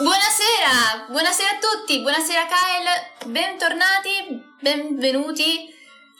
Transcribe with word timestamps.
Buonasera, 0.00 1.06
buonasera 1.08 1.50
a 1.50 1.58
tutti, 1.58 1.98
buonasera 1.98 2.46
Kyle, 2.46 3.30
bentornati, 3.32 4.54
benvenuti 4.60 5.74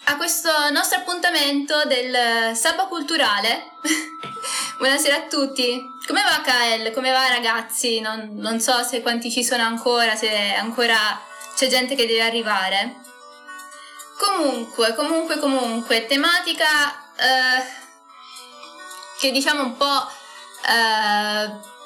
a 0.07 0.17
questo 0.17 0.51
nostro 0.73 0.99
appuntamento 0.99 1.85
del 1.85 2.57
Sabba 2.57 2.87
Culturale. 2.87 3.71
buonasera 4.79 5.15
a 5.15 5.27
tutti. 5.29 5.81
Come 6.09 6.23
va 6.23 6.43
Kyle? 6.43 6.91
Come 6.91 7.13
va 7.13 7.29
ragazzi? 7.29 8.01
Non, 8.01 8.31
non, 8.33 8.59
so 8.59 8.83
se 8.83 9.01
quanti 9.01 9.31
ci 9.31 9.45
sono 9.45 9.63
ancora, 9.63 10.17
se 10.17 10.55
ancora 10.55 10.97
c'è 11.55 11.69
gente 11.69 11.95
che 11.95 12.09
deve 12.09 12.23
arrivare. 12.23 12.97
Comunque, 14.19 14.93
comunque, 14.97 15.39
comunque, 15.39 16.07
tematica 16.07 17.13
eh, 17.15 17.65
che 19.21 19.31
diciamo 19.31 19.63
un 19.63 19.77
po'... 19.77 20.11
Eh, 20.67 21.77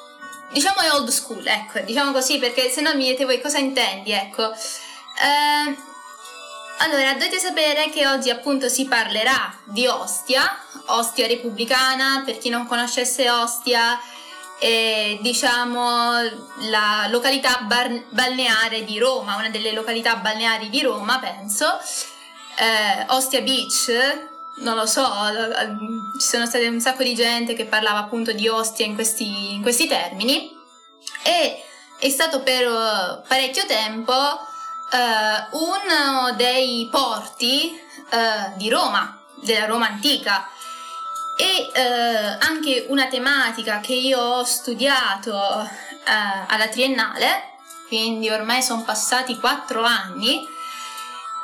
diciamo 0.53 0.79
è 0.79 0.91
old 0.91 1.09
school, 1.09 1.45
ecco, 1.45 1.79
diciamo 1.79 2.11
così 2.11 2.37
perché 2.37 2.69
se 2.69 2.81
no 2.81 2.93
mi 2.95 3.07
dite 3.09 3.25
voi 3.25 3.41
cosa 3.41 3.57
intendi, 3.57 4.11
ecco. 4.11 4.51
Eh, 4.51 5.91
allora, 6.77 7.13
dovete 7.13 7.39
sapere 7.39 7.89
che 7.89 8.07
oggi 8.07 8.29
appunto 8.29 8.69
si 8.69 8.85
parlerà 8.85 9.57
di 9.65 9.85
Ostia, 9.87 10.57
Ostia 10.87 11.27
repubblicana, 11.27 12.23
per 12.25 12.37
chi 12.37 12.49
non 12.49 12.67
conoscesse 12.67 13.29
Ostia, 13.29 13.99
è 14.59 15.17
diciamo 15.21 16.13
la 16.69 17.07
località 17.09 17.59
bar- 17.61 18.05
balneare 18.09 18.83
di 18.83 18.97
Roma, 18.99 19.35
una 19.35 19.49
delle 19.49 19.71
località 19.71 20.15
balneari 20.15 20.69
di 20.69 20.81
Roma, 20.81 21.19
penso. 21.19 21.79
Eh, 22.55 23.05
Ostia 23.07 23.41
Beach, 23.41 24.31
non 24.57 24.75
lo 24.75 24.85
so, 24.85 25.09
ci 26.19 26.27
sono 26.27 26.45
state 26.45 26.67
un 26.67 26.79
sacco 26.79 27.03
di 27.03 27.15
gente 27.15 27.53
che 27.53 27.65
parlava 27.65 27.99
appunto 27.99 28.31
di 28.31 28.47
Ostia 28.47 28.85
in 28.85 28.93
questi, 28.93 29.53
in 29.53 29.61
questi 29.61 29.87
termini. 29.87 30.51
E 31.23 31.63
è 31.99 32.09
stato 32.09 32.41
per 32.41 32.67
uh, 32.67 33.27
parecchio 33.27 33.65
tempo 33.65 34.13
uh, 34.13 35.57
uno 35.57 36.33
dei 36.35 36.87
porti 36.91 37.71
uh, 38.11 38.57
di 38.57 38.69
Roma, 38.69 39.21
della 39.41 39.65
Roma 39.65 39.87
antica. 39.87 40.47
E 41.35 41.71
anche 42.41 42.85
una 42.89 43.07
tematica 43.07 43.79
che 43.79 43.93
io 43.93 44.19
ho 44.19 44.43
studiato 44.43 45.35
alla 46.05 46.67
triennale, 46.67 47.55
quindi 47.87 48.29
ormai 48.29 48.61
sono 48.61 48.83
passati 48.83 49.39
quattro 49.39 49.81
anni 49.83 50.45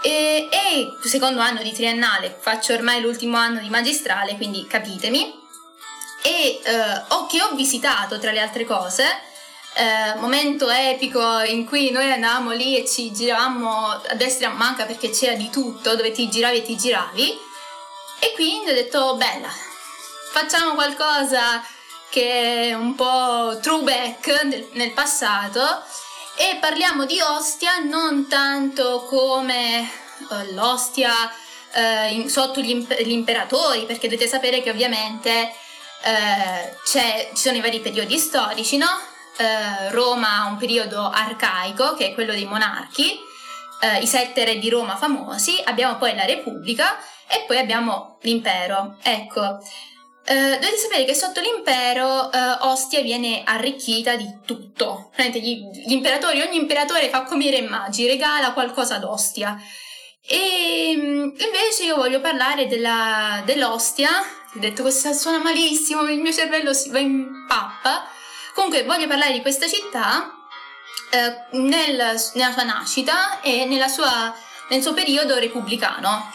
e, 0.01 0.47
e 0.51 0.97
secondo 1.07 1.41
anno 1.41 1.61
di 1.61 1.73
triennale, 1.73 2.35
faccio 2.39 2.73
ormai 2.73 3.01
l'ultimo 3.01 3.37
anno 3.37 3.59
di 3.59 3.69
magistrale, 3.69 4.35
quindi 4.35 4.65
capitemi. 4.67 5.37
E 6.21 6.59
eh, 6.63 7.03
ho, 7.07 7.25
che 7.27 7.41
ho 7.41 7.55
visitato 7.55 8.19
tra 8.19 8.31
le 8.31 8.39
altre 8.39 8.65
cose, 8.65 9.05
eh, 9.75 10.15
momento 10.19 10.69
epico 10.69 11.39
in 11.39 11.65
cui 11.65 11.91
noi 11.91 12.11
andavamo 12.11 12.51
lì 12.51 12.77
e 12.77 12.87
ci 12.87 13.11
giravamo 13.11 13.87
a 13.87 14.15
destra 14.15 14.47
e 14.47 14.51
a 14.51 14.53
manca 14.53 14.85
perché 14.85 15.09
c'era 15.09 15.35
di 15.35 15.49
tutto, 15.49 15.95
dove 15.95 16.11
ti 16.11 16.29
giravi 16.29 16.57
e 16.57 16.61
ti 16.63 16.75
giravi. 16.75 17.39
E 18.19 18.33
quindi 18.35 18.71
ho 18.71 18.73
detto, 18.73 19.15
bella, 19.15 19.49
facciamo 20.31 20.73
qualcosa 20.73 21.63
che 22.09 22.69
è 22.69 22.73
un 22.73 22.95
po' 22.95 23.57
throwback 23.61 24.69
nel 24.73 24.91
passato 24.91 25.83
e 26.41 26.55
parliamo 26.55 27.05
di 27.05 27.19
Ostia 27.19 27.79
non 27.79 28.29
tanto 28.29 29.03
come 29.09 29.81
uh, 30.29 30.53
l'Ostia 30.53 31.11
uh, 31.11 32.13
in, 32.13 32.29
sotto 32.29 32.61
gli, 32.61 32.69
imp- 32.69 33.01
gli, 33.01 33.11
imperatori, 33.11 33.85
perché 33.85 34.07
dovete 34.07 34.25
sapere 34.25 34.61
che 34.61 34.69
ovviamente 34.69 35.51
uh, 36.05 36.77
ci 36.85 37.01
sono 37.33 37.57
i 37.57 37.59
vari 37.59 37.81
periodi 37.81 38.17
storici, 38.17 38.77
no? 38.77 38.87
Roma 39.91 40.41
ha 40.41 40.45
un 40.47 40.57
periodo 40.57 41.09
arcaico, 41.09 41.93
che 41.95 42.07
è 42.07 42.13
quello 42.13 42.33
dei 42.33 42.43
monarchi, 42.43 43.17
i 44.01 44.05
sette 44.05 44.43
re 44.43 44.59
di 44.59 44.67
Roma 44.67 44.97
famosi, 44.97 45.61
abbiamo 45.63 45.95
poi 45.95 46.13
la 46.13 46.25
Repubblica 46.25 46.97
e 47.25 47.45
poi 47.47 47.57
abbiamo 47.57 48.17
l'impero. 48.23 48.97
Ecco, 49.01 49.59
Uh, 50.29 50.59
dovete 50.59 50.77
sapere 50.77 51.05
che 51.05 51.15
sotto 51.15 51.41
l'impero 51.41 52.29
uh, 52.31 52.67
Ostia 52.67 53.01
viene 53.01 53.41
arricchita 53.43 54.15
di 54.15 54.41
tutto. 54.45 55.09
Gli, 55.15 55.59
gli, 55.87 55.91
imperatori, 55.91 56.39
ogni 56.41 56.57
imperatore 56.57 57.09
fa 57.09 57.23
come 57.23 57.45
i 57.45 57.49
re 57.49 57.61
magi, 57.61 58.05
regala 58.05 58.53
qualcosa 58.53 58.97
ad 58.97 59.05
Ostia. 59.05 59.59
E 60.21 60.93
um, 60.95 61.33
invece 61.35 61.85
io 61.85 61.95
voglio 61.95 62.21
parlare 62.21 62.67
della, 62.67 63.41
dell'Ostia. 63.43 64.19
Ho 64.19 64.59
detto 64.59 64.83
questa 64.83 65.13
suona 65.13 65.39
malissimo, 65.39 66.03
il 66.03 66.19
mio 66.19 66.31
cervello 66.31 66.73
si 66.73 66.91
va 66.91 66.99
in 66.99 67.47
pappa. 67.47 68.07
Comunque 68.53 68.83
voglio 68.83 69.07
parlare 69.07 69.33
di 69.33 69.41
questa 69.41 69.67
città 69.67 70.31
uh, 71.11 71.57
nel, 71.57 71.95
nella 72.35 72.51
sua 72.51 72.63
nascita 72.65 73.41
e 73.41 73.67
sua, 73.87 74.31
nel 74.69 74.83
suo 74.83 74.93
periodo 74.93 75.39
repubblicano, 75.39 76.31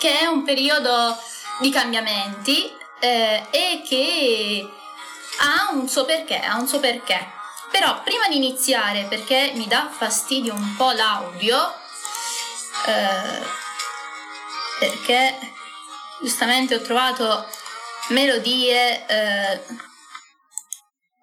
che 0.00 0.18
è 0.18 0.26
un 0.26 0.42
periodo 0.42 1.16
di 1.60 1.70
cambiamenti 1.70 2.84
eh, 3.00 3.46
e 3.50 3.82
che 3.86 4.68
ha 5.40 5.72
un 5.72 5.88
suo 5.88 6.04
perché, 6.04 6.38
ha 6.40 6.56
un 6.56 6.66
suo 6.66 6.80
perché. 6.80 7.34
Però 7.70 8.02
prima 8.02 8.28
di 8.28 8.36
iniziare, 8.36 9.04
perché 9.04 9.52
mi 9.54 9.66
dà 9.66 9.88
fastidio 9.90 10.54
un 10.54 10.76
po' 10.76 10.92
l'audio, 10.92 11.74
eh, 12.86 13.42
perché 14.78 15.36
giustamente 16.20 16.74
ho 16.74 16.80
trovato 16.80 17.46
melodie... 18.08 19.06
Eh, 19.06 19.60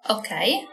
ok. 0.08 0.72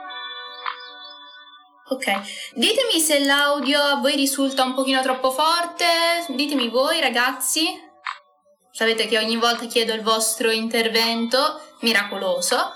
Ok, 1.90 2.06
ditemi 2.54 3.02
se 3.02 3.20
l'audio 3.20 3.82
a 3.82 3.96
voi 3.96 4.16
risulta 4.16 4.64
un 4.64 4.74
pochino 4.74 5.02
troppo 5.02 5.30
forte, 5.32 5.86
ditemi 6.30 6.70
voi 6.70 7.02
ragazzi. 7.02 7.91
Sapete 8.74 9.06
che 9.08 9.18
ogni 9.18 9.36
volta 9.36 9.66
chiedo 9.66 9.94
il 9.94 10.02
vostro 10.02 10.50
intervento 10.50 11.60
miracoloso, 11.82 12.74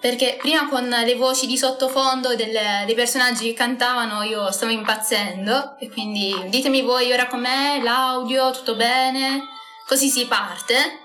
perché 0.00 0.36
prima 0.38 0.68
con 0.68 0.88
le 0.88 1.14
voci 1.14 1.46
di 1.46 1.58
sottofondo 1.58 2.34
del, 2.34 2.58
dei 2.86 2.94
personaggi 2.94 3.46
che 3.48 3.52
cantavano 3.52 4.22
io 4.22 4.50
stavo 4.50 4.72
impazzendo 4.72 5.76
e 5.78 5.90
quindi 5.90 6.34
ditemi 6.48 6.80
voi 6.80 7.12
ora 7.12 7.26
com'è, 7.26 7.80
l'audio, 7.82 8.50
tutto 8.52 8.74
bene, 8.74 9.42
così 9.86 10.08
si 10.08 10.26
parte. 10.26 11.00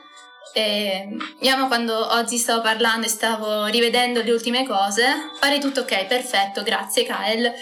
E 0.53 1.15
io 1.41 1.67
quando 1.67 2.13
oggi 2.13 2.37
stavo 2.37 2.61
parlando 2.61 3.05
e 3.05 3.09
stavo 3.09 3.65
rivedendo 3.65 4.23
le 4.23 4.31
ultime 4.31 4.65
cose, 4.65 5.31
pare 5.37 5.59
tutto 5.59 5.81
ok, 5.81 6.05
perfetto, 6.05 6.63
grazie 6.63 7.03
Kyle 7.03 7.53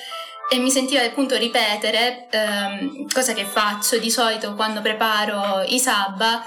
e 0.49 0.57
mi 0.57 0.69
sentiva 0.69 1.01
appunto 1.01 1.35
ripetere, 1.37 2.27
ehm, 2.29 3.11
cosa 3.11 3.33
che 3.33 3.45
faccio 3.45 3.97
di 3.97 4.11
solito 4.11 4.53
quando 4.55 4.81
preparo 4.81 5.63
i 5.63 5.79
sabba, 5.79 6.45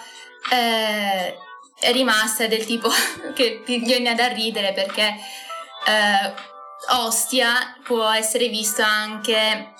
eh, 0.52 1.36
è 1.80 1.92
rimasta 1.92 2.46
del 2.46 2.64
tipo 2.64 2.88
che 3.34 3.62
viene 3.64 4.14
da 4.14 4.28
ridere 4.28 4.72
perché 4.72 5.16
eh, 5.86 6.34
Ostia 6.90 7.76
può 7.82 8.08
essere 8.10 8.48
vista 8.48 8.86
anche 8.86 9.74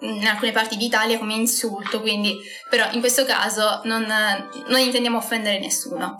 in 0.00 0.26
alcune 0.26 0.52
parti 0.52 0.76
d'Italia 0.76 1.18
come 1.18 1.34
insulto, 1.34 2.00
quindi 2.00 2.38
però 2.68 2.90
in 2.90 3.00
questo 3.00 3.24
caso 3.24 3.80
non, 3.84 4.04
non 4.66 4.80
intendiamo 4.80 5.16
offendere 5.16 5.58
nessuno. 5.58 6.18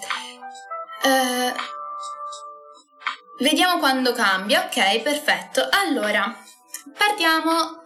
Eh, 1.02 1.52
vediamo 3.40 3.78
quando 3.78 4.12
cambia, 4.12 4.64
ok, 4.64 5.00
perfetto. 5.00 5.68
Allora, 5.70 6.43
partiamo 6.96 7.82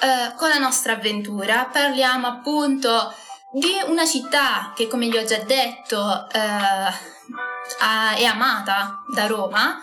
eh, 0.00 0.34
con 0.36 0.48
la 0.48 0.58
nostra 0.58 0.92
avventura. 0.92 1.68
Parliamo 1.72 2.26
appunto 2.26 3.14
di 3.52 3.72
una 3.86 4.06
città 4.06 4.72
che, 4.74 4.88
come 4.88 5.08
vi 5.08 5.16
ho 5.16 5.24
già 5.24 5.38
detto, 5.38 6.28
eh, 6.30 7.10
è 8.16 8.24
amata 8.24 9.02
da 9.12 9.26
Roma. 9.26 9.80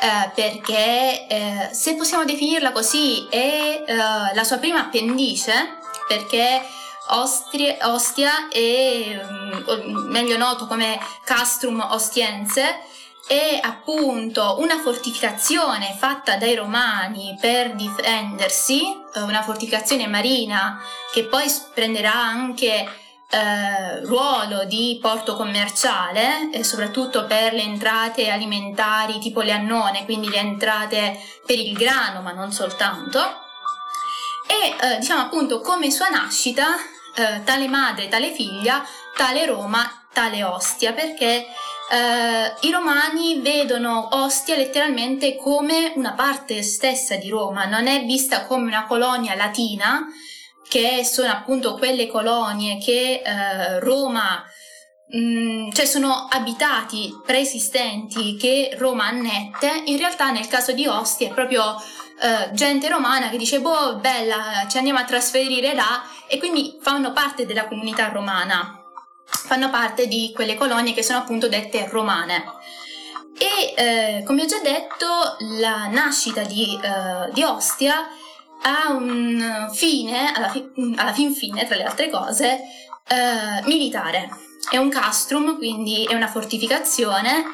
Eh, 0.00 0.30
perché 0.34 1.28
eh, 1.28 1.68
se 1.72 1.94
possiamo 1.94 2.24
definirla 2.24 2.72
così 2.72 3.28
è 3.28 3.84
eh, 3.86 3.94
la 3.94 4.42
sua 4.42 4.56
prima 4.56 4.80
appendice 4.80 5.78
perché 6.08 6.60
Ostri- 7.08 7.76
Ostia 7.82 8.48
è 8.48 9.20
mm, 9.24 10.10
meglio 10.10 10.36
noto 10.36 10.66
come 10.66 10.98
Castrum 11.24 11.86
Ostiense 11.90 12.80
è 13.26 13.60
appunto 13.62 14.56
una 14.58 14.78
fortificazione 14.80 15.94
fatta 15.98 16.36
dai 16.36 16.54
romani 16.54 17.36
per 17.40 17.74
difendersi, 17.74 18.82
eh, 19.14 19.20
una 19.20 19.42
fortificazione 19.42 20.06
marina 20.06 20.80
che 21.12 21.24
poi 21.24 21.46
prenderà 21.72 22.14
anche 22.14 22.88
eh, 23.30 24.04
ruolo 24.04 24.64
di 24.64 24.98
porto 25.00 25.36
commerciale 25.36 26.50
e 26.52 26.64
soprattutto 26.64 27.24
per 27.24 27.54
le 27.54 27.62
entrate 27.62 28.28
alimentari 28.28 29.18
tipo 29.18 29.40
le 29.40 29.52
annone, 29.52 30.04
quindi 30.04 30.28
le 30.28 30.38
entrate 30.38 31.18
per 31.46 31.58
il 31.58 31.72
grano, 31.72 32.20
ma 32.20 32.32
non 32.32 32.52
soltanto. 32.52 33.20
E 34.46 34.76
eh, 34.78 34.98
diciamo 34.98 35.22
appunto 35.22 35.60
come 35.60 35.90
sua 35.90 36.08
nascita, 36.08 36.74
eh, 37.14 37.42
tale 37.44 37.68
madre, 37.68 38.08
tale 38.08 38.32
figlia, 38.32 38.84
tale 39.16 39.46
Roma 39.46 40.01
tale 40.12 40.44
Ostia 40.44 40.92
perché 40.92 41.46
eh, 41.92 42.54
i 42.60 42.70
romani 42.70 43.40
vedono 43.40 44.08
Ostia 44.12 44.56
letteralmente 44.56 45.36
come 45.36 45.92
una 45.96 46.12
parte 46.12 46.62
stessa 46.62 47.16
di 47.16 47.28
Roma, 47.28 47.66
non 47.66 47.86
è 47.86 48.04
vista 48.04 48.46
come 48.46 48.66
una 48.66 48.86
colonia 48.86 49.34
latina, 49.34 50.06
che 50.68 51.04
sono 51.04 51.30
appunto 51.30 51.74
quelle 51.74 52.06
colonie 52.06 52.78
che 52.78 53.20
eh, 53.22 53.78
Roma, 53.80 54.42
mh, 55.08 55.18
mm, 55.18 55.70
cioè 55.72 55.84
sono 55.84 56.28
abitati 56.30 57.12
preesistenti 57.26 58.36
che 58.36 58.74
Roma 58.78 59.04
annette, 59.04 59.82
in 59.84 59.98
realtà 59.98 60.30
nel 60.30 60.48
caso 60.48 60.72
di 60.72 60.86
Ostia 60.86 61.28
è 61.28 61.34
proprio 61.34 61.76
eh, 62.22 62.52
gente 62.54 62.88
romana 62.88 63.28
che 63.28 63.36
dice 63.36 63.60
boh 63.60 63.96
bella 63.96 64.66
ci 64.70 64.78
andiamo 64.78 65.00
a 65.00 65.04
trasferire 65.04 65.74
là. 65.74 66.02
E 66.26 66.38
quindi 66.38 66.78
fanno 66.80 67.12
parte 67.12 67.44
della 67.44 67.68
comunità 67.68 68.08
romana 68.08 68.81
fanno 69.44 69.70
parte 69.70 70.06
di 70.06 70.32
quelle 70.34 70.54
colonie 70.54 70.94
che 70.94 71.02
sono 71.02 71.18
appunto 71.18 71.48
dette 71.48 71.88
romane. 71.88 72.44
E 73.38 73.74
eh, 73.76 74.22
come 74.24 74.42
ho 74.42 74.46
già 74.46 74.60
detto, 74.60 75.36
la 75.58 75.86
nascita 75.86 76.42
di, 76.42 76.78
eh, 76.80 77.32
di 77.32 77.42
Ostia 77.42 78.08
ha 78.62 78.92
un 78.92 79.70
fine, 79.72 80.32
alla, 80.32 80.48
fi- 80.48 80.70
alla, 80.96 81.12
fin 81.12 81.34
fine, 81.34 81.66
tra 81.66 81.76
le 81.76 81.84
altre 81.84 82.08
cose, 82.10 82.60
eh, 83.08 83.62
militare. 83.64 84.28
È 84.70 84.76
un 84.76 84.88
castrum, 84.88 85.56
quindi 85.56 86.04
è 86.04 86.14
una 86.14 86.28
fortificazione 86.28 87.44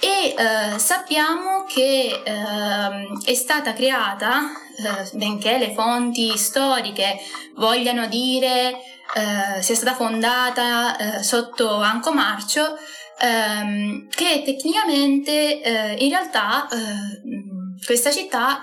e 0.00 0.34
eh, 0.36 0.78
sappiamo 0.78 1.64
che 1.64 2.22
ehm, 2.24 3.24
è 3.24 3.34
stata 3.34 3.72
creata, 3.72 4.42
eh, 4.78 5.16
benché 5.16 5.58
le 5.58 5.74
fonti 5.74 6.38
storiche 6.38 7.18
vogliano 7.56 8.06
dire 8.06 8.78
eh, 9.14 9.62
sia 9.62 9.74
stata 9.74 9.94
fondata 9.94 10.96
eh, 10.96 11.22
sotto 11.22 11.80
Anco 11.80 12.12
Marcio, 12.12 12.76
ehm, 13.18 14.08
che 14.10 14.42
tecnicamente 14.44 15.62
eh, 15.62 15.94
in 16.04 16.10
realtà 16.10 16.68
eh, 16.68 17.84
questa 17.84 18.10
città 18.10 18.60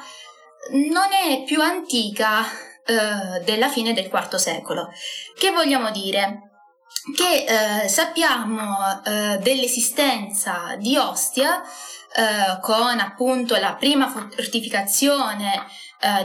non 0.71 1.11
è 1.11 1.43
più 1.45 1.61
antica 1.61 2.43
eh, 2.85 3.43
della 3.43 3.69
fine 3.69 3.93
del 3.93 4.05
IV 4.05 4.35
secolo. 4.35 4.91
Che 5.35 5.51
vogliamo 5.51 5.89
dire? 5.91 6.41
Che 7.15 7.87
sappiamo 7.87 8.99
dell'esistenza 9.39 10.75
di 10.79 10.97
Ostia 10.97 11.61
con 12.61 12.99
appunto 12.99 13.55
la 13.57 13.75
prima 13.75 14.09
fortificazione 14.09 15.67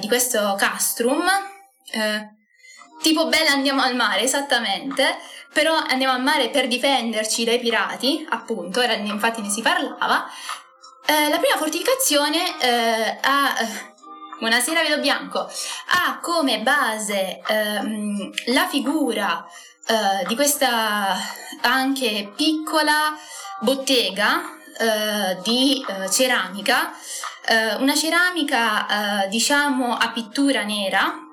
di 0.00 0.08
questo 0.08 0.54
castrum, 0.56 1.28
Tipo 3.02 3.28
bella 3.28 3.52
andiamo 3.52 3.80
al 3.80 3.96
mare, 3.96 4.22
esattamente, 4.22 5.18
però 5.52 5.74
andiamo 5.74 6.12
al 6.12 6.22
mare 6.22 6.50
per 6.50 6.68
difenderci 6.68 7.44
dai 7.44 7.58
pirati, 7.58 8.26
appunto, 8.28 8.80
era, 8.82 8.92
infatti 8.92 9.40
ne 9.40 9.48
si 9.48 9.62
parlava. 9.62 10.28
Eh, 11.06 11.28
la 11.30 11.38
prima 11.38 11.56
fortificazione 11.56 12.60
eh, 12.60 13.18
ha... 13.22 13.58
Eh, 13.58 13.88
buonasera 14.38 14.82
Vedo 14.82 15.00
Bianco, 15.00 15.40
ha 15.40 16.18
come 16.20 16.60
base 16.60 17.42
ehm, 17.46 18.30
la 18.46 18.66
figura 18.68 19.46
eh, 19.86 20.26
di 20.26 20.34
questa 20.34 21.16
anche 21.62 22.32
piccola 22.36 23.14
bottega 23.60 24.40
eh, 24.78 25.38
di 25.42 25.84
eh, 25.86 26.10
ceramica, 26.10 26.92
una 27.78 27.96
ceramica 27.96 29.26
diciamo 29.28 29.96
a 29.96 30.10
pittura 30.10 30.62
nera, 30.62 31.29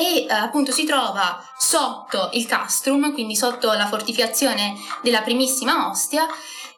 e 0.00 0.24
eh, 0.24 0.32
appunto 0.32 0.72
si 0.72 0.84
trova 0.84 1.46
sotto 1.58 2.30
il 2.32 2.46
castrum, 2.46 3.12
quindi 3.12 3.36
sotto 3.36 3.70
la 3.72 3.86
fortificazione 3.86 4.74
della 5.02 5.20
primissima 5.20 5.90
Ostia 5.90 6.26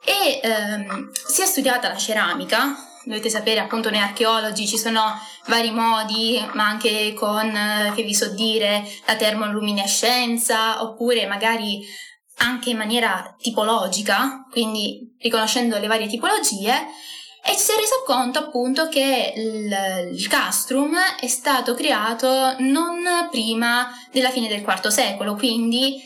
e 0.04 0.40
ehm, 0.42 1.12
si 1.12 1.42
è 1.42 1.46
studiata 1.46 1.88
la 1.88 1.96
ceramica. 1.96 2.74
Dovete 3.04 3.30
sapere 3.30 3.60
appunto 3.60 3.90
noi 3.90 4.00
archeologi 4.00 4.66
ci 4.66 4.76
sono 4.76 5.02
vari 5.46 5.70
modi, 5.70 6.44
ma 6.54 6.66
anche 6.66 7.14
con, 7.14 7.48
eh, 7.48 7.92
che 7.94 8.02
vi 8.02 8.14
so 8.14 8.30
dire, 8.30 8.84
la 9.06 9.14
termoluminescenza 9.14 10.82
oppure 10.82 11.26
magari 11.26 11.80
anche 12.38 12.70
in 12.70 12.76
maniera 12.76 13.36
tipologica, 13.40 14.46
quindi 14.50 15.14
riconoscendo 15.20 15.78
le 15.78 15.86
varie 15.86 16.08
tipologie 16.08 16.88
e 17.44 17.54
si 17.54 17.72
è 17.72 17.76
reso 17.76 18.02
conto 18.06 18.38
appunto 18.38 18.88
che 18.88 19.32
il, 19.34 20.12
il, 20.12 20.28
castrum 20.28 20.96
è 21.18 21.26
stato 21.26 21.74
creato 21.74 22.54
non 22.58 23.02
prima 23.30 23.90
della 24.12 24.30
fine 24.30 24.46
del 24.46 24.60
IV 24.60 24.86
secolo, 24.88 25.34
quindi 25.34 26.00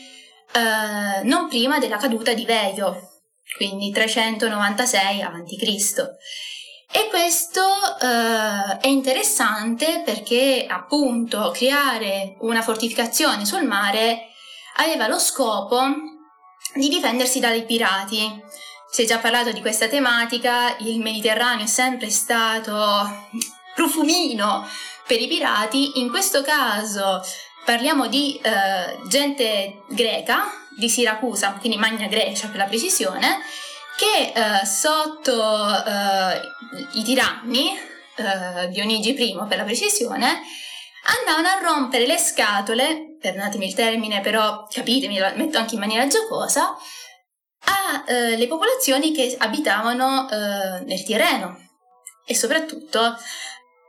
eh, 0.51 1.23
non 1.23 1.47
prima 1.47 1.77
della 1.77 1.97
caduta 1.97 2.33
di 2.33 2.43
Veio, 2.43 3.19
quindi 3.55 3.91
396 3.91 5.21
a.C. 5.21 6.15
E 6.89 7.07
questo 7.09 7.61
eh, 8.01 8.77
è 8.79 8.87
interessante 8.87 10.01
perché 10.03 10.65
appunto 10.67 11.51
creare 11.53 12.37
una 12.39 12.63
fortificazione 12.63 13.45
sul 13.45 13.63
mare 13.63 14.29
aveva 14.77 15.07
lo 15.07 15.19
scopo 15.19 15.83
di 16.73 16.89
difendersi 16.89 17.39
dai 17.39 17.63
pirati 17.63 18.41
si 18.89 19.03
è 19.03 19.05
già 19.05 19.17
parlato 19.19 19.51
di 19.51 19.61
questa 19.61 19.87
tematica, 19.87 20.75
il 20.79 20.99
Mediterraneo 20.99 21.65
è 21.65 21.67
sempre 21.67 22.09
stato 22.09 22.75
profumino 23.75 24.67
per 25.05 25.21
i 25.21 25.27
pirati, 25.27 25.99
in 25.99 26.09
questo 26.09 26.41
caso 26.41 27.21
parliamo 27.63 28.07
di 28.07 28.39
eh, 28.41 28.97
gente 29.07 29.83
greca, 29.89 30.45
di 30.77 30.89
Siracusa, 30.89 31.53
quindi 31.59 31.77
Magna 31.77 32.07
Grecia 32.07 32.47
per 32.47 32.57
la 32.57 32.65
precisione, 32.65 33.39
che 33.97 34.31
eh, 34.33 34.65
sotto 34.65 35.33
eh, 35.33 36.41
i 36.93 37.03
tiranni, 37.03 37.69
eh, 38.15 38.67
Dionigi 38.69 39.09
I 39.09 39.37
per 39.47 39.57
la 39.57 39.63
precisione, 39.63 40.41
andavano 41.19 41.47
a 41.47 41.59
rompere 41.61 42.05
le 42.05 42.17
scatole, 42.17 43.17
perdonatemi 43.19 43.65
il 43.65 43.73
termine 43.73 44.21
però 44.21 44.67
capitemi, 44.69 45.17
lo 45.17 45.31
metto 45.35 45.57
anche 45.57 45.73
in 45.73 45.79
maniera 45.79 46.07
giocosa, 46.07 46.75
alle 47.65 48.43
eh, 48.43 48.47
popolazioni 48.47 49.11
che 49.13 49.35
abitavano 49.37 50.29
eh, 50.29 50.83
nel 50.85 51.03
Tirreno 51.03 51.57
e 52.25 52.35
soprattutto 52.35 53.15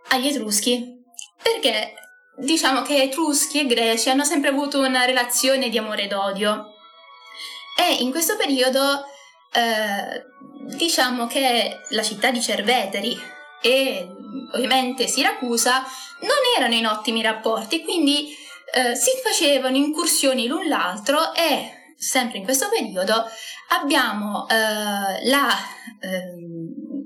agli 0.09 0.29
Etruschi, 0.29 1.03
perché 1.43 1.95
diciamo 2.39 2.83
che 2.83 3.03
Etruschi 3.03 3.61
e 3.61 3.67
Greci 3.67 4.11
hanno 4.11 4.25
sempre 4.25 4.51
avuto 4.51 4.81
una 4.81 5.05
relazione 5.05 5.69
di 5.69 5.79
amore 5.79 6.05
ed 6.05 6.13
odio. 6.13 6.75
E 7.77 8.03
in 8.03 8.11
questo 8.11 8.37
periodo 8.37 9.05
eh, 9.53 10.25
diciamo 10.77 11.27
che 11.27 11.81
la 11.91 12.03
città 12.03 12.31
di 12.31 12.41
Cerveteri 12.41 13.17
e 13.61 14.09
ovviamente 14.53 15.07
Siracusa 15.07 15.85
non 16.21 16.37
erano 16.57 16.75
in 16.75 16.87
ottimi 16.87 17.23
rapporti, 17.23 17.83
quindi 17.83 18.35
eh, 18.73 18.95
si 18.95 19.11
facevano 19.23 19.77
incursioni 19.77 20.47
l'un 20.47 20.69
l'altro 20.69 21.35
e 21.35 21.78
sempre 21.99 22.39
in 22.39 22.45
questo 22.45 22.69
periodo 22.69 23.25
abbiamo 23.71 24.49
eh, 24.49 25.29
la 25.29 25.49
eh, 26.01 26.35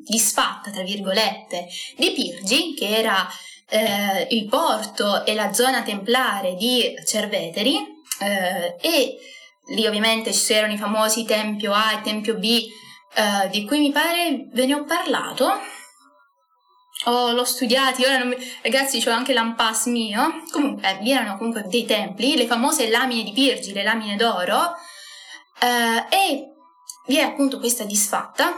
disfatta, 0.05 0.71
tra 0.71 0.83
virgolette, 0.83 1.67
di 1.97 2.11
Pirgi, 2.13 2.75
che 2.75 2.99
era 2.99 3.27
eh, 3.69 4.27
il 4.31 4.47
porto 4.47 5.25
e 5.25 5.35
la 5.35 5.53
zona 5.53 5.83
templare 5.83 6.55
di 6.55 6.95
Cerveteri, 7.07 7.79
eh, 8.21 8.77
e 8.81 9.17
lì 9.69 9.87
ovviamente 9.87 10.33
ci 10.33 10.53
erano 10.53 10.75
i 10.75 10.79
famosi 10.79 11.25
Tempio 11.25 11.73
A 11.73 11.93
e 11.93 12.01
Tempio 12.03 12.35
B, 12.35 12.45
eh, 12.45 13.49
di 13.51 13.65
cui 13.65 13.79
mi 13.79 13.91
pare 13.91 14.49
ve 14.53 14.67
ne 14.67 14.75
ho 14.75 14.85
parlato. 14.85 15.51
Oh, 17.05 17.33
l'ho 17.33 17.45
studiati, 17.45 18.05
ora 18.05 18.25
mi... 18.25 18.37
ragazzi 18.63 19.03
c'ho 19.03 19.11
anche 19.11 19.33
l'ampas 19.33 19.87
mio. 19.87 20.43
Comunque, 20.51 20.99
vi 21.03 21.11
erano 21.11 21.37
comunque 21.37 21.65
dei 21.67 21.85
templi, 21.85 22.37
le 22.37 22.47
famose 22.47 22.89
lamine 22.89 23.25
di 23.25 23.33
Pirgi, 23.33 23.73
le 23.73 23.83
lamine 23.83 24.17
d'oro, 24.17 24.77
eh, 25.61 26.17
e 26.17 26.53
vi 27.07 27.17
è 27.17 27.23
appunto 27.23 27.59
questa 27.59 27.85
disfatta, 27.85 28.53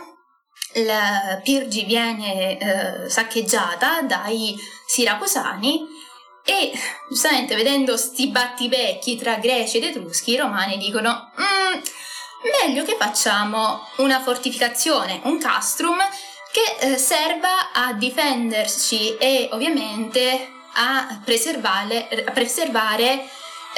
la 0.75 1.41
Pirgi 1.43 1.85
viene 1.85 2.59
eh, 2.59 3.09
saccheggiata 3.09 4.03
dai 4.03 4.55
siracusani 4.87 5.87
e 6.45 6.73
giustamente 7.09 7.55
vedendo 7.55 7.97
sti 7.97 8.29
battibecchi 8.29 9.17
tra 9.17 9.37
greci 9.37 9.79
ed 9.79 9.85
etruschi, 9.85 10.33
i 10.33 10.37
romani 10.37 10.77
dicono 10.77 11.33
mm, 11.41 11.81
meglio 12.67 12.85
che 12.85 12.97
facciamo 12.99 13.81
una 13.97 14.21
fortificazione, 14.21 15.21
un 15.25 15.39
castrum 15.39 15.97
che 16.55 16.93
eh, 16.93 16.99
serva 16.99 17.73
a 17.73 17.95
difenderci 17.95 19.17
e 19.17 19.49
ovviamente 19.51 20.53
a 20.75 21.21
preservare, 21.25 22.09
a 22.25 22.31
preservare 22.31 23.29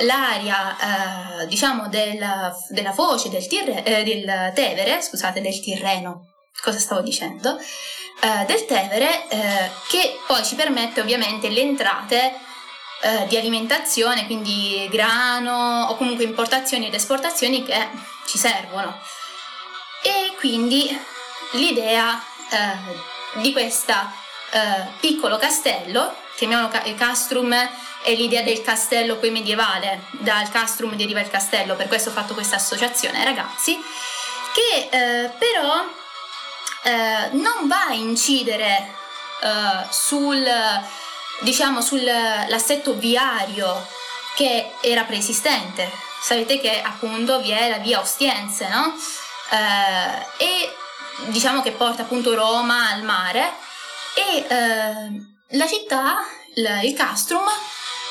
l'area 0.01 1.41
eh, 1.41 1.47
diciamo 1.47 1.89
della, 1.89 2.55
della, 2.69 2.93
foce 2.93 3.31
del, 3.31 3.47
tirre, 3.47 3.83
eh, 3.83 4.05
del 4.05 4.53
Tevere, 4.55 5.01
scusate, 5.01 5.41
del 5.41 5.59
Tirreno, 5.59 6.35
cosa 6.63 6.79
stavo 6.79 7.01
dicendo, 7.01 7.59
eh, 7.59 8.45
del 8.45 8.67
Tevere, 8.67 9.27
eh, 9.31 9.71
che 9.89 10.19
poi 10.27 10.45
ci 10.45 10.55
permette 10.55 11.01
ovviamente 11.01 11.49
le 11.49 11.63
entrate 11.63 12.35
eh, 13.01 13.27
di 13.27 13.39
alimentazione, 13.39 14.27
quindi 14.27 14.87
grano 14.91 15.87
o 15.89 15.97
comunque 15.97 16.25
importazioni 16.25 16.89
ed 16.89 16.95
esportazioni 16.95 17.65
che 17.65 17.89
ci 18.27 18.37
servono. 18.37 19.01
E 20.03 20.35
quindi 20.37 20.95
l'idea 21.53 22.23
eh, 22.51 23.41
di 23.41 23.53
questo 23.53 23.93
eh, 24.51 24.87
piccolo 25.01 25.37
castello, 25.37 26.15
chiamiamolo 26.37 26.69
ca- 26.69 26.83
castrum, 26.97 27.55
è 28.03 28.15
l'idea 28.15 28.43
del 28.43 28.63
castello 28.63 29.17
poi 29.17 29.31
medievale, 29.31 30.05
dal 30.13 30.49
castrum 30.51 30.95
deriva 30.95 31.21
il 31.21 31.31
castello, 31.31 31.75
per 31.75 31.89
questo 31.89 32.11
ho 32.11 32.13
fatto 32.13 32.35
questa 32.35 32.57
associazione, 32.57 33.25
ragazzi, 33.25 33.77
che 34.55 34.89
eh, 34.91 35.29
però 35.31 35.85
eh, 36.83 37.31
non 37.33 37.67
va 37.67 37.87
a 37.89 37.95
incidere 37.95 38.95
eh, 39.43 39.87
sul, 39.91 40.47
diciamo, 41.41 41.81
sull'assetto 41.81 42.95
viario 42.95 43.87
che 44.37 44.75
era 44.81 45.03
preesistente. 45.03 45.91
Sapete 46.23 46.61
che 46.61 46.81
appunto 46.83 47.41
vi 47.41 47.51
è 47.51 47.69
la 47.71 47.79
via 47.79 48.01
Ostiense, 48.01 48.69
no? 48.69 48.95
Eh, 49.51 50.45
e 50.45 50.77
diciamo 51.27 51.63
che 51.63 51.73
porta 51.73 52.03
appunto 52.03 52.35
Roma 52.35 52.91
al 52.91 53.03
mare 53.03 53.53
e 54.15 54.47
eh, 54.49 55.57
la 55.57 55.67
città, 55.67 56.25
il, 56.55 56.95
castrum, 56.95 57.45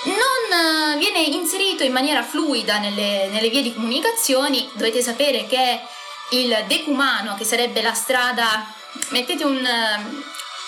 non 0.03 0.93
eh, 0.93 0.97
viene 0.97 1.19
inserito 1.19 1.83
in 1.83 1.91
maniera 1.91 2.23
fluida 2.23 2.77
nelle, 2.77 3.27
nelle, 3.29 3.49
vie 3.49 3.61
di 3.61 3.73
comunicazioni. 3.73 4.69
Dovete 4.73 5.01
sapere 5.01 5.47
che 5.47 5.81
il 6.31 6.63
decumano, 6.67 7.35
che 7.35 7.43
sarebbe 7.43 7.81
la 7.81 7.93
strada, 7.93 8.65
mettete 9.09 9.43
un, 9.43 9.65
eh, 9.65 10.23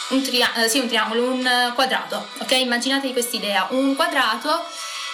un, 0.10 0.22
tria- 0.24 0.54
eh, 0.56 0.70
sì, 0.70 0.80
un 0.80 0.88
triangolo, 0.88 1.24
un 1.24 1.72
quadrato, 1.76 2.28
ok? 2.40 2.52
Immaginatevi 2.52 3.14
quest'idea, 3.14 3.68
un 3.72 3.96
quadrato, 3.96 4.66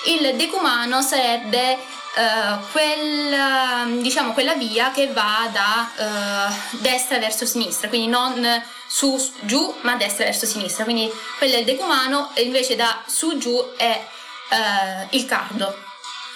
il 0.06 0.36
decumano 0.36 1.01
sarebbe 1.01 1.80
uh, 2.15 2.72
quella, 2.72 3.86
diciamo, 3.88 4.34
quella 4.34 4.55
via 4.55 4.91
che 4.91 5.08
va 5.12 5.50
da 5.51 5.91
uh, 5.96 6.77
destra 6.77 7.17
verso 7.20 7.46
sinistra, 7.46 7.88
quindi 7.89 8.08
non 8.08 8.63
su 8.88 9.32
giù 9.41 9.75
ma 9.82 9.96
destra 9.96 10.25
verso 10.25 10.46
sinistra, 10.46 10.84
quindi 10.84 11.12
quello 11.38 11.55
è 11.55 11.60
il 11.60 11.65
decumano 11.65 12.32
e 12.34 12.43
invece 12.43 12.75
da 12.75 13.01
su 13.05 13.38
giù 13.38 13.74
è 13.75 14.05
uh, 14.50 15.08
il 15.12 15.25
cardo. 15.25 15.75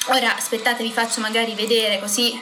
Ora 0.07 0.35
aspettate 0.35 0.83
vi 0.83 0.91
faccio 0.91 1.19
magari 1.19 1.53
vedere 1.53 1.99
così 1.99 2.41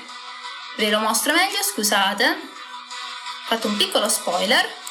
ve 0.77 0.89
lo 0.89 0.99
mostro 0.99 1.33
meglio, 1.33 1.63
scusate, 1.63 2.25
ho 2.25 3.47
fatto 3.47 3.67
un 3.67 3.77
piccolo 3.77 4.07
spoiler. 4.07 4.83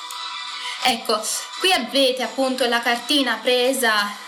Ecco, 0.86 1.22
qui 1.60 1.72
avete 1.72 2.22
appunto 2.22 2.66
la 2.66 2.82
cartina 2.82 3.38
presa 3.40 4.22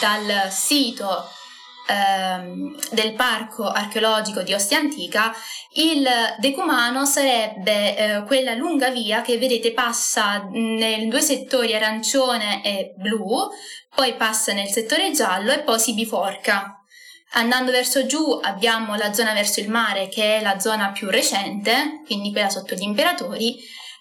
dal 0.00 0.50
sito 0.50 1.30
uh, 1.88 2.76
del 2.90 3.14
parco 3.14 3.68
archeologico 3.68 4.42
di 4.42 4.52
Ostia 4.52 4.78
Antica. 4.78 5.32
Il 5.72 6.06
decumano 6.38 7.06
sarebbe 7.06 8.18
uh, 8.18 8.26
quella 8.26 8.54
lunga 8.54 8.90
via 8.90 9.22
che 9.22 9.38
vedete 9.38 9.72
passa 9.72 10.46
nei 10.50 11.08
due 11.08 11.20
settori 11.20 11.74
arancione 11.74 12.62
e 12.62 12.94
blu, 12.96 13.48
poi 13.94 14.14
passa 14.14 14.52
nel 14.52 14.68
settore 14.68 15.10
giallo 15.10 15.52
e 15.52 15.60
poi 15.60 15.80
si 15.80 15.94
biforca. 15.94 16.74
Andando 17.32 17.70
verso 17.70 18.06
giù 18.06 18.40
abbiamo 18.42 18.94
la 18.94 19.12
zona 19.12 19.34
verso 19.34 19.60
il 19.60 19.68
mare 19.68 20.08
che 20.08 20.38
è 20.38 20.40
la 20.40 20.58
zona 20.58 20.92
più 20.92 21.10
recente, 21.10 22.00
quindi 22.06 22.32
quella 22.32 22.48
sotto 22.48 22.74
gli 22.74 22.82
imperatori, 22.82 23.58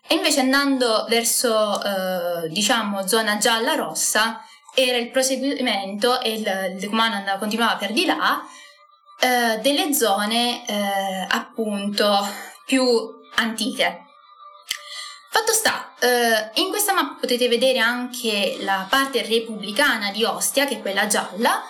e 0.08 0.16
invece 0.16 0.40
andando 0.40 1.06
verso 1.10 1.84
eh, 1.84 2.48
diciamo 2.48 3.06
zona 3.06 3.38
gialla-rossa 3.38 4.42
era 4.80 4.98
il 4.98 5.10
proseguimento 5.10 6.22
e 6.22 6.34
il, 6.34 6.70
il 6.74 6.78
decumano 6.80 7.24
continuava 7.40 7.78
per 7.78 7.94
di 7.94 8.06
là 8.06 8.46
eh, 9.20 9.58
delle 9.58 9.92
zone 9.92 10.64
eh, 10.68 11.26
appunto 11.30 12.28
più 12.64 12.86
antiche. 13.36 14.06
Fatto 15.32 15.52
sta, 15.52 15.94
eh, 16.00 16.62
in 16.62 16.70
questa 16.70 16.94
mappa 16.94 17.22
potete 17.22 17.48
vedere 17.48 17.80
anche 17.80 18.58
la 18.60 18.86
parte 18.88 19.24
repubblicana 19.24 20.12
di 20.12 20.24
Ostia, 20.24 20.66
che 20.66 20.76
è 20.76 20.82
quella 20.82 21.08
gialla, 21.08 21.64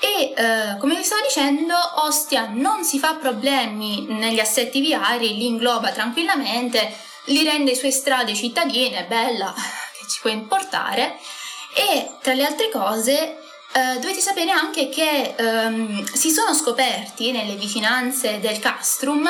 e 0.00 0.32
eh, 0.34 0.76
come 0.78 0.94
vi 0.94 1.02
stavo 1.02 1.22
dicendo, 1.22 1.74
Ostia 1.96 2.48
non 2.50 2.82
si 2.82 2.98
fa 2.98 3.16
problemi 3.16 4.06
negli 4.08 4.40
assetti 4.40 4.80
viari, 4.80 5.36
li 5.36 5.46
ingloba 5.46 5.90
tranquillamente, 5.90 6.96
li 7.24 7.44
rende 7.44 7.74
sue 7.74 7.90
strade 7.90 8.34
cittadine, 8.34 9.04
bella, 9.04 9.52
che 9.98 10.08
ci 10.08 10.20
può 10.22 10.30
importare. 10.30 11.18
E 11.74 12.10
tra 12.22 12.34
le 12.34 12.44
altre 12.44 12.70
cose, 12.70 13.38
eh, 13.72 13.98
dovete 14.00 14.20
sapere 14.20 14.50
anche 14.50 14.88
che 14.88 15.34
ehm, 15.36 16.04
si 16.12 16.30
sono 16.30 16.54
scoperti 16.54 17.32
nelle 17.32 17.54
vicinanze 17.54 18.40
del 18.40 18.58
castrum 18.58 19.28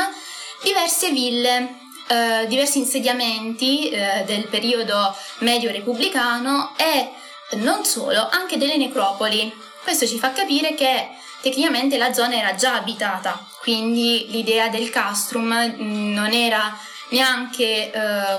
diverse 0.62 1.10
ville 1.10 1.76
eh, 2.08 2.46
diversi 2.46 2.78
insediamenti 2.78 3.90
eh, 3.90 4.22
del 4.24 4.46
periodo 4.46 5.14
medio 5.38 5.70
repubblicano 5.70 6.72
e 6.76 7.10
non 7.56 7.84
solo, 7.84 8.28
anche 8.30 8.56
delle 8.56 8.76
necropoli. 8.76 9.52
Questo 9.82 10.06
ci 10.06 10.18
fa 10.18 10.32
capire 10.32 10.74
che 10.74 11.08
tecnicamente 11.42 11.98
la 11.98 12.12
zona 12.12 12.36
era 12.36 12.54
già 12.54 12.74
abitata, 12.74 13.44
quindi 13.60 14.26
l'idea 14.30 14.68
del 14.68 14.88
castrum 14.88 15.52
mm, 15.52 16.12
non 16.14 16.32
era 16.32 16.76
neanche 17.10 17.90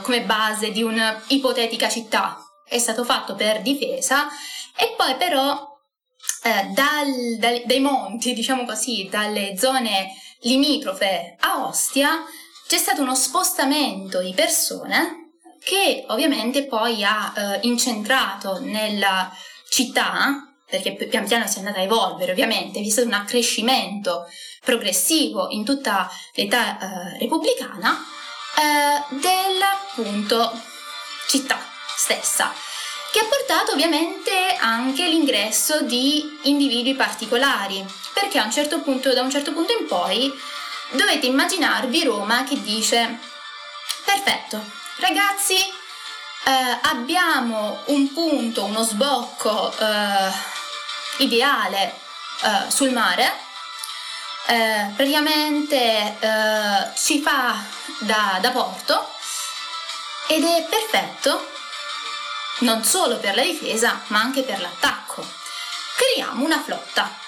come 0.04 0.22
base 0.22 0.72
di 0.72 0.84
un'ipotetica 0.84 1.90
città, 1.90 2.49
è 2.70 2.78
stato 2.78 3.04
fatto 3.04 3.36
per 3.36 3.62
difesa 3.62 4.28
e 4.78 4.94
poi 4.96 5.16
però 5.16 5.68
eh, 6.44 6.68
dal, 6.68 7.38
dal, 7.38 7.64
dai 7.66 7.80
monti, 7.80 8.34
diciamo 8.34 8.64
così, 8.64 9.08
dalle 9.10 9.58
zone 9.58 10.14
limitrofe 10.42 11.36
a 11.40 11.66
Ostia, 11.66 12.24
c'è 12.68 12.78
stato 12.78 13.02
uno 13.02 13.16
spostamento 13.16 14.22
di 14.22 14.34
persone 14.34 15.32
che 15.62 16.06
ovviamente 16.08 16.66
poi 16.66 17.04
ha 17.04 17.34
eh, 17.36 17.60
incentrato 17.64 18.60
nella 18.60 19.30
città, 19.68 20.48
perché 20.70 20.94
pian 20.94 21.28
piano 21.28 21.48
si 21.48 21.56
è 21.56 21.60
andata 21.60 21.80
a 21.80 21.84
evolvere 21.84 22.32
ovviamente, 22.32 22.80
vi 22.80 22.88
è 22.88 22.92
stato 22.92 23.08
un 23.08 23.14
accrescimento 23.14 24.28
progressivo 24.64 25.50
in 25.50 25.66
tutta 25.66 26.10
l'età 26.34 26.78
eh, 26.78 27.18
repubblicana 27.18 27.98
eh, 28.56 29.16
della 29.16 29.78
città 31.28 31.69
stessa, 32.00 32.54
che 33.12 33.20
ha 33.20 33.26
portato 33.26 33.74
ovviamente 33.74 34.56
anche 34.60 35.08
l'ingresso 35.08 35.82
di 35.82 36.40
individui 36.44 36.96
particolari, 36.96 37.86
perché 38.14 38.40
a 38.40 38.46
un 38.46 38.52
certo 38.52 38.80
punto, 38.80 39.14
da 39.14 39.22
un 39.22 39.30
certo 39.30 39.52
punto 39.52 39.74
in 39.78 39.88
poi 39.88 40.32
dovete 40.92 41.28
immaginarvi 41.28 42.04
Roma 42.04 42.44
che 42.44 42.60
dice 42.62 43.20
perfetto 44.04 44.78
ragazzi 45.00 45.56
eh, 45.56 46.80
abbiamo 46.82 47.82
un 47.86 48.12
punto 48.14 48.66
uno 48.66 48.84
sbocco 48.84 49.72
eh, 49.78 50.32
ideale 51.18 51.94
eh, 52.44 52.72
sul 52.72 52.92
mare. 52.92 53.48
Eh, 54.48 54.92
praticamente 54.96 56.18
eh, 56.20 56.96
ci 56.96 57.22
fa 57.22 57.62
da, 58.00 58.40
da 58.42 58.50
porto 58.50 59.08
ed 60.28 60.44
è 60.44 60.66
perfetto 60.68 61.52
non 62.60 62.84
solo 62.84 63.18
per 63.18 63.36
la 63.36 63.44
difesa 63.44 64.02
ma 64.08 64.20
anche 64.20 64.44
per 64.44 64.60
l'attacco 64.60 65.26
creiamo 65.96 66.44
una 66.44 66.62
flotta 66.62 67.28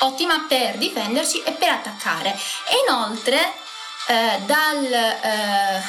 ottima 0.00 0.46
per 0.48 0.76
difenderci 0.78 1.42
e 1.42 1.52
per 1.52 1.68
attaccare. 1.70 2.30
E 2.30 2.82
inoltre 2.86 3.38
eh, 4.08 4.40
dal 4.46 4.84
eh, 4.84 5.82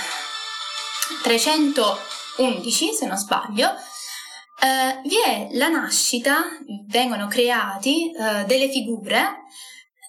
311, 1.23 2.93
se 2.93 3.05
non 3.05 3.17
sbaglio, 3.17 3.69
eh, 3.69 5.01
vi 5.03 5.17
è 5.19 5.47
la 5.51 5.69
nascita, 5.69 6.43
vengono 6.87 7.27
creati 7.27 8.11
eh, 8.11 8.45
delle 8.45 8.69
figure 8.69 9.39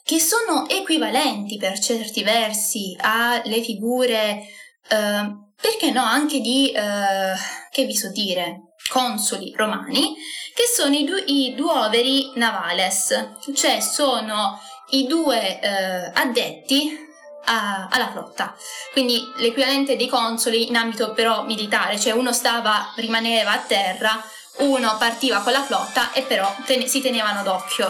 che 0.04 0.18
sono 0.18 0.68
equivalenti 0.68 1.56
per 1.58 1.78
certi 1.78 2.22
versi 2.22 2.96
alle 3.00 3.62
figure, 3.62 4.44
eh, 4.88 5.36
perché 5.62 5.92
no, 5.92 6.02
anche 6.02 6.40
di, 6.40 6.70
eh, 6.72 7.34
che 7.70 7.84
vi 7.84 7.94
so 7.96 8.10
dire, 8.10 8.72
consoli 8.90 9.54
romani, 9.56 10.14
che 10.54 10.64
sono 10.64 10.94
i, 10.94 11.04
du- 11.04 11.22
i 11.26 11.54
duoveri 11.54 12.32
navales, 12.34 13.36
cioè 13.54 13.80
sono 13.80 14.60
i 14.90 15.06
due 15.06 15.60
eh, 15.60 16.10
addetti 16.12 16.98
a- 17.44 17.86
alla 17.88 18.10
flotta, 18.10 18.54
quindi 18.92 19.22
l'equivalente 19.36 19.96
dei 19.96 20.08
consoli 20.08 20.66
in 20.66 20.76
ambito 20.76 21.12
però 21.12 21.44
militare, 21.44 21.98
cioè 21.98 22.12
uno 22.12 22.32
stava, 22.32 22.92
rimaneva 22.96 23.52
a 23.52 23.58
terra, 23.58 24.20
uno 24.58 24.96
partiva 24.98 25.38
con 25.40 25.52
la 25.52 25.62
flotta 25.62 26.12
e 26.12 26.22
però 26.22 26.52
ten- 26.66 26.88
si 26.88 27.00
tenevano 27.00 27.42
d'occhio. 27.44 27.86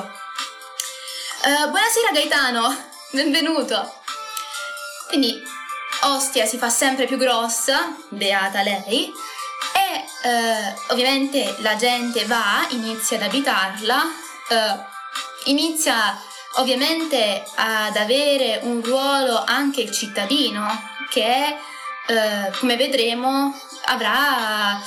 Uh, 1.45 1.71
buonasera 1.71 2.11
Gaetano, 2.13 2.77
benvenuto. 3.11 3.95
Quindi 5.09 5.43
Ostia 6.05 6.47
si 6.47 6.59
fa 6.59 6.69
sempre 6.69 7.07
più 7.07 7.17
grossa, 7.17 7.97
beata 8.09 8.63
lei, 8.63 9.13
eh, 10.23 10.75
ovviamente 10.89 11.57
la 11.59 11.77
gente 11.77 12.25
va, 12.27 12.67
inizia 12.71 13.17
ad 13.17 13.25
abitarla, 13.25 14.03
eh, 14.49 15.51
inizia 15.51 16.21
ovviamente 16.57 17.45
ad 17.57 17.97
avere 17.97 18.61
un 18.63 18.83
ruolo 18.83 19.43
anche 19.45 19.81
il 19.81 19.91
cittadino 19.91 20.67
che 21.11 21.57
eh, 22.07 22.53
come 22.59 22.77
vedremo 22.77 23.59
avrà 23.87 24.81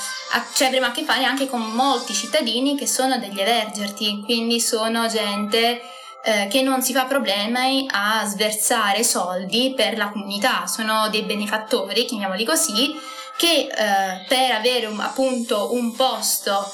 cioè 0.54 0.68
avremo 0.68 0.86
a 0.86 0.90
che 0.90 1.04
fare 1.04 1.24
anche 1.24 1.46
con 1.46 1.60
molti 1.60 2.14
cittadini 2.14 2.76
che 2.76 2.86
sono 2.86 3.18
degli 3.18 3.40
evergerti, 3.40 4.22
quindi 4.24 4.60
sono 4.60 5.06
gente 5.06 5.82
eh, 6.26 6.48
che 6.50 6.60
non 6.60 6.82
si 6.82 6.92
fa 6.92 7.04
problemi 7.04 7.86
a 7.88 8.24
sversare 8.26 9.04
soldi 9.04 9.72
per 9.76 9.96
la 9.96 10.08
comunità, 10.08 10.66
sono 10.66 11.08
dei 11.08 11.22
benefattori, 11.22 12.04
chiamiamoli 12.04 12.44
così, 12.44 12.92
che 13.36 13.68
eh, 13.70 14.24
per 14.26 14.50
avere 14.50 14.86
un, 14.86 14.98
appunto 14.98 15.72
un 15.72 15.94
posto 15.94 16.68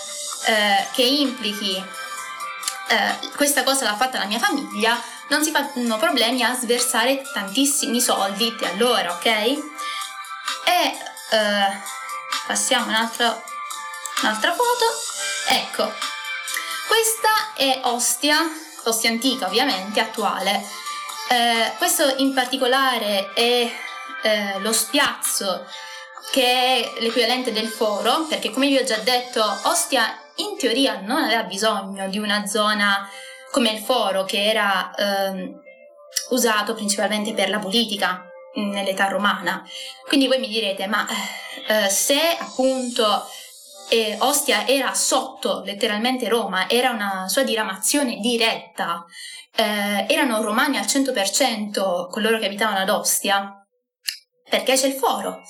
eh, 0.46 0.86
che 0.92 1.02
implichi 1.02 1.76
eh, 1.76 3.28
questa 3.36 3.62
cosa 3.62 3.84
l'ha 3.84 3.96
fatta 3.96 4.18
la 4.18 4.24
mia 4.24 4.38
famiglia, 4.38 4.98
non 5.28 5.44
si 5.44 5.50
fanno 5.50 5.98
problemi 5.98 6.42
a 6.42 6.54
sversare 6.54 7.22
tantissimi 7.34 8.00
soldi 8.00 8.56
a 8.62 8.72
loro, 8.76 9.12
ok? 9.12 9.26
E 9.26 9.58
eh, 11.30 11.80
passiamo 12.46 12.86
un'altra, 12.86 13.38
un'altra 14.22 14.52
foto. 14.52 14.84
Ecco, 15.48 15.92
questa 16.86 17.52
è 17.54 17.80
Ostia, 17.84 18.38
Ostia 18.84 19.10
antica 19.10 19.46
ovviamente, 19.46 20.00
attuale. 20.00 20.62
Eh, 21.28 21.72
questo 21.78 22.14
in 22.18 22.34
particolare 22.34 23.32
è 23.32 23.70
eh, 24.22 24.58
lo 24.58 24.72
spiazzo 24.72 25.66
che 26.30 26.44
è 26.44 27.00
l'equivalente 27.00 27.52
del 27.52 27.68
foro, 27.68 28.26
perché 28.28 28.50
come 28.50 28.68
vi 28.68 28.76
ho 28.76 28.84
già 28.84 28.96
detto, 28.98 29.42
Ostia 29.64 30.18
in 30.36 30.56
teoria 30.56 31.00
non 31.00 31.22
aveva 31.22 31.42
bisogno 31.42 32.08
di 32.08 32.18
una 32.18 32.46
zona 32.46 33.08
come 33.50 33.70
il 33.70 33.82
foro 33.82 34.24
che 34.24 34.44
era 34.44 34.90
ehm, 34.94 35.60
usato 36.30 36.74
principalmente 36.74 37.34
per 37.34 37.50
la 37.50 37.58
politica 37.58 38.26
nell'età 38.54 39.08
romana. 39.08 39.62
Quindi 40.06 40.26
voi 40.26 40.38
mi 40.38 40.48
direte, 40.48 40.86
ma 40.86 41.06
eh, 41.66 41.88
se 41.88 42.36
appunto 42.38 43.28
eh, 43.92 44.16
Ostia 44.20 44.66
era 44.66 44.94
sotto 44.94 45.62
letteralmente 45.62 46.26
Roma, 46.28 46.66
era 46.66 46.90
una 46.90 47.26
sua 47.28 47.42
diramazione 47.42 48.16
diretta, 48.20 49.04
eh, 49.54 50.06
erano 50.08 50.40
romani 50.40 50.78
al 50.78 50.86
100% 50.86 52.08
coloro 52.08 52.38
che 52.38 52.46
abitavano 52.46 52.78
ad 52.78 52.88
Ostia, 52.88 53.52
perché 54.48 54.76
c'è 54.76 54.86
il 54.86 54.94
foro? 54.94 55.42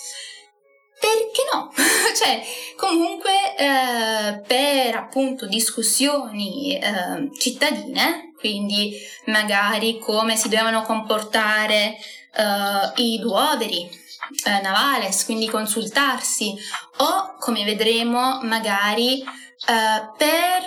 perché 1.03 1.43
no? 1.53 1.73
cioè, 2.17 2.41
comunque 2.77 3.57
eh, 3.57 4.41
per 4.47 4.95
appunto 4.95 5.47
discussioni 5.47 6.79
eh, 6.79 7.29
cittadine, 7.39 8.33
quindi 8.39 8.97
magari 9.27 9.99
come 9.99 10.37
si 10.37 10.49
dovevano 10.49 10.83
comportare 10.83 11.97
eh, 11.97 13.03
i 13.03 13.19
duoveri 13.19 14.02
eh, 14.45 14.61
navales, 14.61 15.25
quindi 15.25 15.49
consultarsi, 15.49 16.55
o 16.99 17.37
come 17.39 17.65
vedremo 17.65 18.41
magari 18.43 19.41
Uh, 19.65 20.17
per 20.17 20.65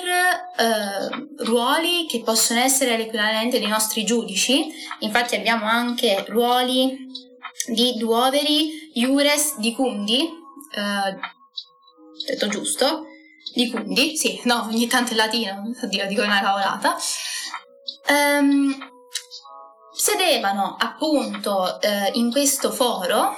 uh, 0.58 1.44
ruoli 1.44 2.06
che 2.08 2.22
possono 2.22 2.62
essere 2.62 2.96
l'equivalente 2.96 3.60
dei 3.60 3.68
nostri 3.68 4.06
giudici, 4.06 4.68
infatti 5.00 5.36
abbiamo 5.36 5.66
anche 5.66 6.24
ruoli 6.30 7.06
di 7.68 7.96
Duoveri 7.98 8.92
Iures 8.94 9.58
di 9.58 9.76
Cundi, 9.76 10.22
eh, 10.22 11.18
detto 12.26 12.48
giusto, 12.48 13.08
di 13.54 13.70
Cundi, 13.70 14.16
sì, 14.16 14.40
no, 14.46 14.64
ogni 14.64 14.88
tanto 14.88 15.12
è 15.12 15.16
latino, 15.16 15.74
oddio, 15.82 16.08
dico 16.08 16.22
una 16.22 16.40
cavolata, 16.42 16.96
um, 18.08 18.92
sedevano 19.94 20.78
appunto 20.80 21.80
in 22.14 22.32
questo 22.32 22.72
foro 22.72 23.36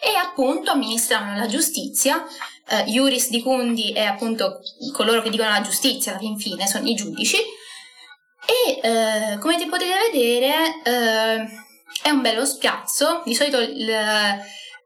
e 0.00 0.14
appunto 0.16 0.70
amministravano 0.70 1.36
la 1.36 1.46
giustizia. 1.46 2.26
Eh, 2.68 2.84
Iuris 2.90 3.30
di 3.30 3.42
Cundi 3.42 3.92
è 3.92 4.04
appunto 4.04 4.60
coloro 4.92 5.22
che 5.22 5.30
dicono 5.30 5.50
la 5.50 5.60
giustizia, 5.60 6.12
alla 6.12 6.20
fin 6.20 6.38
fine, 6.38 6.66
sono 6.66 6.86
i 6.86 6.94
giudici. 6.94 7.36
E 7.36 8.80
eh, 8.82 9.38
come 9.38 9.56
potete 9.68 9.94
vedere, 10.10 10.82
eh, 10.84 11.48
è 12.02 12.10
un 12.10 12.20
bello 12.20 12.44
spiazzo, 12.46 13.22
di 13.24 13.34
solito 13.34 13.58
il, 13.58 13.90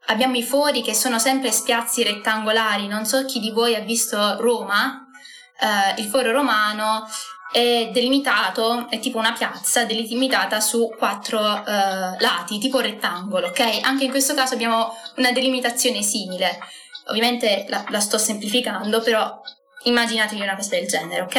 abbiamo 0.06 0.36
i 0.36 0.42
fori 0.42 0.82
che 0.82 0.94
sono 0.94 1.18
sempre 1.18 1.52
spiazzi 1.52 2.02
rettangolari, 2.02 2.86
non 2.86 3.04
so 3.04 3.24
chi 3.24 3.38
di 3.38 3.50
voi 3.50 3.74
ha 3.74 3.80
visto 3.80 4.36
Roma, 4.40 5.06
eh, 5.60 6.00
il 6.00 6.08
foro 6.08 6.32
romano 6.32 7.06
è 7.52 7.90
delimitato, 7.92 8.88
è 8.88 8.98
tipo 8.98 9.18
una 9.18 9.32
piazza 9.32 9.84
delimitata 9.84 10.58
su 10.60 10.92
quattro 10.96 11.64
eh, 11.64 12.16
lati, 12.18 12.58
tipo 12.58 12.80
rettangolo, 12.80 13.48
ok? 13.48 13.80
Anche 13.82 14.04
in 14.04 14.10
questo 14.10 14.34
caso 14.34 14.54
abbiamo 14.54 14.96
una 15.16 15.32
delimitazione 15.32 16.02
simile. 16.02 16.58
Ovviamente 17.08 17.66
la, 17.68 17.84
la 17.90 18.00
sto 18.00 18.16
semplificando, 18.16 19.02
però 19.02 19.38
immaginatevi 19.84 20.40
una 20.40 20.56
cosa 20.56 20.76
del 20.76 20.88
genere, 20.88 21.20
ok? 21.20 21.36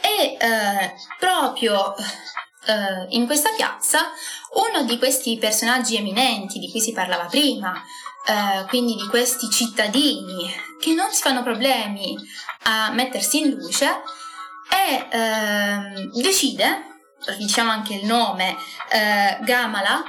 E 0.00 0.36
eh, 0.38 0.94
proprio 1.18 1.94
eh, 2.66 3.06
in 3.16 3.24
questa 3.24 3.50
piazza 3.56 4.10
uno 4.54 4.84
di 4.84 4.98
questi 4.98 5.38
personaggi 5.38 5.96
eminenti 5.96 6.58
di 6.58 6.70
cui 6.70 6.80
si 6.80 6.92
parlava 6.92 7.24
prima, 7.24 7.82
eh, 8.26 8.66
quindi 8.66 8.94
di 8.94 9.06
questi 9.08 9.48
cittadini 9.48 10.52
che 10.78 10.92
non 10.92 11.10
si 11.10 11.22
fanno 11.22 11.42
problemi 11.42 12.14
a 12.64 12.90
mettersi 12.90 13.40
in 13.40 13.50
luce 13.50 14.02
e 14.70 15.06
eh, 15.10 16.22
decide, 16.22 17.00
diciamo 17.38 17.70
anche 17.70 17.94
il 17.94 18.04
nome, 18.06 18.56
eh, 18.90 19.38
Gamala, 19.42 20.02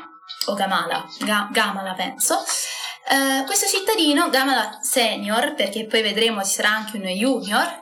o 0.47 0.53
Gamala, 0.53 1.05
Ga- 1.19 1.49
Gamala 1.51 1.93
penso, 1.93 2.43
Uh, 3.07 3.45
questo 3.45 3.67
cittadino, 3.67 4.31
Gamala 4.31 4.79
Senior, 4.81 5.53
perché 5.53 5.85
poi 5.85 6.01
vedremo 6.01 6.43
ci 6.43 6.53
sarà 6.53 6.69
anche 6.69 6.97
uno 6.97 7.07
Junior, 7.07 7.81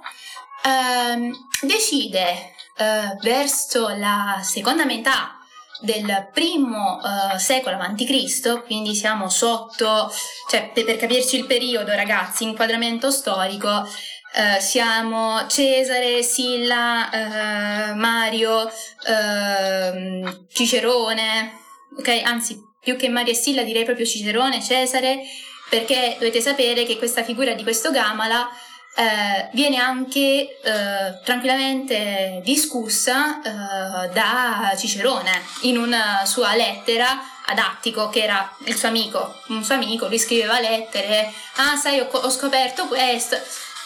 uh, 0.65 1.65
decide 1.65 2.53
eh, 2.75 3.17
verso 3.21 3.89
la 3.89 4.39
seconda 4.43 4.83
metà 4.83 5.37
del 5.79 6.29
primo 6.33 6.99
uh, 7.01 7.37
secolo 7.37 7.77
a.C., 7.77 8.63
quindi 8.65 8.95
siamo 8.95 9.29
sotto, 9.29 10.11
cioè 10.49 10.71
per, 10.73 10.85
per, 10.85 10.97
capirci 10.97 11.37
il 11.37 11.45
periodo 11.45 11.93
ragazzi, 11.93 12.45
inquadramento 12.45 13.11
storico, 13.11 13.87
uh, 14.33 14.59
siamo 14.59 15.45
Cesare, 15.47 16.23
Silla, 16.23 17.09
uh, 17.11 17.95
Mario, 17.95 18.71
ehm, 19.07 20.45
Cicerone, 20.51 21.59
ok? 21.97 22.21
Anzi, 22.23 22.59
più 22.79 22.95
che 22.95 23.09
Mario 23.09 23.33
e 23.33 23.35
Silla 23.35 23.63
direi 23.63 23.85
proprio 23.85 24.05
Cicerone, 24.05 24.61
Cesare, 24.61 25.21
perché 25.69 26.17
dovete 26.19 26.41
sapere 26.41 26.83
che 26.85 26.97
questa 26.97 27.23
figura 27.23 27.53
di 27.53 27.63
questo 27.63 27.91
Gamala 27.91 28.49
eh, 28.95 29.49
viene 29.53 29.77
anche 29.77 30.59
eh, 30.61 31.19
tranquillamente 31.23 32.41
discussa 32.43 33.41
eh, 33.41 34.09
da 34.09 34.75
Cicerone 34.77 35.41
in 35.61 35.77
una 35.77 36.25
sua 36.25 36.53
lettera 36.55 37.19
ad 37.45 37.57
Attico, 37.57 38.09
che 38.09 38.21
era 38.21 38.55
il 38.65 38.75
suo 38.75 38.89
amico, 38.89 39.41
un 39.47 39.63
suo 39.63 39.75
amico, 39.75 40.07
lui 40.07 40.19
scriveva 40.19 40.59
lettere, 40.59 41.33
ah 41.55 41.75
sai 41.75 41.99
ho, 41.99 42.07
ho 42.07 42.29
scoperto 42.29 42.85
questo, 42.87 43.35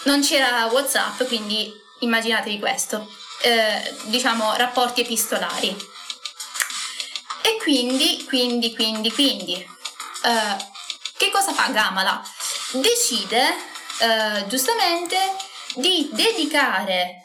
non 0.08 0.22
c'era 0.22 0.67
Whatsapp, 0.67 1.22
quindi 1.26 1.70
immaginatevi 2.00 2.60
questo, 2.60 3.06
eh, 3.41 3.96
diciamo 4.04 4.56
rapporti 4.56 5.02
epistolari. 5.02 5.76
E 7.41 7.58
quindi, 7.62 8.24
quindi, 8.26 8.74
quindi, 8.74 9.12
quindi, 9.12 9.54
eh, 9.54 10.65
che 11.17 11.30
cosa 11.30 11.52
fa 11.52 11.67
Gamala? 11.72 12.24
Decide 12.72 13.54
eh, 14.00 14.48
giustamente 14.48 15.17
di 15.76 16.10
dedicare 16.13 17.22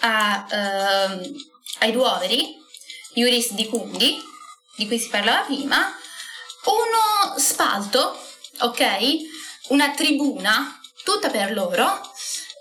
a, 0.00 0.46
eh, 0.50 1.34
ai 1.80 1.92
duoveri, 1.92 2.56
Iuris 3.14 3.52
di 3.52 3.68
Cundi, 3.68 4.18
di 4.76 4.86
cui 4.86 4.98
si 4.98 5.08
parlava 5.08 5.42
prima, 5.42 5.94
uno 6.64 7.38
spalto, 7.38 8.18
ok? 8.60 9.16
Una 9.68 9.90
tribuna 9.90 10.80
tutta 11.04 11.28
per 11.28 11.52
loro 11.52 12.11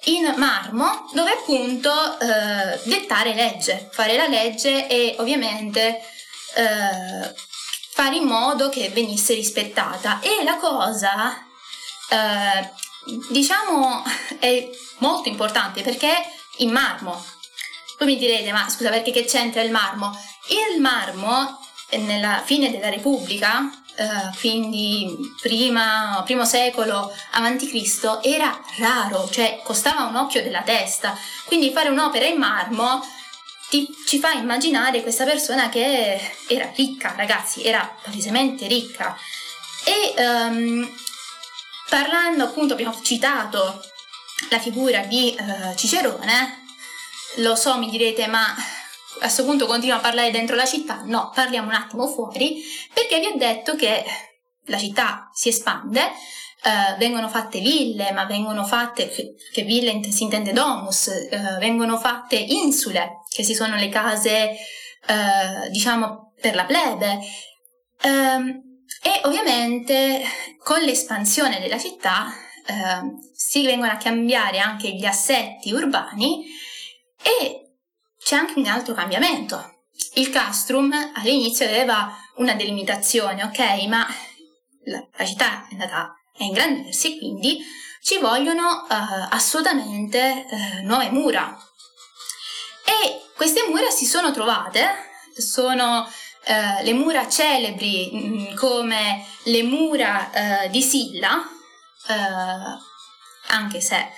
in 0.05 0.33
marmo 0.37 1.09
dove 1.13 1.31
appunto 1.31 2.19
eh, 2.19 2.79
dettare 2.85 3.33
legge, 3.33 3.89
fare 3.91 4.17
la 4.17 4.27
legge 4.27 4.87
e 4.87 5.15
ovviamente 5.19 6.01
eh, 6.55 7.33
fare 7.93 8.15
in 8.15 8.23
modo 8.23 8.69
che 8.69 8.89
venisse 8.89 9.33
rispettata. 9.33 10.19
E 10.21 10.43
la 10.43 10.57
cosa 10.57 11.45
eh, 12.09 12.69
diciamo 13.29 14.03
è 14.39 14.69
molto 14.97 15.29
importante 15.29 15.81
perché 15.81 16.11
in 16.57 16.71
marmo. 16.71 17.23
Voi 17.99 18.07
mi 18.07 18.17
direte, 18.17 18.51
ma 18.51 18.67
scusa 18.67 18.89
perché 18.89 19.11
che 19.11 19.25
c'entra 19.25 19.61
il 19.61 19.71
marmo? 19.71 20.17
Il 20.47 20.81
marmo 20.81 21.59
nella 21.91 22.41
fine 22.43 22.71
della 22.71 22.89
Repubblica, 22.89 23.69
eh, 24.01 24.37
quindi 24.39 25.15
prima, 25.39 26.21
primo 26.25 26.43
secolo 26.43 27.13
Cristo, 27.67 28.23
era 28.23 28.59
raro, 28.79 29.29
cioè 29.29 29.61
costava 29.63 30.05
un 30.05 30.15
occhio 30.15 30.41
della 30.41 30.63
testa. 30.63 31.15
Quindi 31.45 31.71
fare 31.71 31.89
un'opera 31.89 32.25
in 32.25 32.37
marmo 32.37 33.05
ti, 33.69 33.87
ci 34.07 34.17
fa 34.17 34.31
immaginare 34.31 35.03
questa 35.03 35.23
persona 35.23 35.69
che 35.69 36.33
era 36.47 36.71
ricca, 36.75 37.13
ragazzi, 37.15 37.63
era 37.63 37.95
palesemente 38.01 38.65
ricca. 38.65 39.15
E 39.83 40.13
um, 40.23 40.91
parlando 41.87 42.45
appunto, 42.45 42.73
abbiamo 42.73 42.99
citato 43.03 43.83
la 44.49 44.59
figura 44.59 45.01
di 45.01 45.37
uh, 45.39 45.75
Cicerone, 45.75 46.65
lo 47.35 47.55
so, 47.55 47.77
mi 47.77 47.89
direte, 47.89 48.25
ma 48.25 48.53
a 49.15 49.19
questo 49.19 49.45
punto 49.45 49.65
continua 49.65 49.97
a 49.97 49.99
parlare 49.99 50.31
dentro 50.31 50.55
la 50.55 50.65
città? 50.65 51.01
No, 51.05 51.31
parliamo 51.33 51.67
un 51.67 51.75
attimo 51.75 52.07
fuori, 52.07 52.61
perché 52.93 53.19
vi 53.19 53.27
ho 53.27 53.37
detto 53.37 53.75
che 53.75 54.03
la 54.65 54.77
città 54.77 55.29
si 55.33 55.49
espande, 55.49 56.11
Uh, 56.63 56.95
vengono 56.99 57.27
fatte 57.27 57.59
ville, 57.59 58.11
ma 58.11 58.25
vengono 58.25 58.63
fatte, 58.63 59.09
che 59.51 59.63
ville 59.63 59.99
si 60.11 60.21
intende 60.21 60.53
domus, 60.53 61.07
uh, 61.07 61.57
vengono 61.57 61.97
fatte 61.97 62.35
insule, 62.35 63.23
che 63.27 63.41
si 63.41 63.55
sono 63.55 63.77
le 63.77 63.89
case, 63.89 64.57
uh, 65.07 65.69
diciamo, 65.71 66.33
per 66.39 66.53
la 66.53 66.65
plebe. 66.65 67.19
Um, 68.03 68.61
e 69.01 69.21
ovviamente 69.23 70.21
con 70.59 70.81
l'espansione 70.81 71.59
della 71.59 71.79
città 71.79 72.31
ehm, 72.67 73.17
si 73.33 73.65
vengono 73.65 73.91
a 73.91 73.97
cambiare 73.97 74.59
anche 74.59 74.93
gli 74.93 75.05
assetti 75.05 75.71
urbani 75.71 76.45
e 77.21 77.70
c'è 78.23 78.35
anche 78.35 78.59
un 78.59 78.65
altro 78.65 78.93
cambiamento. 78.93 79.79
Il 80.13 80.29
castrum 80.29 80.93
all'inizio 81.15 81.65
aveva 81.65 82.15
una 82.35 82.53
delimitazione, 82.53 83.43
ok, 83.43 83.59
ma 83.87 84.07
la, 84.85 85.07
la 85.15 85.25
città 85.25 85.67
è 85.67 85.73
andata 85.73 86.15
a 86.37 86.43
ingrandirsi 86.43 87.17
quindi 87.17 87.59
ci 88.01 88.17
vogliono 88.17 88.85
uh, 88.89 89.27
assolutamente 89.29 90.45
uh, 90.49 90.85
nuove 90.85 91.11
mura. 91.11 91.55
E 92.83 93.21
queste 93.35 93.67
mura 93.67 93.89
si 93.91 94.05
sono 94.05 94.31
trovate, 94.31 94.87
sono 95.37 95.99
uh, 96.01 96.83
le 96.83 96.93
mura 96.93 97.29
celebri 97.29 98.09
mh, 98.11 98.17
mm, 98.17 98.55
come 98.55 99.25
le 99.43 99.63
mura 99.63 100.29
di 100.69 100.81
Silla, 100.81 101.47
anche 103.47 103.81
se 103.81 104.09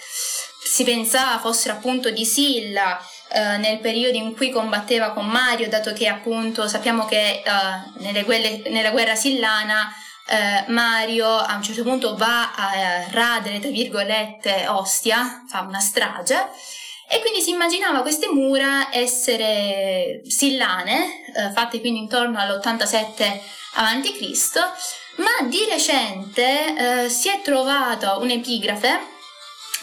si 0.63 0.83
pensava 0.83 1.39
fossero 1.39 1.75
appunto 1.75 2.09
di 2.09 2.25
Silla 2.25 2.99
eh, 3.33 3.57
nel 3.57 3.79
periodo 3.79 4.15
in 4.15 4.35
cui 4.35 4.51
combatteva 4.51 5.09
con 5.09 5.25
Mario, 5.25 5.67
dato 5.67 5.91
che 5.91 6.07
appunto 6.07 6.67
sappiamo 6.67 7.05
che 7.05 7.41
eh, 7.43 8.23
guerre, 8.23 8.61
nella 8.69 8.91
guerra 8.91 9.15
sillana 9.15 9.91
eh, 10.27 10.71
Mario 10.71 11.27
a 11.27 11.55
un 11.55 11.63
certo 11.63 11.81
punto 11.81 12.15
va 12.15 12.53
a 12.53 12.75
eh, 12.75 13.07
radere, 13.09 13.59
tra 13.59 13.71
virgolette, 13.71 14.67
Ostia, 14.67 15.45
fa 15.47 15.61
una 15.61 15.79
strage, 15.79 16.47
e 17.09 17.21
quindi 17.21 17.41
si 17.41 17.49
immaginava 17.49 18.01
queste 18.01 18.27
mura 18.29 18.93
essere 18.95 20.21
sillane, 20.27 21.25
eh, 21.35 21.51
fatte 21.53 21.79
quindi 21.79 22.01
intorno 22.01 22.37
all'87 22.37 23.39
a.C., 23.73 24.59
ma 25.15 25.47
di 25.47 25.65
recente 25.69 27.07
si 27.07 27.29
è 27.29 27.41
trovata 27.43 28.17
un'epigrafe 28.17 28.99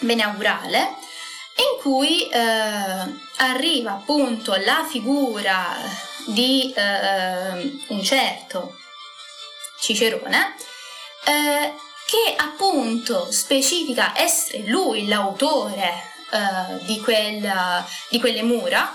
beneaurale 0.00 0.99
in 1.56 1.80
cui 1.80 2.28
eh, 2.28 2.38
arriva 3.36 3.92
appunto 3.92 4.54
la 4.56 4.86
figura 4.88 5.76
di 6.26 6.72
eh, 6.74 7.84
un 7.88 8.02
certo 8.02 8.76
Cicerone, 9.78 10.54
eh, 11.24 11.74
che 12.06 12.34
appunto 12.36 13.30
specifica 13.30 14.12
essere 14.16 14.64
lui 14.66 15.06
l'autore 15.06 16.10
eh, 16.32 16.84
di, 16.84 17.00
quel, 17.00 17.50
di, 18.08 18.20
quelle 18.20 18.42
mura, 18.42 18.94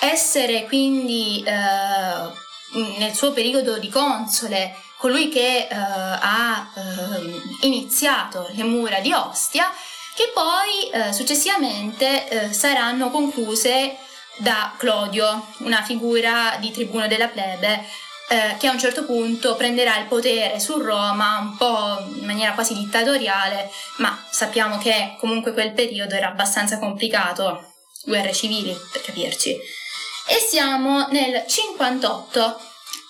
essere 0.00 0.64
quindi 0.64 1.42
eh, 1.46 2.98
nel 2.98 3.14
suo 3.14 3.32
periodo 3.32 3.78
di 3.78 3.88
console 3.88 4.74
colui 4.96 5.28
che 5.28 5.68
eh, 5.70 5.74
ha 5.76 6.70
eh, 6.74 7.66
iniziato 7.66 8.48
le 8.52 8.64
mura 8.64 9.00
di 9.00 9.12
Ostia, 9.12 9.70
che 10.14 10.30
poi 10.32 10.90
eh, 10.90 11.12
successivamente 11.12 12.52
saranno 12.52 13.10
concluse 13.10 13.96
da 14.38 14.74
Clodio, 14.76 15.46
una 15.58 15.82
figura 15.82 16.56
di 16.60 16.70
tribuno 16.70 17.06
della 17.06 17.28
plebe 17.28 17.84
eh, 18.28 18.56
che 18.58 18.68
a 18.68 18.72
un 18.72 18.78
certo 18.78 19.04
punto 19.04 19.54
prenderà 19.54 19.98
il 19.98 20.06
potere 20.06 20.58
su 20.58 20.78
Roma 20.78 21.38
un 21.38 21.56
po' 21.56 21.98
in 22.18 22.24
maniera 22.24 22.52
quasi 22.52 22.74
dittatoriale, 22.74 23.70
ma 23.98 24.26
sappiamo 24.30 24.78
che 24.78 25.16
comunque 25.18 25.52
quel 25.52 25.72
periodo 25.72 26.14
era 26.14 26.28
abbastanza 26.28 26.78
complicato, 26.78 27.72
guerre 28.04 28.32
civili 28.32 28.74
per 28.92 29.02
capirci. 29.02 29.50
E 30.26 30.38
siamo 30.38 31.06
nel 31.08 31.44
58, 31.46 32.60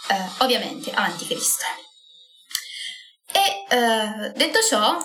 eh, 0.08 0.28
ovviamente, 0.38 0.90
avanti 0.90 1.26
Cristo. 1.26 1.64
E 3.30 3.64
eh, 3.68 4.32
detto 4.34 4.60
ciò, 4.62 4.96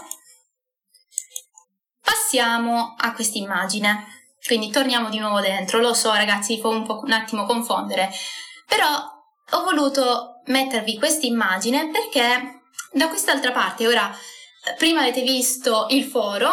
passiamo 2.09 2.95
a 2.97 3.13
questa 3.13 3.37
immagine. 3.37 4.05
Quindi 4.43 4.71
torniamo 4.71 5.09
di 5.09 5.19
nuovo 5.19 5.39
dentro. 5.41 5.79
Lo 5.79 5.93
so, 5.93 6.11
ragazzi, 6.13 6.55
vi 6.55 6.61
fa 6.61 6.69
un, 6.69 6.85
un 6.87 7.11
attimo 7.11 7.45
confondere, 7.45 8.09
però 8.65 8.87
ho 9.51 9.63
voluto 9.63 10.41
mettervi 10.45 10.97
questa 10.97 11.27
immagine 11.27 11.89
perché 11.89 12.61
da 12.91 13.07
quest'altra 13.09 13.51
parte, 13.51 13.85
ora, 13.85 14.15
prima 14.77 15.01
avete 15.01 15.21
visto 15.21 15.87
il 15.89 16.03
foro, 16.03 16.49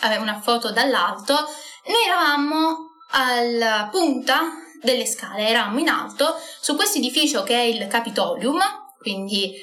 aveva 0.00 0.22
una 0.22 0.40
foto 0.40 0.72
dall'alto, 0.72 1.34
noi 1.34 2.04
eravamo 2.04 2.76
alla 3.10 3.88
punta 3.90 4.40
delle 4.80 5.06
scale, 5.06 5.48
eravamo 5.48 5.78
in 5.78 5.88
alto 5.88 6.36
su 6.60 6.74
questo 6.76 6.98
edificio 6.98 7.42
che 7.42 7.54
è 7.54 7.62
il 7.62 7.86
Capitolium, 7.86 8.58
quindi 8.98 9.54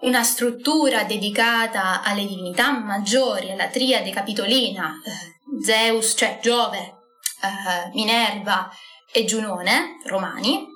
una 0.00 0.22
struttura 0.22 1.04
dedicata 1.04 2.02
alle 2.02 2.26
divinità 2.26 2.70
maggiori, 2.70 3.50
alla 3.50 3.68
triade 3.68 4.10
capitolina, 4.10 5.00
eh, 5.04 5.62
Zeus, 5.62 6.14
cioè 6.16 6.38
Giove, 6.42 6.78
eh, 7.42 7.90
Minerva 7.94 8.70
e 9.12 9.24
Giunone, 9.24 9.98
romani, 10.04 10.74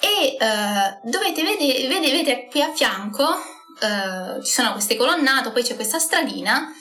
e 0.00 0.36
uh, 0.40 1.08
dovete 1.10 1.42
vedere, 1.42 1.86
vedete 1.86 2.46
qui 2.50 2.62
a 2.62 2.72
fianco 2.72 3.22
uh, 3.24 4.42
ci 4.42 4.50
sono 4.50 4.72
queste 4.72 4.96
colonnate, 4.96 5.50
poi 5.50 5.62
c'è 5.62 5.74
questa 5.74 5.98
stradina. 5.98 6.72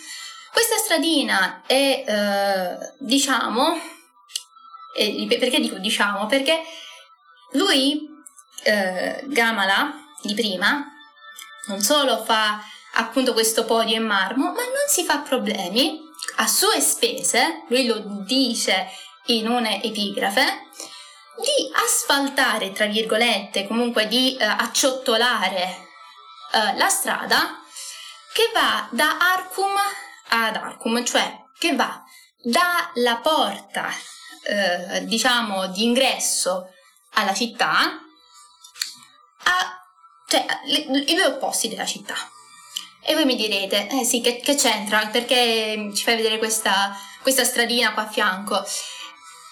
Questa 0.52 0.78
stradina 0.78 1.64
è, 1.68 2.04
uh, 2.08 3.06
diciamo, 3.06 3.78
eh, 4.98 5.38
perché 5.38 5.60
dico 5.60 5.78
diciamo? 5.78 6.26
Perché 6.28 6.62
lui, 7.54 8.08
Gamala, 9.28 9.94
di 10.22 10.34
prima, 10.34 10.86
non 11.70 11.82
solo 11.82 12.24
fa 12.24 12.62
appunto 12.96 13.34
questo 13.34 13.64
podio 13.64 13.96
in 13.96 14.06
marmo, 14.06 14.46
ma 14.46 14.64
non 14.64 14.88
si 14.88 15.06
fa 15.06 15.20
problemi. 15.20 16.08
A 16.38 16.48
sue 16.48 16.82
spese, 16.82 17.64
lui 17.70 17.86
lo 17.86 18.00
dice 18.26 18.88
in 19.28 19.48
un'epigrafe, 19.48 20.68
di 21.38 21.72
asfaltare, 21.74 22.72
tra 22.72 22.86
virgolette, 22.86 23.68
comunque 23.68 24.08
di 24.08 24.36
eh, 24.36 24.44
acciottolare 24.44 25.88
eh, 26.52 26.78
la 26.78 26.90
strada 26.90 27.62
che 28.34 28.52
va 28.54 28.88
da 28.92 29.18
Arcum 29.18 29.74
ad 30.30 30.56
Arcum, 30.56 31.04
cioè 31.06 31.46
che 31.58 31.76
va 31.76 32.04
dalla 32.42 33.18
porta, 33.18 33.90
eh, 34.44 35.06
diciamo, 35.06 35.68
di 35.68 35.84
ingresso 35.84 36.74
alla 37.14 37.34
città 37.34 38.00
a, 39.44 39.79
cioè, 40.30 40.46
le, 40.66 40.78
i 40.78 41.16
due 41.16 41.26
opposti 41.26 41.68
della 41.68 41.86
città. 41.86 42.14
E 43.02 43.14
voi 43.16 43.26
mi 43.26 43.36
direte, 43.36 43.88
eh 43.90 44.04
sì, 44.04 44.22
che, 44.22 44.40
che 44.40 44.56
c'entra? 44.56 45.08
Perché 45.12 45.92
ci 45.96 46.04
fai 46.04 46.16
vedere 46.16 46.38
questa, 46.38 46.96
questa 47.22 47.44
stradina 47.44 47.94
qua 47.94 48.04
a 48.04 48.10
fianco? 48.10 48.64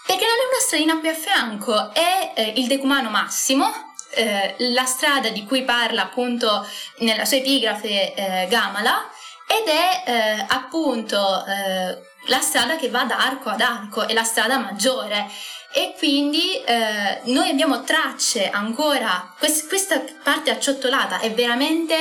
Perché 0.06 0.24
non 0.24 0.36
è 0.36 0.48
una 0.50 0.62
stradina 0.62 1.00
qui 1.00 1.10
a 1.10 1.14
fianco, 1.14 1.94
è 1.94 2.34
eh, 2.36 2.54
il 2.56 2.68
decumano 2.68 3.10
massimo, 3.10 3.96
eh, 4.12 4.56
la 4.60 4.86
strada 4.86 5.30
di 5.30 5.44
cui 5.44 5.64
parla 5.64 6.04
appunto 6.04 6.66
nella 7.00 7.26
sua 7.26 7.38
epigrafe 7.38 8.14
eh, 8.14 8.48
Gamala, 8.48 9.10
ed 9.48 9.68
è 9.68 10.04
eh, 10.06 10.46
appunto 10.48 11.44
eh, 11.46 11.98
la 12.28 12.42
strada 12.42 12.76
che 12.76 12.90
va 12.90 13.06
da 13.06 13.18
arco 13.18 13.50
ad 13.50 13.62
arco, 13.62 14.08
è 14.08 14.14
la 14.14 14.24
strada 14.24 14.58
maggiore. 14.58 15.28
E 15.72 15.96
quindi 15.98 16.62
eh, 16.64 17.22
noi 17.26 17.50
abbiamo 17.50 17.84
tracce 17.84 18.50
ancora, 18.50 19.34
quest- 19.38 19.68
questa 19.68 20.02
parte 20.24 20.50
acciottolata 20.50 21.20
è 21.20 21.32
veramente, 21.34 21.96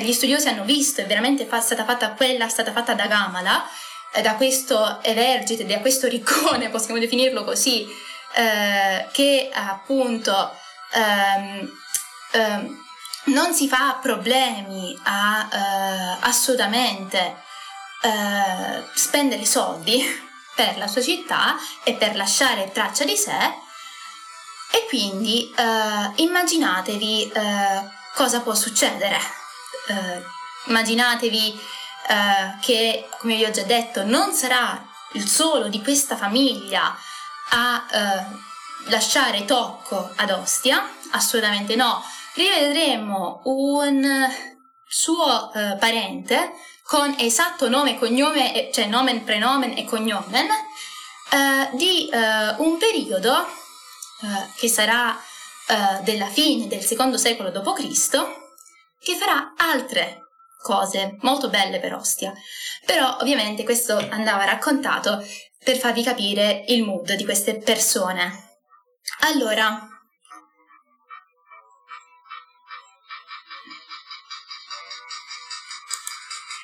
gli 0.00 0.12
studiosi 0.12 0.48
hanno 0.48 0.64
visto, 0.64 1.00
è 1.00 1.06
veramente 1.06 1.44
fa- 1.44 1.60
stata 1.60 1.84
fatta 1.84 2.12
quella, 2.12 2.46
è 2.46 2.48
stata 2.48 2.72
fatta 2.72 2.94
da 2.94 3.06
Gamala, 3.06 3.68
da 4.22 4.34
questo 4.34 5.00
evergite, 5.02 5.66
da 5.66 5.80
questo 5.80 6.08
riccone, 6.08 6.68
possiamo 6.70 6.98
definirlo 6.98 7.44
così, 7.44 7.86
eh, 8.34 9.06
che 9.12 9.50
appunto 9.52 10.52
ehm, 10.92 11.70
ehm, 12.32 12.82
non 13.26 13.54
si 13.54 13.68
fa 13.68 13.98
problemi 14.00 14.98
a 15.04 15.48
eh, 15.52 16.16
assolutamente 16.20 17.36
eh, 18.02 18.84
spendere 18.94 19.44
soldi 19.44 20.02
per 20.54 20.78
la 20.78 20.86
sua 20.86 21.02
città 21.02 21.56
e 21.82 21.94
per 21.94 22.16
lasciare 22.16 22.70
traccia 22.72 23.04
di 23.04 23.16
sé 23.16 23.62
E 24.72 24.86
quindi 24.88 25.52
uh, 25.56 26.12
immaginatevi 26.16 27.32
uh, 27.34 27.90
cosa 28.14 28.40
può 28.40 28.54
succedere. 28.54 29.18
immaginatevi 30.66 31.60
che, 32.60 33.08
come 33.18 33.36
vi 33.36 33.44
ho 33.44 33.50
già 33.50 33.62
detto, 33.62 34.04
non 34.04 34.32
sarà 34.32 34.82
il 35.12 35.26
solo 35.26 35.68
di 35.68 35.82
questa 35.82 36.16
famiglia 36.16 36.96
a 37.50 37.86
lasciare 38.86 39.44
tocco 39.44 40.10
ad 40.16 40.30
Ostia, 40.30 40.86
assolutamente 41.12 41.76
no. 41.76 42.02
Rivedremo 42.34 43.42
un 43.44 44.28
suo 44.86 45.50
parente 45.78 46.52
con 46.84 47.16
esatto 47.18 47.68
nome 47.68 47.92
e 47.92 47.98
cognome, 47.98 48.70
cioè 48.72 48.86
nomen, 48.86 49.24
prenomen 49.24 49.76
e 49.76 49.84
cognomen, 49.84 50.46
eh, 50.46 51.76
di 51.76 52.08
eh, 52.08 52.54
un 52.58 52.76
periodo 52.78 53.34
eh, 53.40 54.50
che 54.54 54.68
sarà 54.68 55.16
eh, 55.16 56.02
della 56.02 56.26
fine 56.26 56.66
del 56.66 56.84
secondo 56.84 57.16
secolo 57.16 57.50
d.C., 57.50 58.42
che 59.00 59.16
farà 59.16 59.54
altre 59.56 60.20
cose 60.62 61.16
molto 61.20 61.48
belle 61.48 61.80
per 61.80 61.94
Ostia. 61.94 62.32
Però 62.84 63.16
ovviamente 63.20 63.64
questo 63.64 63.96
andava 64.10 64.44
raccontato 64.44 65.26
per 65.62 65.78
farvi 65.78 66.02
capire 66.02 66.64
il 66.68 66.84
mood 66.84 67.14
di 67.14 67.24
queste 67.24 67.58
persone. 67.58 68.58
Allora, 69.20 69.93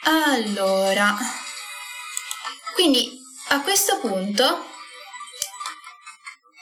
Allora, 0.04 1.14
quindi 2.74 3.20
a 3.48 3.60
questo 3.60 3.98
punto 3.98 4.66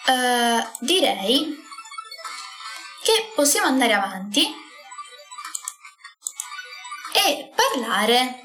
eh, 0.06 0.66
direi 0.80 1.64
che 3.02 3.32
possiamo 3.34 3.68
andare 3.68 3.92
avanti 3.92 4.52
e 7.12 7.52
parlare. 7.54 8.40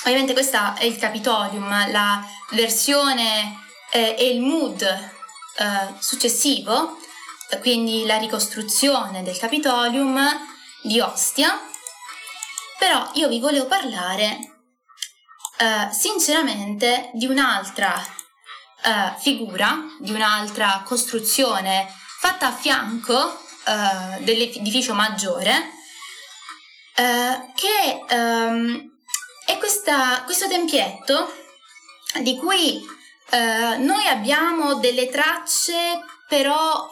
Ovviamente 0.00 0.32
questo 0.32 0.74
è 0.74 0.84
il 0.84 0.98
Capitolium, 0.98 1.90
la 1.92 2.26
versione 2.50 3.66
eh, 3.92 4.16
e 4.18 4.30
il 4.30 4.40
mood 4.40 4.82
eh, 4.82 5.94
successivo, 6.00 6.98
quindi 7.60 8.04
la 8.04 8.16
ricostruzione 8.16 9.22
del 9.22 9.38
Capitolium 9.38 10.20
di 10.82 10.98
Ostia 10.98 11.70
però 12.82 13.08
io 13.14 13.28
vi 13.28 13.38
volevo 13.38 13.66
parlare 13.66 14.38
uh, 15.60 15.92
sinceramente 15.92 17.10
di 17.12 17.26
un'altra 17.26 17.94
uh, 17.94 19.20
figura, 19.20 19.84
di 20.00 20.10
un'altra 20.10 20.82
costruzione 20.84 21.86
fatta 22.18 22.48
a 22.48 22.52
fianco 22.52 23.14
uh, 23.14 24.24
dell'edificio 24.24 24.94
maggiore, 24.94 25.70
che 26.94 28.04
um, 28.14 28.90
è 29.46 29.58
questa, 29.58 30.24
questo 30.24 30.48
tempietto 30.48 31.32
di 32.20 32.36
cui 32.36 32.84
noi 33.78 34.06
abbiamo 34.08 34.74
delle 34.74 35.08
tracce, 35.08 36.00
però 36.28 36.90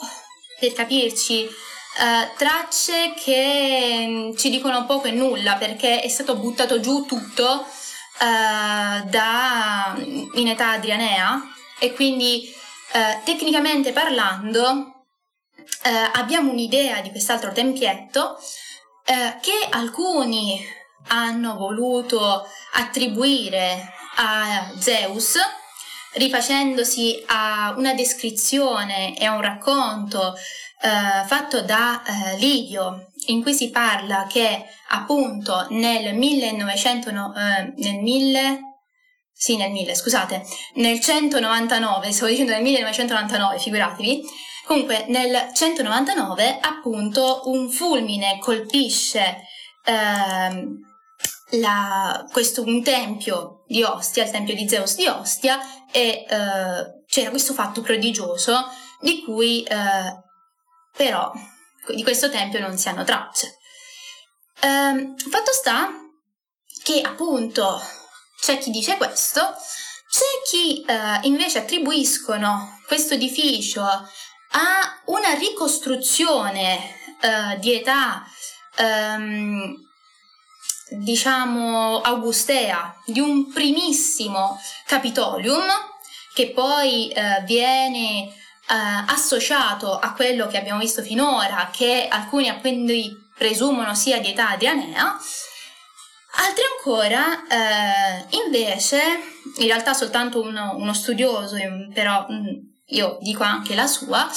per 0.59 0.72
capirci, 0.72 1.48
Uh, 1.98 2.37
tracce 2.37 3.14
che 3.14 4.07
mm, 4.07 4.37
ci 4.37 4.48
dicono 4.48 4.87
poco 4.87 5.09
e 5.09 5.11
nulla 5.11 5.57
perché 5.57 6.00
è 6.00 6.09
stato 6.09 6.37
buttato 6.37 6.79
giù 6.81 7.05
tutto 7.05 7.66
uh, 7.66 9.09
da, 9.09 9.96
in 10.35 10.48
età 10.48 10.72
adrianea. 10.72 11.42
E 11.79 11.92
quindi 11.92 12.53
uh, 12.92 13.24
tecnicamente 13.24 13.92
parlando 13.92 14.94
abbiamo 16.12 16.50
un'idea 16.50 17.00
di 17.00 17.11
quest'altro 17.11 17.53
tempietto 17.53 18.38
che 19.05 19.68
alcuni 19.70 20.62
hanno 21.09 21.57
voluto 21.57 22.46
attribuire 22.72 23.94
a 24.16 24.72
Zeus 24.79 25.38
rifacendosi 26.12 27.22
a 27.26 27.74
una 27.76 27.94
descrizione 27.94 29.16
e 29.16 29.24
a 29.24 29.33
un 29.33 29.40
racconto 29.40 30.35
eh, 30.83 31.27
fatto 31.27 31.61
da 31.62 32.03
eh, 32.03 32.37
Livio, 32.38 33.11
in 33.27 33.43
cui 33.43 33.53
si 33.53 33.71
parla 33.71 34.27
che 34.27 34.64
appunto 34.88 35.66
nel 35.71 36.14
1900, 36.14 37.11
eh, 37.11 37.73
nel 37.77 38.01
1000, 38.01 38.61
sì 39.33 39.57
nel 39.57 39.71
1000, 39.71 39.95
scusate, 39.95 40.43
nel 40.75 41.01
199, 41.01 42.12
stavo 42.12 42.31
dicendo 42.31 42.53
nel 42.53 42.62
1999, 42.62 43.59
figuratevi, 43.59 44.23
comunque 44.64 45.05
nel 45.09 45.51
199 45.53 46.59
appunto 46.61 47.43
un 47.47 47.69
fulmine 47.71 48.38
colpisce 48.38 49.43
ehm, 49.85 50.79
la, 51.59 52.27
questo, 52.31 52.62
un 52.62 52.83
tempio 52.83 53.64
di 53.66 53.83
Ostia, 53.83 54.25
il 54.25 54.31
tempio 54.31 54.55
di 54.55 54.69
Zeus 54.69 54.97
di 54.97 55.07
Ostia, 55.07 55.59
e 55.93 56.25
eh, 56.29 57.05
c'era 57.07 57.31
questo 57.31 57.53
fatto 57.53 57.81
prodigioso 57.81 58.66
di 59.01 59.23
cui 59.25 59.62
eh, 59.62 60.29
però 60.92 61.33
di 61.88 62.03
questo 62.03 62.31
tempio 62.31 62.61
non 62.61 62.76
si 62.76 62.88
hanno 62.88 63.05
tracce. 63.05 63.59
Ehm, 64.61 65.16
fatto 65.16 65.53
sta 65.53 65.90
che 66.83 67.00
appunto 67.00 67.81
c'è 68.40 68.59
chi 68.59 68.70
dice 68.70 68.96
questo, 68.96 69.55
c'è 70.11 70.48
chi 70.48 70.85
eh, 70.85 71.20
invece 71.22 71.61
attribuiscono 71.61 72.81
questo 72.87 73.14
edificio 73.14 73.83
a 73.83 75.00
una 75.07 75.35
ricostruzione 75.35 76.96
eh, 77.20 77.59
di 77.59 77.74
età 77.74 78.24
ehm, 78.76 79.88
diciamo 80.90 82.00
augustea 82.00 83.00
di 83.07 83.20
un 83.20 83.53
primissimo 83.53 84.61
Capitolium 84.87 85.68
che 86.35 86.50
poi 86.50 87.11
eh, 87.11 87.42
viene 87.44 88.33
associato 89.07 89.99
a 89.99 90.13
quello 90.13 90.47
che 90.47 90.59
abbiamo 90.59 90.81
visto 90.81 91.03
finora, 91.03 91.71
che 91.73 92.07
alcuni 92.09 92.53
quindi 92.61 93.11
presumono 93.37 93.95
sia 93.95 94.21
di 94.21 94.31
età 94.31 94.51
adrianea, 94.51 95.19
altri 96.37 96.63
ancora 96.77 97.47
eh, 97.47 98.27
invece, 98.45 99.01
in 99.57 99.67
realtà 99.67 99.93
soltanto 99.93 100.41
uno, 100.41 100.75
uno 100.77 100.93
studioso, 100.93 101.57
però 101.93 102.27
mm, 102.31 102.47
io 102.87 103.19
dico 103.21 103.43
anche 103.43 103.75
la 103.75 103.87
sua, 103.87 104.29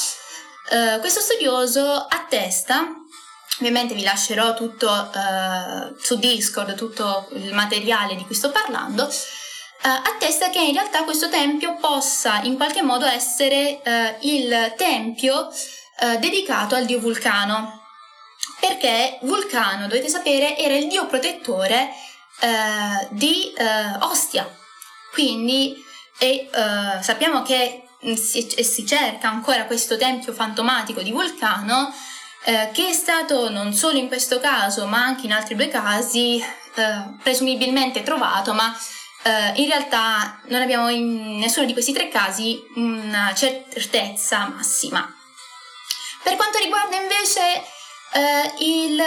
eh, 0.72 1.00
questo 1.00 1.20
studioso 1.20 2.06
attesta 2.08 3.04
Ovviamente 3.60 3.94
vi 3.94 4.04
lascerò 4.04 4.56
tutto 4.56 4.90
uh, 4.90 5.96
su 6.00 6.18
Discord, 6.18 6.74
tutto 6.76 7.30
il 7.34 7.54
materiale 7.54 8.16
di 8.16 8.26
cui 8.26 8.34
sto 8.34 8.50
parlando, 8.50 9.08
attesta 9.90 10.50
che 10.50 10.60
in 10.60 10.74
realtà 10.74 11.04
questo 11.04 11.30
tempio 11.30 11.76
possa 11.76 12.42
in 12.44 12.56
qualche 12.56 12.82
modo 12.82 13.06
essere 13.06 13.82
uh, 13.84 14.26
il 14.26 14.74
tempio 14.78 15.48
uh, 15.48 16.20
dedicato 16.20 16.76
al 16.76 16.86
dio 16.86 17.00
Vulcano. 17.00 17.82
Perché 18.60 19.20
Vulcano, 19.24 19.88
dovete 19.88 20.08
sapere, 20.08 20.58
era 20.58 20.76
il 20.76 20.88
dio 20.88 21.06
protettore 21.06 21.92
di 23.10 23.54
Ostia. 24.00 24.50
Quindi 25.12 25.82
e, 26.18 26.50
sappiamo 27.02 27.42
che 27.42 27.88
si, 28.16 28.50
si, 28.64 28.86
cerca 28.86 29.30
ancora 29.30 29.66
questo 29.66 29.98
tempio 29.98 30.34
fantomatico 30.34 31.02
di 31.02 31.12
Vulcano, 31.12 31.94
che 32.44 32.88
è 32.90 32.94
stato 32.94 33.50
non 33.50 33.74
solo 33.74 33.98
in 33.98 34.08
questo 34.08 34.40
caso, 34.40 34.88
ma 34.88 35.04
anche 35.04 35.26
in 35.26 35.34
altri 35.34 35.56
due 35.56 35.68
casi, 35.68 36.44
presumibilmente 37.22 38.04
trovato, 38.04 38.54
ma 38.54 38.76
Uh, 39.26 39.58
in 39.58 39.68
realtà 39.68 40.42
non 40.48 40.62
abbiamo 40.62 40.90
in 40.90 41.38
nessuno 41.38 41.66
di 41.66 41.72
questi 41.72 41.94
tre 41.94 42.10
casi 42.10 42.62
una 42.76 43.34
certezza 43.34 44.48
massima. 44.48 45.10
Per 46.22 46.36
quanto 46.36 46.58
riguarda 46.58 46.98
invece 46.98 47.64
uh, 48.14 48.62
il 48.62 49.02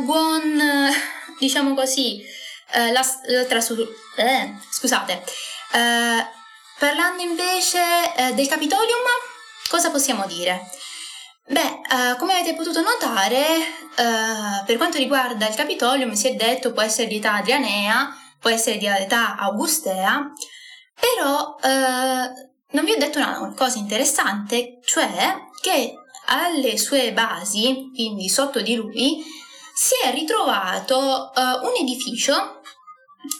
buon, 0.00 0.90
diciamo 1.38 1.74
così, 1.74 2.20
uh, 2.74 2.90
la, 2.90 3.06
l'altra 3.26 3.60
eh, 4.16 4.54
scusate, 4.68 5.24
parlando 6.78 7.22
invece 7.22 7.80
del 8.34 8.48
Capitolium, 8.48 9.04
cosa 9.68 9.92
possiamo 9.92 10.26
dire? 10.26 10.68
Beh, 11.46 11.80
come 12.18 12.34
avete 12.34 12.54
potuto 12.54 12.82
notare, 12.82 13.44
per 13.94 14.76
quanto 14.76 14.98
riguarda 14.98 15.48
il 15.48 15.54
Capitolium 15.54 16.12
si 16.14 16.28
è 16.28 16.34
detto 16.34 16.72
può 16.72 16.82
essere 16.82 17.06
di 17.06 17.16
età 17.16 17.34
adrianea, 17.34 18.16
può 18.42 18.50
essere 18.50 18.76
di 18.76 18.86
età 18.86 19.36
augustea, 19.36 20.32
però 20.98 21.56
eh, 21.62 22.50
non 22.72 22.84
vi 22.84 22.90
ho 22.90 22.98
detto 22.98 23.18
una 23.18 23.54
cosa 23.56 23.78
interessante, 23.78 24.80
cioè 24.84 25.36
che 25.60 25.94
alle 26.26 26.76
sue 26.76 27.12
basi, 27.12 27.90
quindi 27.94 28.28
sotto 28.28 28.60
di 28.60 28.74
lui, 28.74 29.22
si 29.74 29.94
è 30.02 30.12
ritrovato 30.12 31.32
eh, 31.32 31.40
un 31.40 31.72
edificio, 31.80 32.60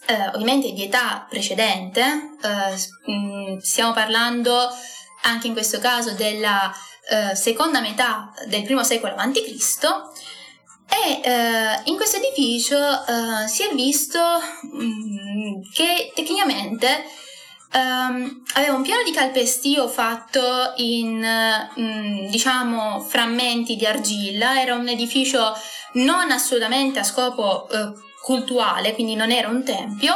eh, 0.06 0.28
ovviamente 0.34 0.70
di 0.70 0.84
età 0.84 1.26
precedente, 1.28 2.36
eh, 2.40 3.10
mm, 3.10 3.58
stiamo 3.58 3.92
parlando 3.92 4.68
anche 5.22 5.48
in 5.48 5.52
questo 5.52 5.80
caso 5.80 6.12
della 6.12 6.72
eh, 7.10 7.34
seconda 7.34 7.80
metà 7.80 8.32
del 8.46 8.62
primo 8.62 8.84
secolo 8.84 9.14
a.C. 9.16 9.56
e 10.92 11.20
eh, 11.22 11.80
in 11.84 11.96
questo 11.96 12.18
edificio 12.18 12.76
eh, 12.76 13.48
si 13.48 13.62
è 13.62 13.74
visto 13.74 14.20
mh, 14.20 14.84
mm, 14.84 15.62
che 15.72 16.12
tecnicamente 16.14 17.20
Um, 17.74 18.42
aveva 18.52 18.74
un 18.74 18.82
piano 18.82 19.02
di 19.02 19.12
calpestio 19.12 19.88
fatto 19.88 20.74
in 20.76 21.20
mh, 21.20 21.80
mm, 21.80 22.26
diciamo 22.26 23.00
frammenti 23.00 23.76
di 23.76 23.86
argilla, 23.86 24.60
era 24.60 24.74
un 24.74 24.88
edificio 24.88 25.56
non 25.94 26.30
assolutamente 26.30 26.98
a 26.98 27.02
scopo 27.02 27.66
uh, 27.70 27.98
cultuale, 28.20 28.92
quindi 28.92 29.14
non 29.14 29.30
era 29.30 29.48
un 29.48 29.64
tempio 29.64 30.14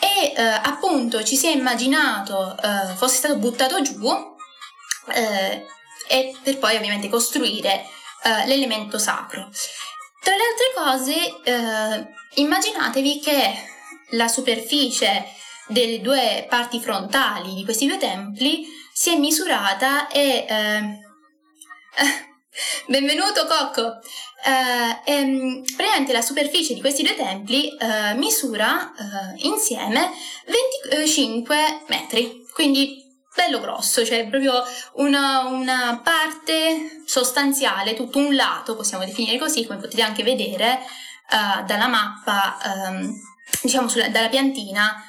e 0.00 0.32
uh, 0.36 0.68
appunto 0.68 1.22
ci 1.22 1.36
si 1.36 1.46
è 1.46 1.50
immaginato 1.50 2.56
uh, 2.60 2.96
fosse 2.96 3.14
stato 3.14 3.36
buttato 3.36 3.80
giù 3.80 4.02
e 6.08 6.36
per 6.42 6.58
poi 6.58 6.74
ovviamente 6.74 7.08
costruire 7.08 7.86
l'elemento 8.46 8.98
sacro. 8.98 9.48
Tra 10.22 10.36
le 10.36 10.42
altre 10.44 11.42
cose, 11.42 12.12
immaginatevi 12.34 13.18
che 13.18 13.54
la 14.10 14.28
superficie 14.28 15.24
delle 15.66 16.00
due 16.00 16.46
parti 16.48 16.78
frontali 16.78 17.54
di 17.54 17.64
questi 17.64 17.86
due 17.86 17.98
templi 17.98 18.64
si 18.92 19.10
è 19.10 19.16
misurata 19.18 20.06
e... 20.08 20.46
Eh, 20.48 21.00
benvenuto 22.86 23.46
Cocco! 23.46 23.98
Eh, 24.44 25.12
ehm, 25.12 25.62
praticamente 25.76 26.12
la 26.12 26.22
superficie 26.22 26.74
di 26.74 26.80
questi 26.80 27.02
due 27.02 27.16
templi 27.16 27.76
eh, 27.76 28.14
misura 28.14 28.92
eh, 28.92 29.46
insieme 29.46 30.10
25 30.90 31.82
metri, 31.88 32.46
quindi 32.52 33.01
bello 33.34 33.60
grosso, 33.60 34.04
cioè 34.04 34.28
proprio 34.28 34.62
una, 34.94 35.44
una, 35.44 36.00
parte 36.02 37.02
sostanziale, 37.06 37.94
tutto 37.94 38.18
un 38.18 38.34
lato, 38.34 38.76
possiamo 38.76 39.04
definire 39.04 39.38
così, 39.38 39.66
come 39.66 39.78
potete 39.78 40.02
anche 40.02 40.22
vedere 40.22 40.80
uh, 41.30 41.64
dalla 41.64 41.86
mappa, 41.86 42.58
um, 42.64 43.12
diciamo 43.62 43.88
sulla, 43.88 44.08
dalla 44.08 44.28
piantina, 44.28 45.02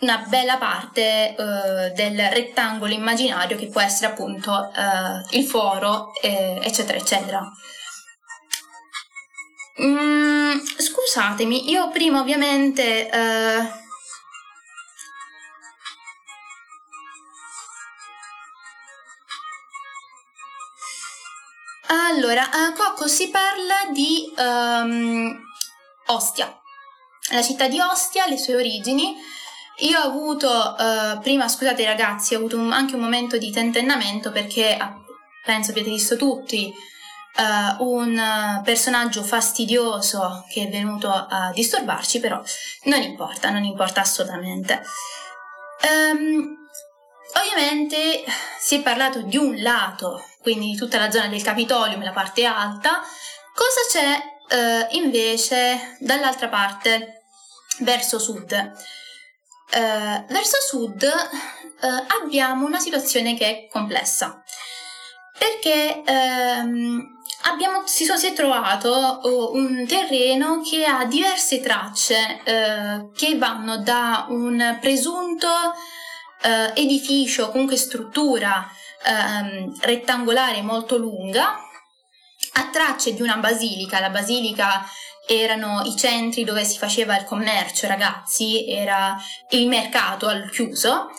una 0.00 0.18
bella 0.28 0.56
parte 0.56 1.34
uh, 1.36 1.94
del 1.94 2.16
rettangolo 2.30 2.92
immaginario 2.92 3.56
che 3.56 3.66
può 3.66 3.80
essere 3.80 4.12
appunto 4.12 4.52
uh, 4.52 5.36
il 5.36 5.44
foro, 5.44 6.14
eh, 6.22 6.60
eccetera, 6.62 6.98
eccetera. 6.98 7.42
Mm, 9.82 10.58
scusatemi, 10.78 11.70
io 11.70 11.90
prima 11.90 12.20
ovviamente... 12.20 13.86
allora, 21.88 22.50
a 22.50 22.72
Cocco 22.72 23.06
si 23.08 23.30
parla 23.30 23.90
di 23.92 24.32
um, 24.36 25.38
Ostia, 26.06 26.54
la 27.30 27.42
città 27.42 27.68
di 27.68 27.80
Ostia, 27.80 28.26
le 28.26 28.38
sue 28.38 28.56
origini, 28.56 29.16
io 29.80 30.00
ho 30.00 30.04
avuto, 30.04 30.48
uh, 30.48 31.20
prima 31.20 31.48
scusate 31.48 31.84
ragazzi, 31.84 32.34
ho 32.34 32.38
avuto 32.38 32.58
un, 32.58 32.72
anche 32.72 32.94
un 32.94 33.00
momento 33.00 33.38
di 33.38 33.50
tentennamento 33.50 34.32
perché 34.32 34.76
penso 35.44 35.70
abbiate 35.70 35.90
visto 35.90 36.16
tutti 36.16 36.74
uh, 37.36 37.84
un 37.84 38.60
personaggio 38.64 39.22
fastidioso 39.22 40.44
che 40.50 40.64
è 40.64 40.68
venuto 40.68 41.08
a 41.08 41.50
disturbarci, 41.54 42.20
però 42.20 42.42
non 42.84 43.02
importa, 43.02 43.50
non 43.50 43.64
importa 43.64 44.00
assolutamente. 44.00 44.82
Um, 46.12 46.56
ovviamente 47.40 48.24
si 48.58 48.76
è 48.76 48.82
parlato 48.82 49.22
di 49.22 49.36
un 49.36 49.60
lato, 49.62 50.24
quindi 50.42 50.70
di 50.70 50.76
tutta 50.76 50.98
la 50.98 51.10
zona 51.10 51.28
del 51.28 51.42
Capitolium, 51.42 52.02
la 52.02 52.12
parte 52.12 52.44
alta, 52.44 53.02
cosa 53.54 53.80
c'è 53.90 54.36
invece 54.92 55.96
dall'altra 56.00 56.48
parte, 56.48 57.24
verso 57.80 58.18
sud? 58.18 58.72
eh, 59.70 60.24
verso 60.28 60.56
sud 60.60 61.02
eh, 61.02 62.04
abbiamo 62.22 62.66
una 62.66 62.78
situazione 62.78 63.36
che 63.36 63.46
è 63.46 63.68
complessa 63.70 64.42
perché 65.38 66.02
ehm, 66.04 67.16
abbiamo, 67.44 67.82
si, 67.86 68.04
si, 68.04 68.26
è 68.26 68.32
trovato 68.32 68.90
oh, 68.90 69.52
un 69.52 69.86
terreno 69.86 70.62
che 70.62 70.84
ha 70.84 71.04
diverse 71.04 71.60
tracce 71.60 72.40
eh, 72.42 73.10
che 73.14 73.36
vanno 73.36 73.78
da 73.78 74.26
un 74.30 74.78
presunto 74.80 75.48
eh, 76.42 76.72
edificio, 76.74 77.50
comunque 77.50 77.76
struttura 77.76 78.68
ehm, 79.04 79.80
rettangolare 79.80 80.62
molto 80.62 80.96
lunga, 80.96 81.58
a 82.54 82.68
tracce 82.72 83.14
di 83.14 83.22
una 83.22 83.36
basilica, 83.36 84.00
la 84.00 84.10
basilica 84.10 84.84
erano 85.26 85.82
i 85.84 85.94
centri 85.96 86.44
dove 86.44 86.64
si 86.64 86.78
faceva 86.78 87.16
il 87.16 87.24
commercio, 87.24 87.86
ragazzi, 87.86 88.68
era 88.68 89.16
il 89.50 89.68
mercato 89.68 90.26
al 90.26 90.50
chiuso, 90.50 91.10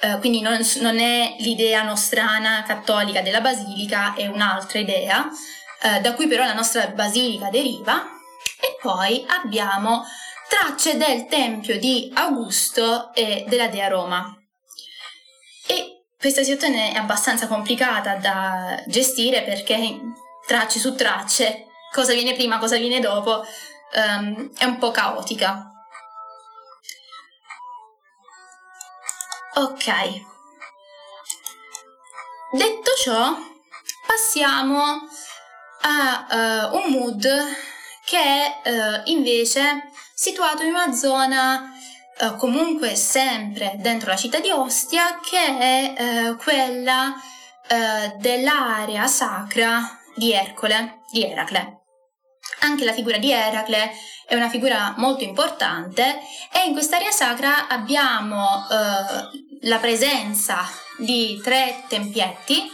eh, 0.00 0.18
quindi 0.18 0.40
non, 0.40 0.60
non, 0.80 0.98
è 0.98 1.36
l'idea 1.38 1.82
nostrana 1.82 2.62
cattolica 2.64 3.22
della 3.22 3.40
basilica, 3.40 4.14
è 4.14 4.26
un'altra 4.26 4.78
idea, 4.78 5.28
eh, 5.82 6.00
da 6.00 6.14
cui 6.14 6.26
però 6.26 6.44
la 6.44 6.52
nostra 6.52 6.88
basilica 6.88 7.48
deriva, 7.48 8.04
e 8.60 8.76
poi 8.80 9.24
abbiamo 9.28 10.04
tracce 10.48 10.96
del 10.96 11.26
tempio 11.26 11.78
di 11.78 12.10
Augusto 12.14 13.12
e 13.14 13.44
della 13.48 13.68
Dea 13.68 13.88
Roma. 13.88 14.36
E 15.66 15.93
questa 16.24 16.42
situazione 16.42 16.92
è 16.92 16.96
abbastanza 16.96 17.46
complicata 17.46 18.14
da 18.14 18.82
gestire 18.86 19.42
perché 19.42 20.00
tracce 20.46 20.78
su 20.78 20.94
tracce 20.94 21.66
cosa 21.92 22.14
viene 22.14 22.32
prima, 22.32 22.56
cosa 22.56 22.78
viene 22.78 22.98
dopo, 22.98 23.44
um, 23.94 24.50
è 24.56 24.64
un 24.64 24.78
po' 24.78 24.90
caotica. 24.90 25.70
Ok. 29.56 29.84
Detto 32.52 32.90
ciò, 33.02 33.36
passiamo 34.06 35.06
a 35.82 36.70
uh, 36.70 36.74
un 36.74 36.90
mood 36.90 37.28
che 38.06 38.18
è 38.18 38.60
uh, 38.64 39.10
invece 39.10 39.90
situato 40.14 40.62
in 40.62 40.70
una 40.70 40.90
zona 40.94 41.73
uh, 42.20 42.36
comunque 42.36 42.94
sempre 42.96 43.74
dentro 43.78 44.10
la 44.10 44.16
città 44.16 44.40
di 44.40 44.50
Ostia 44.50 45.20
che 45.20 45.58
è 45.58 46.34
quella 46.36 47.14
dell'area 48.18 49.06
sacra 49.06 49.98
di 50.14 50.32
Ercole, 50.32 51.00
di 51.10 51.24
Eracle. 51.24 51.84
Anche 52.60 52.84
la 52.84 52.92
figura 52.92 53.18
di 53.18 53.32
Eracle 53.32 53.92
è 54.26 54.34
una 54.34 54.48
figura 54.48 54.94
molto 54.96 55.24
importante 55.24 56.20
e 56.52 56.66
in 56.66 56.72
quest'area 56.72 57.10
sacra 57.10 57.68
abbiamo 57.68 58.66
eh, 58.70 59.68
la 59.68 59.78
presenza 59.78 60.66
di 60.98 61.40
tre 61.42 61.84
tempietti, 61.88 62.70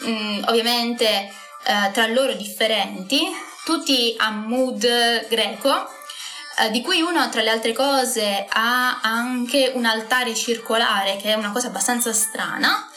mh, 0.00 0.10
mm, 0.10 0.42
ovviamente 0.48 1.06
eh, 1.06 1.90
tra 1.92 2.06
loro 2.08 2.34
differenti, 2.34 3.22
tutti 3.64 4.14
a 4.18 4.30
mood 4.30 4.80
greco, 5.28 5.88
eh, 6.58 6.70
di 6.70 6.82
cui 6.82 7.00
uno 7.00 7.28
tra 7.28 7.42
le 7.42 7.50
altre 7.50 7.72
cose 7.72 8.46
ha 8.48 9.00
anche 9.00 9.72
un 9.74 9.84
altare 9.84 10.34
circolare 10.34 11.16
che 11.16 11.30
è 11.30 11.34
una 11.34 11.52
cosa 11.52 11.68
abbastanza 11.68 12.12
strana 12.12 12.88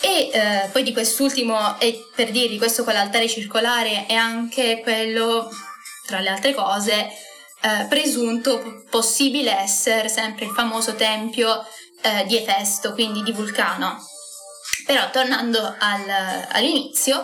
e 0.00 0.30
eh, 0.32 0.68
poi 0.72 0.82
di 0.82 0.94
quest'ultimo, 0.94 1.78
e 1.78 2.08
per 2.14 2.30
dirvi 2.30 2.56
questo 2.56 2.84
con 2.84 2.94
l'altare 2.94 3.28
circolare, 3.28 4.06
è 4.06 4.14
anche 4.14 4.80
quello, 4.82 5.50
tra 6.06 6.20
le 6.20 6.30
altre 6.30 6.54
cose, 6.54 7.10
eh, 7.60 7.86
presunto 7.86 8.82
possibile 8.88 9.54
essere 9.58 10.08
sempre 10.08 10.46
il 10.46 10.52
famoso 10.52 10.94
tempio 10.94 11.66
eh, 12.00 12.24
di 12.24 12.38
Efesto, 12.38 12.94
quindi 12.94 13.22
di 13.22 13.32
Vulcano. 13.32 14.02
Però 14.86 15.10
tornando 15.10 15.76
al, 15.78 16.46
all'inizio, 16.52 17.22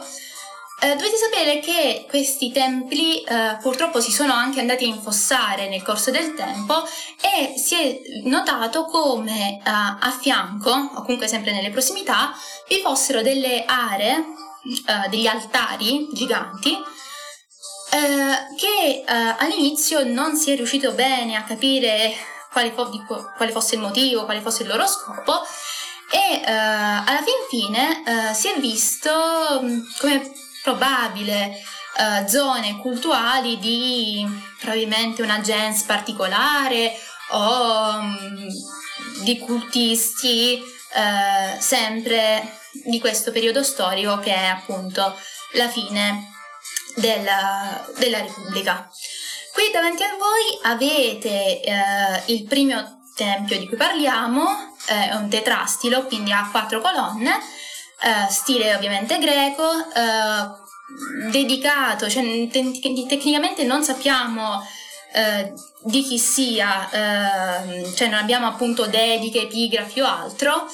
eh, 0.78 0.94
dovete 0.94 1.16
sapere 1.16 1.60
che 1.60 2.04
questi 2.06 2.52
templi 2.52 3.22
eh, 3.22 3.56
purtroppo 3.62 3.98
si 4.00 4.12
sono 4.12 4.34
anche 4.34 4.60
andati 4.60 4.84
a 4.84 4.88
infossare 4.88 5.70
nel 5.70 5.82
corso 5.82 6.10
del 6.10 6.34
tempo 6.34 6.84
e 7.22 7.54
si 7.56 7.74
è 7.74 8.00
notato 8.24 8.84
come 8.84 9.56
eh, 9.56 9.62
a 9.64 10.14
fianco, 10.20 10.70
o 10.70 11.00
comunque 11.00 11.28
sempre 11.28 11.52
nelle 11.52 11.70
prossimità, 11.70 12.34
vi 12.68 12.80
fossero 12.80 13.22
delle 13.22 13.64
aree, 13.64 14.16
eh, 14.16 15.08
degli 15.08 15.26
altari 15.26 16.08
giganti, 16.12 16.72
eh, 16.72 18.54
che 18.56 19.04
eh, 19.06 19.34
all'inizio 19.38 20.04
non 20.04 20.36
si 20.36 20.52
è 20.52 20.56
riuscito 20.56 20.92
bene 20.92 21.36
a 21.36 21.44
capire 21.44 22.12
quale, 22.52 22.70
fo- 22.72 22.90
quale, 23.34 23.50
fosse 23.50 23.76
il 23.76 23.80
motivo, 23.80 24.26
quale 24.26 24.42
fosse 24.42 24.62
il 24.62 24.68
loro 24.68 24.86
scopo 24.86 25.40
e 26.08 26.44
alla 26.44 27.20
fin 27.24 27.34
fine 27.48 28.32
si 28.32 28.46
è 28.46 28.60
visto 28.60 29.10
mm, 29.60 29.80
come 29.98 30.44
probabile 30.66 31.62
uh, 31.96 32.26
zone 32.26 32.78
cultuali 32.78 33.56
di 33.58 34.26
probabilmente 34.58 35.22
una 35.22 35.40
gens 35.40 35.84
particolare 35.84 36.92
o 37.30 37.98
um, 37.98 38.48
di 39.22 39.38
cultisti 39.38 40.60
uh, 40.60 41.60
sempre 41.60 42.58
di 42.84 42.98
questo 42.98 43.30
periodo 43.30 43.62
storico 43.62 44.18
che 44.18 44.34
è 44.34 44.46
appunto 44.46 45.16
la 45.52 45.68
fine 45.68 46.32
della, 46.96 47.86
della 47.96 48.18
Repubblica. 48.18 48.90
Qui 49.52 49.70
davanti 49.72 50.02
a 50.02 50.16
voi 50.18 50.74
avete 50.74 51.62
eh, 51.62 52.22
il 52.26 52.44
primo 52.44 53.04
tempio 53.14 53.58
di 53.58 53.66
cui 53.66 53.76
parliamo, 53.78 54.74
è 54.84 55.14
un 55.14 55.30
tetrastilo, 55.30 56.04
quindi 56.04 56.30
ha 56.30 56.48
quattro 56.50 56.82
colonne, 56.82 57.40
eh, 58.06 58.30
stile 58.30 58.72
ovviamente 58.74 59.18
greco, 59.18 59.68
eh, 59.68 61.30
dedicato, 61.30 62.08
cioè 62.08 62.22
te- 62.48 62.78
tecnicamente 63.08 63.64
non 63.64 63.82
sappiamo 63.82 64.64
eh, 65.12 65.52
di 65.82 66.02
chi 66.02 66.18
sia, 66.18 66.88
ehm, 66.90 67.94
cioè 67.94 68.08
non 68.08 68.20
abbiamo 68.20 68.46
appunto 68.46 68.86
dediche, 68.86 69.42
epigrafi 69.42 70.00
o 70.00 70.06
altro, 70.06 70.66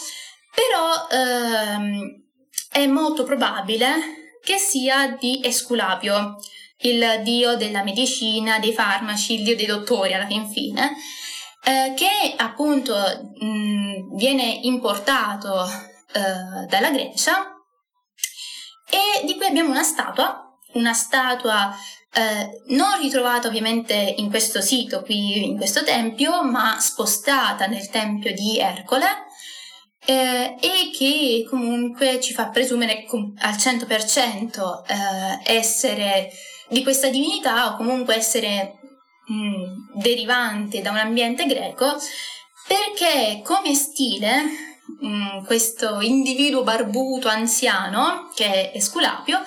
però 0.54 1.06
ehm, 1.10 2.22
è 2.70 2.86
molto 2.86 3.24
probabile 3.24 4.36
che 4.44 4.58
sia 4.58 5.16
di 5.18 5.40
Esculapio, 5.42 6.36
il 6.82 7.20
dio 7.22 7.56
della 7.56 7.82
medicina, 7.82 8.58
dei 8.58 8.74
farmaci, 8.74 9.34
il 9.34 9.44
dio 9.44 9.56
dei 9.56 9.66
dottori 9.66 10.12
alla 10.12 10.26
fin 10.26 10.50
fine, 10.50 10.96
eh, 11.64 11.94
che 11.94 12.34
appunto 12.36 12.94
mh, 13.38 14.16
viene 14.16 14.60
importato 14.62 15.90
eh, 16.12 16.66
dalla 16.66 16.90
Grecia. 16.90 17.56
E 18.88 19.24
di 19.24 19.36
cui 19.36 19.46
abbiamo 19.46 19.70
una 19.70 19.82
statua, 19.82 20.56
una 20.74 20.92
statua 20.92 21.74
eh, 22.14 22.62
non 22.74 22.98
ritrovata 23.00 23.48
ovviamente 23.48 23.94
in 23.94 24.28
questo 24.28 24.60
sito, 24.60 25.02
qui 25.02 25.44
in 25.44 25.56
questo 25.56 25.82
tempio, 25.82 26.42
ma 26.44 26.78
spostata 26.78 27.66
nel 27.66 27.88
tempio 27.88 28.34
di 28.34 28.58
Ercole 28.58 29.06
eh, 30.04 30.56
e 30.60 30.90
che 30.92 31.46
comunque 31.48 32.20
ci 32.20 32.34
fa 32.34 32.48
presumere 32.48 33.06
al 33.38 33.54
100% 33.54 34.82
eh, 34.86 35.54
essere 35.54 36.30
di 36.68 36.82
questa 36.82 37.08
divinità 37.08 37.72
o 37.72 37.76
comunque 37.76 38.16
essere 38.16 38.78
mh, 39.26 39.34
mm, 39.34 40.00
derivante 40.00 40.82
da 40.82 40.90
un 40.90 40.98
ambiente 40.98 41.46
greco 41.46 41.96
perché 42.66 43.42
come 43.44 43.74
stile 43.74 44.71
mh, 45.00 45.06
mm, 45.06 45.44
questo 45.44 46.00
individuo 46.00 46.62
barbuto 46.62 47.28
anziano 47.28 48.30
che 48.34 48.70
è 48.72 48.76
Esculapio 48.76 49.40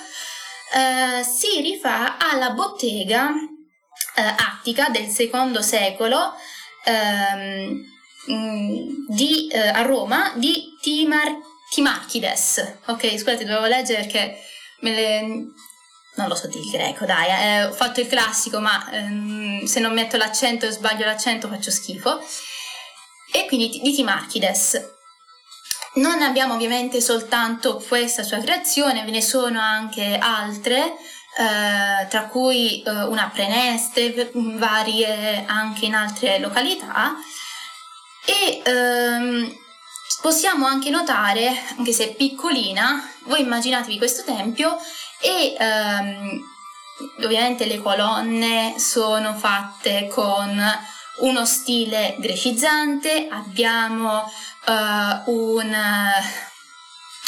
eh, 0.74 1.24
si 1.24 1.62
rifà 1.62 2.18
alla 2.18 2.52
bottega 2.52 3.30
eh, 4.16 4.22
attica 4.22 4.90
del 4.90 5.08
secondo 5.08 5.62
secolo 5.62 6.34
ehm, 6.84 7.84
mm, 8.32 9.06
di, 9.08 9.48
eh, 9.48 9.68
a 9.68 9.82
Roma 9.84 10.34
di 10.36 10.76
Timar, 10.82 11.38
Timarchides. 11.70 12.78
Ok, 12.88 13.10
scusate, 13.18 13.46
dovevo 13.46 13.66
leggere 13.68 14.02
perché 14.02 14.38
me 14.82 14.92
le... 14.94 15.22
Non 16.18 16.30
lo 16.30 16.36
so 16.36 16.48
di 16.48 16.62
greco, 16.72 17.04
dai, 17.04 17.28
eh, 17.28 17.66
ho 17.66 17.74
fatto 17.74 18.00
il 18.00 18.08
classico, 18.08 18.62
ma 18.62 18.90
ehm, 18.90 19.66
se 19.66 19.82
non 19.82 19.94
metto 19.94 20.16
l'accento 20.16 20.66
e 20.66 20.72
sbaglio 20.72 21.04
l'accento 21.04 21.50
faccio 21.50 21.72
schifo. 21.72 22.22
E 23.34 23.46
quindi 23.48 23.82
di 23.84 23.94
Timarchides. 23.94 24.95
Non 25.96 26.22
abbiamo 26.22 26.56
ovviamente 26.56 27.00
soltanto 27.00 27.82
questa 27.88 28.24
sua 28.24 28.40
creazione, 28.40 29.04
ve 29.06 29.12
ne 29.12 29.22
sono 29.22 29.62
anche 29.62 30.18
altre, 30.18 30.98
eh, 31.38 32.08
tra 32.10 32.24
cui 32.30 32.82
eh, 32.82 33.04
una 33.04 33.30
preneste, 33.34 34.32
varie 34.34 35.46
anche 35.46 35.86
in 35.86 35.94
altre 35.96 36.40
località. 36.40 37.16
E 38.26 38.62
ehm, 38.66 39.56
possiamo 40.22 40.66
anche 40.66 40.90
notare, 40.90 41.64
anche 41.78 41.94
se 41.94 42.10
è 42.10 42.14
piccolina, 42.14 43.02
voi 43.26 43.42
immaginatevi 43.42 43.98
questo 43.98 44.24
tempio 44.24 44.78
e 45.22 45.56
ehm, 45.58 46.42
ovviamente 47.24 47.66
le 47.66 47.82
colonne 47.82 48.76
sono 48.80 49.34
fatte 49.34 50.08
con 50.08 50.62
uno 51.18 51.46
stile 51.46 52.16
grecizzante, 52.20 53.28
abbiamo 53.30 54.24
uh, 54.68 55.32
un, 55.32 55.76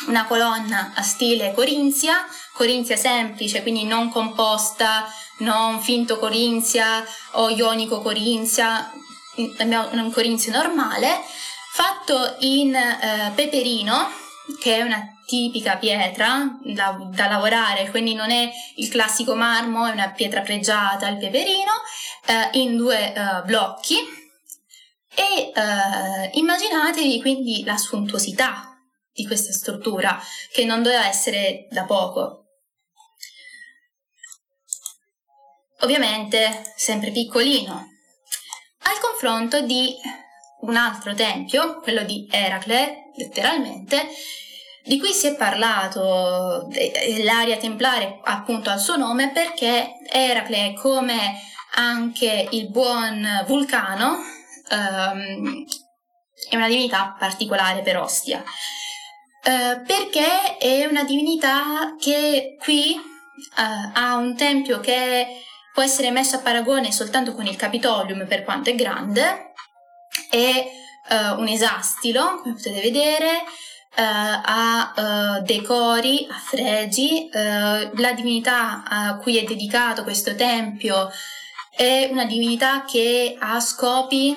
una 0.07 0.25
colonna 0.25 0.91
a 0.95 1.01
stile 1.01 1.53
corinzia, 1.53 2.25
corinzia 2.53 2.97
semplice, 2.97 3.61
quindi 3.61 3.85
non 3.85 4.09
composta, 4.09 5.05
non 5.39 5.81
finto 5.81 6.19
corinzia 6.19 7.05
o 7.33 7.49
ionico 7.49 8.01
corinzia, 8.01 8.91
abbiamo 9.57 9.89
un 9.91 10.11
corinzio 10.11 10.51
normale, 10.51 11.21
fatto 11.71 12.35
in 12.39 12.75
uh, 12.75 13.33
peperino, 13.33 14.11
che 14.59 14.77
è 14.77 14.81
una 14.81 15.16
tipica 15.27 15.75
pietra 15.75 16.57
da, 16.63 16.97
da, 17.11 17.27
lavorare, 17.27 17.89
quindi 17.89 18.13
non 18.13 18.31
è 18.31 18.49
il 18.77 18.87
classico 18.87 19.35
marmo, 19.35 19.85
è 19.85 19.91
una 19.91 20.11
pietra 20.11 20.39
pregiata, 20.39 21.09
il 21.09 21.17
peperino, 21.17 21.73
eh, 22.25 22.57
in 22.59 22.77
due 22.77 23.13
eh, 23.13 23.41
blocchi 23.43 23.97
e 25.13 25.51
eh, 25.53 26.29
immaginatevi 26.31 27.19
quindi 27.19 27.65
la 27.65 27.75
suntuosità 27.75 28.79
di 29.11 29.25
questa 29.27 29.51
struttura 29.51 30.17
che 30.53 30.63
non 30.63 30.81
doveva 30.81 31.05
essere 31.05 31.67
da 31.71 31.83
poco. 31.83 32.45
Ovviamente 35.81 36.71
sempre 36.77 37.11
piccolino, 37.11 37.73
al 38.83 38.99
confronto 39.01 39.59
di 39.59 39.93
un 40.61 40.77
altro 40.77 41.13
tempio, 41.13 41.81
quello 41.81 42.03
di 42.03 42.27
Eracle, 42.31 43.11
letteralmente, 43.17 44.07
di 44.87 44.97
cui 44.99 45.11
si 45.11 45.27
è 45.27 45.35
parlato, 45.35 46.69
l'area 47.23 47.57
templare 47.57 48.19
appunto 48.23 48.69
al 48.69 48.79
suo 48.79 48.95
nome 48.95 49.31
perché 49.31 49.97
Eracle, 50.09 50.73
come 50.75 51.41
anche 51.75 52.47
il 52.51 52.69
buon 52.69 53.43
Vulcano, 53.45 54.17
um, 54.71 55.65
è 56.49 56.55
una 56.55 56.69
divinità 56.69 57.15
particolare 57.19 57.81
per 57.81 57.97
Ostia, 57.97 58.39
uh, 58.39 59.83
perché 59.85 60.57
è 60.57 60.85
una 60.85 61.03
divinità 61.03 61.95
che 61.99 62.55
qui 62.57 62.95
uh, 62.95 63.91
ha 63.93 64.15
un 64.15 64.37
tempio 64.37 64.79
che 64.79 65.41
può 65.73 65.83
essere 65.83 66.11
messo 66.11 66.37
a 66.37 66.39
paragone 66.39 66.93
soltanto 66.93 67.33
con 67.33 67.45
il 67.45 67.57
Capitolium 67.57 68.25
per 68.25 68.43
quanto 68.43 68.69
è 68.69 68.75
grande, 68.75 69.51
è 70.29 70.65
uh, 71.09 71.39
un 71.39 71.47
esastilo, 71.49 72.39
come 72.41 72.55
potete 72.55 72.79
vedere, 72.79 73.43
ha 73.99 75.41
decori, 75.43 76.27
ha 76.29 76.37
fregi, 76.37 77.29
la 77.31 78.13
divinità 78.15 78.83
a 78.87 79.17
cui 79.17 79.37
è 79.37 79.43
dedicato 79.43 80.03
questo 80.03 80.35
tempio 80.35 81.09
è 81.77 82.07
una 82.11 82.25
divinità 82.25 82.85
che 82.85 83.37
ha 83.39 83.59
scopi 83.59 84.35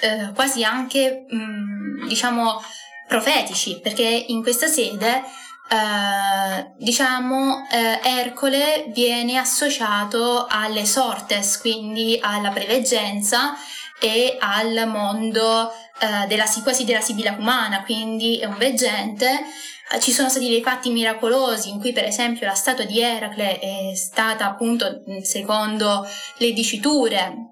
eh, 0.00 0.32
quasi 0.34 0.64
anche, 0.64 1.26
mh, 1.28 1.36
mm, 1.36 2.08
diciamo, 2.08 2.60
profetici, 3.06 3.78
perché 3.80 4.02
in 4.02 4.42
questa 4.42 4.66
sede, 4.66 5.22
eh, 5.68 6.72
diciamo, 6.78 7.68
eh, 7.70 8.00
Ercole 8.02 8.86
viene 8.88 9.38
associato 9.38 10.46
alle 10.48 10.84
sortes, 10.84 11.60
quindi 11.60 12.18
alla 12.20 12.50
preveggenza 12.50 13.54
e 14.00 14.36
al 14.40 14.88
mondo 14.88 15.72
eh, 16.02 16.26
della, 16.26 16.44
quasi 16.62 16.84
della 16.84 17.00
sibilla 17.00 17.36
umana, 17.38 17.82
quindi 17.84 18.38
è 18.38 18.46
un 18.46 18.56
veggente 18.58 19.44
ci 20.00 20.10
sono 20.10 20.30
stati 20.30 20.48
dei 20.48 20.62
fatti 20.62 20.90
miracolosi 20.90 21.68
in 21.68 21.78
cui 21.78 21.92
per 21.92 22.04
esempio 22.04 22.46
la 22.46 22.54
statua 22.54 22.84
di 22.84 23.00
Eracle 23.00 23.58
è 23.58 23.94
stata 23.94 24.46
appunto 24.46 25.02
secondo 25.22 26.06
le 26.38 26.52
diciture 26.52 27.50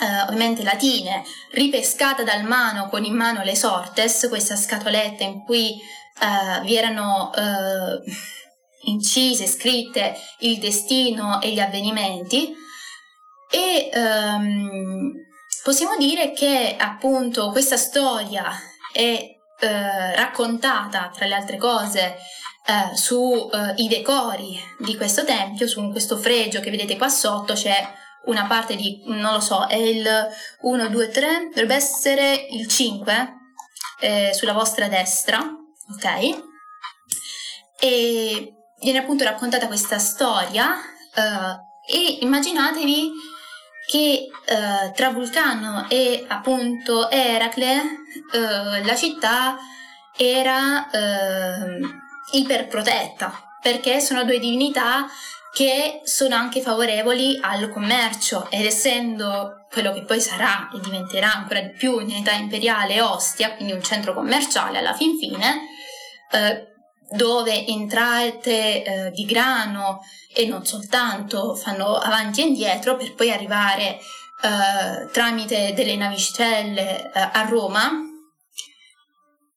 eh, 0.00 0.22
ovviamente 0.22 0.62
latine, 0.62 1.22
ripescata 1.52 2.22
dal 2.22 2.44
mano 2.44 2.88
con 2.88 3.04
in 3.04 3.14
mano 3.14 3.42
le 3.42 3.54
sortes, 3.54 4.26
questa 4.28 4.56
scatoletta 4.56 5.22
in 5.22 5.44
cui 5.44 5.70
eh, 5.70 6.60
vi 6.62 6.76
erano 6.76 7.32
eh, 7.34 8.02
incise, 8.86 9.46
scritte 9.46 10.16
il 10.40 10.58
destino 10.58 11.40
e 11.40 11.52
gli 11.52 11.60
avvenimenti. 11.60 12.54
E 13.50 13.90
ehm, 13.92 15.12
possiamo 15.64 15.96
dire 15.96 16.32
che 16.32 16.76
appunto 16.78 17.50
questa 17.50 17.78
storia 17.78 18.52
è 18.92 19.34
eh, 19.60 20.14
raccontata 20.14 21.10
tra 21.12 21.24
le 21.24 21.34
altre 21.34 21.56
cose 21.56 22.16
eh, 22.66 22.94
sui 22.94 23.48
eh, 23.50 23.88
decori 23.88 24.60
di 24.78 24.94
questo 24.94 25.24
tempio, 25.24 25.66
su 25.66 25.90
questo 25.90 26.18
fregio 26.18 26.60
che 26.60 26.70
vedete 26.70 26.98
qua 26.98 27.08
sotto 27.08 27.54
c'è 27.54 27.92
una 28.26 28.44
parte 28.46 28.76
di, 28.76 29.02
non 29.06 29.32
lo 29.32 29.40
so, 29.40 29.66
è 29.66 29.76
il 29.76 30.06
1, 30.60 30.88
2, 30.88 31.08
3, 31.08 31.48
dovrebbe 31.48 31.74
essere 31.74 32.46
il 32.50 32.66
5 32.68 33.34
eh, 34.00 34.30
sulla 34.34 34.52
vostra 34.52 34.88
destra, 34.88 35.38
ok? 35.38 36.42
E 37.80 38.54
viene 38.80 38.98
appunto 38.98 39.24
raccontata 39.24 39.66
questa 39.66 39.98
storia 39.98 40.74
eh, 41.14 41.92
e 41.94 42.18
immaginatevi 42.20 43.12
che 43.86 44.28
eh, 44.46 44.92
tra 44.94 45.10
Vulcano 45.10 45.86
e 45.88 46.24
appunto 46.28 47.10
Eracle 47.10 47.82
eh, 48.32 48.84
la 48.84 48.94
città 48.96 49.56
era 50.16 50.90
ehm, 50.90 52.02
iperprotetta, 52.32 53.56
perché 53.60 54.00
sono 54.00 54.24
due 54.24 54.38
divinità 54.38 55.06
che 55.52 56.00
sono 56.04 56.34
anche 56.34 56.60
favorevoli 56.60 57.38
al 57.40 57.70
commercio 57.70 58.48
ed 58.50 58.64
essendo 58.64 59.66
quello 59.70 59.92
che 59.92 60.02
poi 60.02 60.20
sarà 60.20 60.68
e 60.74 60.80
diventerà 60.80 61.32
ancora 61.32 61.60
di 61.60 61.70
più 61.70 61.98
età 61.98 62.32
imperiale 62.32 63.00
Ostia, 63.00 63.54
quindi 63.54 63.72
un 63.72 63.82
centro 63.82 64.14
commerciale 64.14 64.78
alla 64.78 64.94
fin 64.94 65.16
fine, 65.16 65.60
eh, 66.32 66.73
dove 67.14 67.66
entrate 67.66 68.82
eh, 68.82 69.10
di 69.12 69.24
grano 69.24 70.00
e 70.32 70.46
non 70.46 70.66
soltanto 70.66 71.54
fanno 71.54 71.96
avanti 71.96 72.42
e 72.42 72.46
indietro 72.46 72.96
per 72.96 73.14
poi 73.14 73.30
arrivare 73.30 73.98
eh, 74.42 75.08
tramite 75.12 75.72
delle 75.74 75.96
navicelle 75.96 77.12
eh, 77.12 77.20
a 77.32 77.46
Roma, 77.48 77.90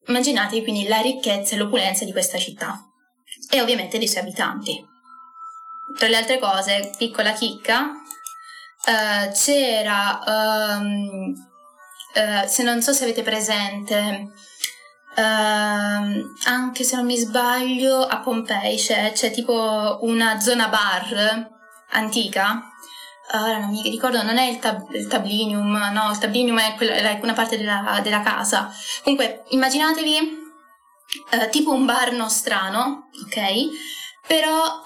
immaginatevi 0.07 0.61
quindi 0.61 0.87
la 0.87 0.99
ricchezza 1.01 1.55
e 1.55 1.57
l'opulenza 1.57 2.05
di 2.05 2.11
questa 2.11 2.37
città 2.37 2.85
e 3.49 3.61
ovviamente 3.61 3.97
dei 3.97 4.07
suoi 4.07 4.21
abitanti. 4.21 4.85
Tra 5.97 6.07
le 6.07 6.17
altre 6.17 6.37
cose, 6.37 6.91
piccola 6.97 7.31
chicca, 7.31 7.81
uh, 7.81 9.31
c'era, 9.31 10.21
um, 10.27 11.33
se 12.45 12.63
non 12.63 12.81
so 12.81 12.91
se 12.93 13.03
avete 13.03 13.23
presente, 13.23 14.31
uh, 15.17 16.33
anche 16.45 16.83
se 16.83 16.95
non 16.95 17.05
mi 17.05 17.17
sbaglio, 17.17 18.05
a 18.05 18.19
Pompei 18.19 18.77
c'è, 18.77 19.11
c'è 19.13 19.31
tipo 19.31 19.99
una 20.01 20.39
zona 20.39 20.67
bar 20.67 21.51
antica. 21.91 22.61
Ora 23.33 23.59
non 23.59 23.71
mi 23.71 23.81
ricordo, 23.81 24.23
non 24.23 24.37
è 24.37 24.45
il, 24.45 24.59
tab- 24.59 24.93
il 24.93 25.07
tablinium, 25.07 25.91
no, 25.91 26.11
il 26.11 26.17
tablinium 26.17 26.59
è, 26.59 26.75
quella, 26.75 26.93
è 26.93 27.19
una 27.21 27.33
parte 27.33 27.57
della, 27.57 27.99
della 28.01 28.21
casa. 28.21 28.73
Comunque, 29.03 29.43
immaginatevi 29.49 30.45
tipo 31.51 31.73
un 31.73 31.85
bar 31.85 32.13
nostrano, 32.13 33.09
ok? 33.25 33.67
Però 34.25 34.81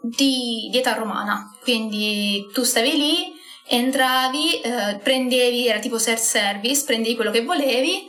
di, 0.00 0.68
di 0.70 0.78
età 0.78 0.94
romana, 0.94 1.54
quindi 1.62 2.46
tu 2.52 2.62
stavi 2.62 2.96
lì, 2.96 3.32
entravi, 3.68 4.60
eh, 4.60 4.98
prendevi, 5.02 5.68
era 5.68 5.78
tipo 5.78 5.98
self-service, 5.98 6.84
prendevi 6.84 7.14
quello 7.16 7.30
che 7.30 7.44
volevi, 7.44 8.06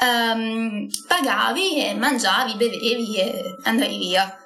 ehm, 0.00 0.88
pagavi 1.06 1.86
e 1.86 1.94
mangiavi, 1.94 2.54
bevevi 2.54 3.16
e 3.16 3.56
andavi 3.62 3.98
via. 3.98 4.38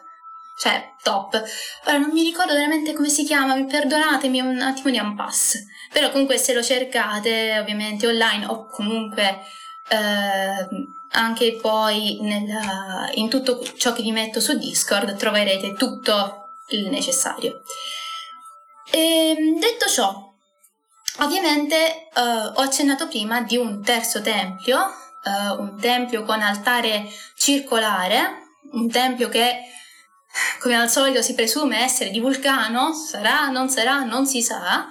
Cioè, 0.59 0.95
top. 1.03 1.41
Ora 1.87 1.99
non 1.99 2.11
mi 2.11 2.25
ricordo 2.25 2.53
veramente 2.53 2.93
come 2.93 3.09
si 3.09 3.25
chiama, 3.25 3.55
perdonatemi 3.65 4.41
un 4.41 4.61
attimo 4.61 4.91
di 4.91 4.99
un 4.99 5.15
pass. 5.15 5.55
Però 5.93 6.11
comunque 6.11 6.37
se 6.37 6.53
lo 6.53 6.63
cercate 6.63 7.59
ovviamente 7.59 8.07
online 8.07 8.47
o 8.47 8.67
comunque 8.67 9.41
eh, 9.89 10.67
anche 11.13 11.59
poi 11.61 12.19
nella, 12.21 13.09
in 13.15 13.29
tutto 13.29 13.63
ciò 13.77 13.93
che 13.93 14.03
vi 14.03 14.13
metto 14.13 14.41
su 14.41 14.59
Discord 14.59 15.17
troverete 15.17 15.75
tutto 15.75 16.49
il 16.71 16.89
necessario. 16.89 17.63
E, 18.91 19.35
ehm, 19.37 19.59
detto 19.59 19.87
ciò, 19.87 20.33
ovviamente 21.21 22.09
uh, 22.15 22.59
ho 22.59 22.63
accennato 22.63 23.09
prima 23.09 23.43
di 23.43 23.57
un 23.57 23.83
terzo 23.83 24.21
tempio, 24.21 24.79
uh, 25.25 25.61
un 25.61 25.79
tempio 25.81 26.25
con 26.25 26.41
altare 26.41 27.09
circolare, 27.37 28.49
un 28.73 28.89
tempio 28.91 29.29
che 29.29 29.63
come 30.61 30.77
al 30.77 30.91
solito 30.91 31.23
si 31.23 31.35
presume 31.35 31.83
essere 31.83 32.11
di 32.11 32.21
vulcano, 32.21 32.93
sarà, 32.93 33.49
non 33.49 33.69
sarà, 33.69 34.03
non 34.05 34.27
si 34.27 34.43
sa. 34.43 34.87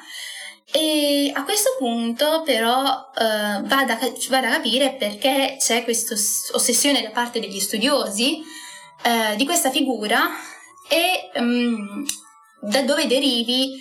E 0.69 1.31
a 1.33 1.43
questo 1.43 1.75
punto 1.77 2.41
però 2.43 2.81
uh, 2.81 3.65
va, 3.65 3.85
da, 3.85 3.97
va, 4.29 4.41
da, 4.41 4.49
capire 4.49 4.95
perché 4.95 5.55
c'è 5.59 5.83
questa 5.85 6.13
ossessione 6.13 7.01
da 7.01 7.09
parte 7.11 7.39
degli 7.39 7.59
studiosi 7.59 8.41
uh, 9.03 9.35
di 9.37 9.45
questa 9.45 9.71
figura 9.71 10.27
e 10.89 11.31
um, 11.39 12.05
da 12.59 12.81
dove 12.81 13.07
derivi 13.07 13.75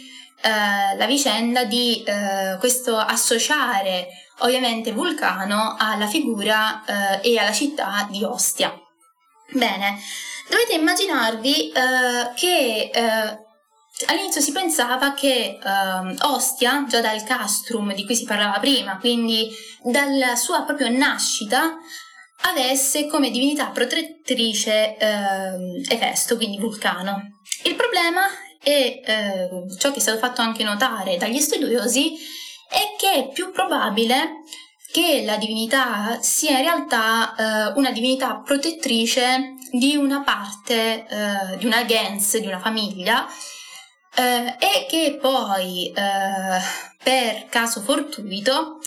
uh, 0.45 0.97
la 0.97 1.07
vicenda 1.07 1.65
di 1.65 2.05
uh, 2.07 2.57
questo 2.59 2.97
associare 2.97 4.07
ovviamente 4.41 4.93
Vulcano 4.93 5.77
alla 5.79 6.07
figura 6.07 6.83
uh, 6.87 6.93
e 7.23 7.39
alla 7.39 7.53
città 7.53 8.07
di 8.11 8.23
Ostia. 8.25 8.75
Bene, 9.53 9.99
dovete 10.51 10.75
immaginarvi 10.75 11.73
che 12.35 12.91
all'inizio 14.07 14.41
si 14.41 14.51
pensava 14.51 15.15
che 15.15 15.57
Ostia, 16.23 16.85
già 16.89 17.01
dal 17.01 17.23
castrum 17.23 17.95
di 17.95 18.05
cui 18.05 18.17
si 18.17 18.25
parlava 18.25 18.59
prima, 18.59 18.99
quindi 18.99 19.49
dalla 19.85 20.35
sua 20.35 20.63
propria 20.63 20.89
nascita, 20.89 21.77
avesse 22.43 23.07
come 23.07 23.31
divinità 23.31 23.67
protettrice 23.67 24.97
eh, 24.97 25.83
Efesto, 25.89 26.37
quindi 26.37 26.59
Vulcano. 26.59 27.41
Il 27.65 27.75
problema 27.75 28.23
e 28.63 29.01
eh, 29.05 29.49
ciò 29.79 29.91
che 29.91 29.99
è 29.99 30.01
stato 30.01 30.19
fatto 30.19 30.41
anche 30.41 30.65
notare 30.65 31.17
dagli 31.17 31.41
studiosi 31.41 32.17
è 32.69 32.95
che 32.99 33.13
è 33.13 33.29
più 33.33 33.51
probabile 33.53 34.43
che 34.93 35.23
la 35.25 35.37
divinità 35.37 36.19
sia 36.21 36.59
in 36.59 36.65
realtà 36.65 37.35
eh, 37.35 37.73
una 37.79 37.91
divinità 37.91 38.37
protettrice 38.37 39.55
di 39.71 39.97
una 39.97 40.23
parte, 40.23 41.07
eh, 41.07 41.57
di 41.59 41.67
una 41.67 41.85
gens, 41.85 42.39
di 42.39 42.47
una 42.47 42.61
famiglia, 42.61 43.27
eh, 44.15 44.57
e 44.59 44.87
che 44.89 45.19
poi 45.21 45.93
eh, 45.93 46.61
per 47.03 47.47
caso 47.51 47.83
fortuito 47.83 48.79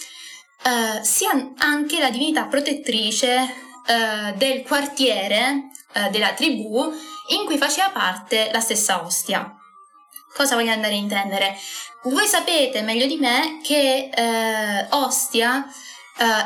eh, 0.64 1.04
sia 1.04 1.54
anche 1.58 2.00
la 2.00 2.10
divinità 2.10 2.46
protettrice 2.46 3.38
uh, 3.88 4.36
del 4.38 4.64
quartiere 4.64 5.70
della 6.12 6.34
tribù 6.34 6.94
in 7.30 7.46
cui 7.46 7.58
faceva 7.58 7.90
parte 7.90 8.50
la 8.52 8.60
stessa 8.60 9.04
Ostia. 9.04 9.59
Cosa 10.34 10.56
voglio 10.56 10.72
andare 10.72 10.94
a 10.94 10.98
intendere? 10.98 11.58
Voi 12.04 12.28
sapete 12.28 12.82
meglio 12.82 13.06
di 13.06 13.18
me 13.18 13.60
che 13.62 14.10
Ostia, 14.92 15.66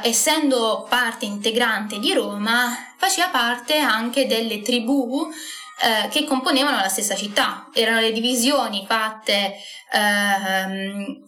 essendo 0.02 0.86
parte 0.90 1.26
integrante 1.26 2.00
di 2.00 2.14
Roma, 2.14 2.76
faceva 2.98 3.28
parte 3.30 3.78
anche 3.78 4.26
delle 4.26 4.62
tribù 4.62 5.30
che 6.10 6.24
componevano 6.24 6.78
la 6.78 6.88
stessa 6.88 7.16
città. 7.16 7.70
Erano 7.74 8.00
le 8.00 8.12
divisioni 8.12 8.86
fatte 8.88 9.56
ehm, 9.92 11.28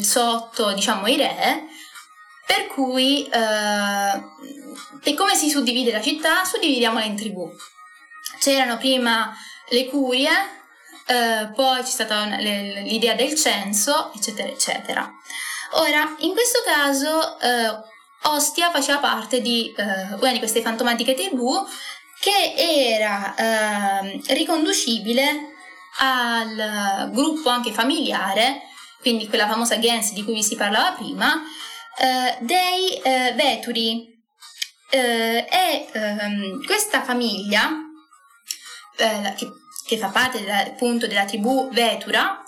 sotto, 0.00 0.72
diciamo, 0.72 1.06
i 1.06 1.16
re, 1.16 1.64
per 2.46 2.66
cui, 2.68 3.26
eh, 3.28 5.14
come 5.14 5.34
si 5.34 5.48
suddivide 5.48 5.92
la 5.92 6.00
città? 6.00 6.44
Suddividiamola 6.44 7.04
in 7.04 7.16
tribù. 7.16 7.48
C'erano 8.38 8.78
prima 8.78 9.34
le 9.70 9.86
curie, 9.86 10.30
eh, 11.06 11.50
poi 11.54 11.82
c'è 11.82 11.90
stata 11.90 12.24
l'idea 12.36 13.14
del 13.14 13.34
censo, 13.34 14.12
eccetera, 14.14 14.48
eccetera. 14.48 15.12
Ora, 15.72 16.14
in 16.18 16.32
questo 16.32 16.60
caso, 16.64 17.38
eh, 17.40 17.92
Ostia 18.22 18.70
faceva 18.70 18.98
parte 18.98 19.40
di 19.40 19.74
eh, 19.76 20.14
una 20.14 20.32
di 20.32 20.38
queste 20.38 20.62
fantomatiche 20.62 21.14
tribù 21.14 21.52
che 22.20 22.54
era 22.56 23.34
ehm, 23.36 24.22
riconducibile 24.28 25.52
al 25.98 27.10
gruppo 27.12 27.50
anche 27.50 27.70
familiare, 27.72 28.62
quindi 29.00 29.28
quella 29.28 29.46
famosa 29.46 29.78
gens 29.78 30.12
di 30.12 30.24
cui 30.24 30.34
vi 30.34 30.42
si 30.42 30.56
parlava 30.56 30.92
prima, 30.92 31.42
eh, 31.98 32.38
dei 32.40 32.96
eh, 33.02 33.32
veturi 33.36 34.12
e 34.88 35.88
ehm, 35.92 36.64
questa 36.64 37.02
famiglia 37.02 37.68
che, 38.96 39.48
che, 39.84 39.98
fa 39.98 40.08
parte 40.08 40.40
della, 40.40 40.58
appunto 40.58 41.06
della 41.06 41.24
tribù 41.24 41.68
Vetura 41.70 42.42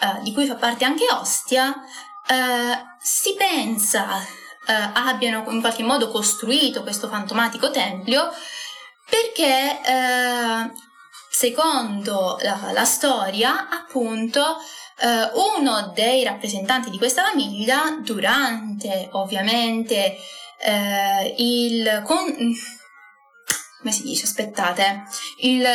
eh, 0.00 0.22
di 0.22 0.32
cui 0.32 0.46
fa 0.46 0.56
parte 0.56 0.84
anche 0.84 1.04
Ostia 1.10 1.74
si 3.00 3.34
pensa 3.34 4.24
abbiano 4.66 5.44
in 5.50 5.60
qualche 5.60 5.82
modo 5.82 6.10
costruito 6.10 6.84
questo 6.84 7.08
fantomatico 7.08 7.72
tempio 7.72 8.30
perché 9.08 9.80
secondo 11.28 12.38
la, 12.40 12.70
la 12.72 12.84
storia 12.84 13.68
appunto 13.68 14.58
Uh, 15.02 15.58
uno 15.58 15.92
dei 15.94 16.24
rappresentanti 16.24 16.90
di 16.90 16.98
questa 16.98 17.24
famiglia, 17.24 17.98
durante 18.02 19.08
ovviamente 19.12 20.18
uh, 20.66 21.34
il... 21.38 22.02
Con... 22.04 22.26
come 23.78 23.92
si 23.92 24.02
dice? 24.02 24.24
Aspettate. 24.24 25.04
Il... 25.38 25.66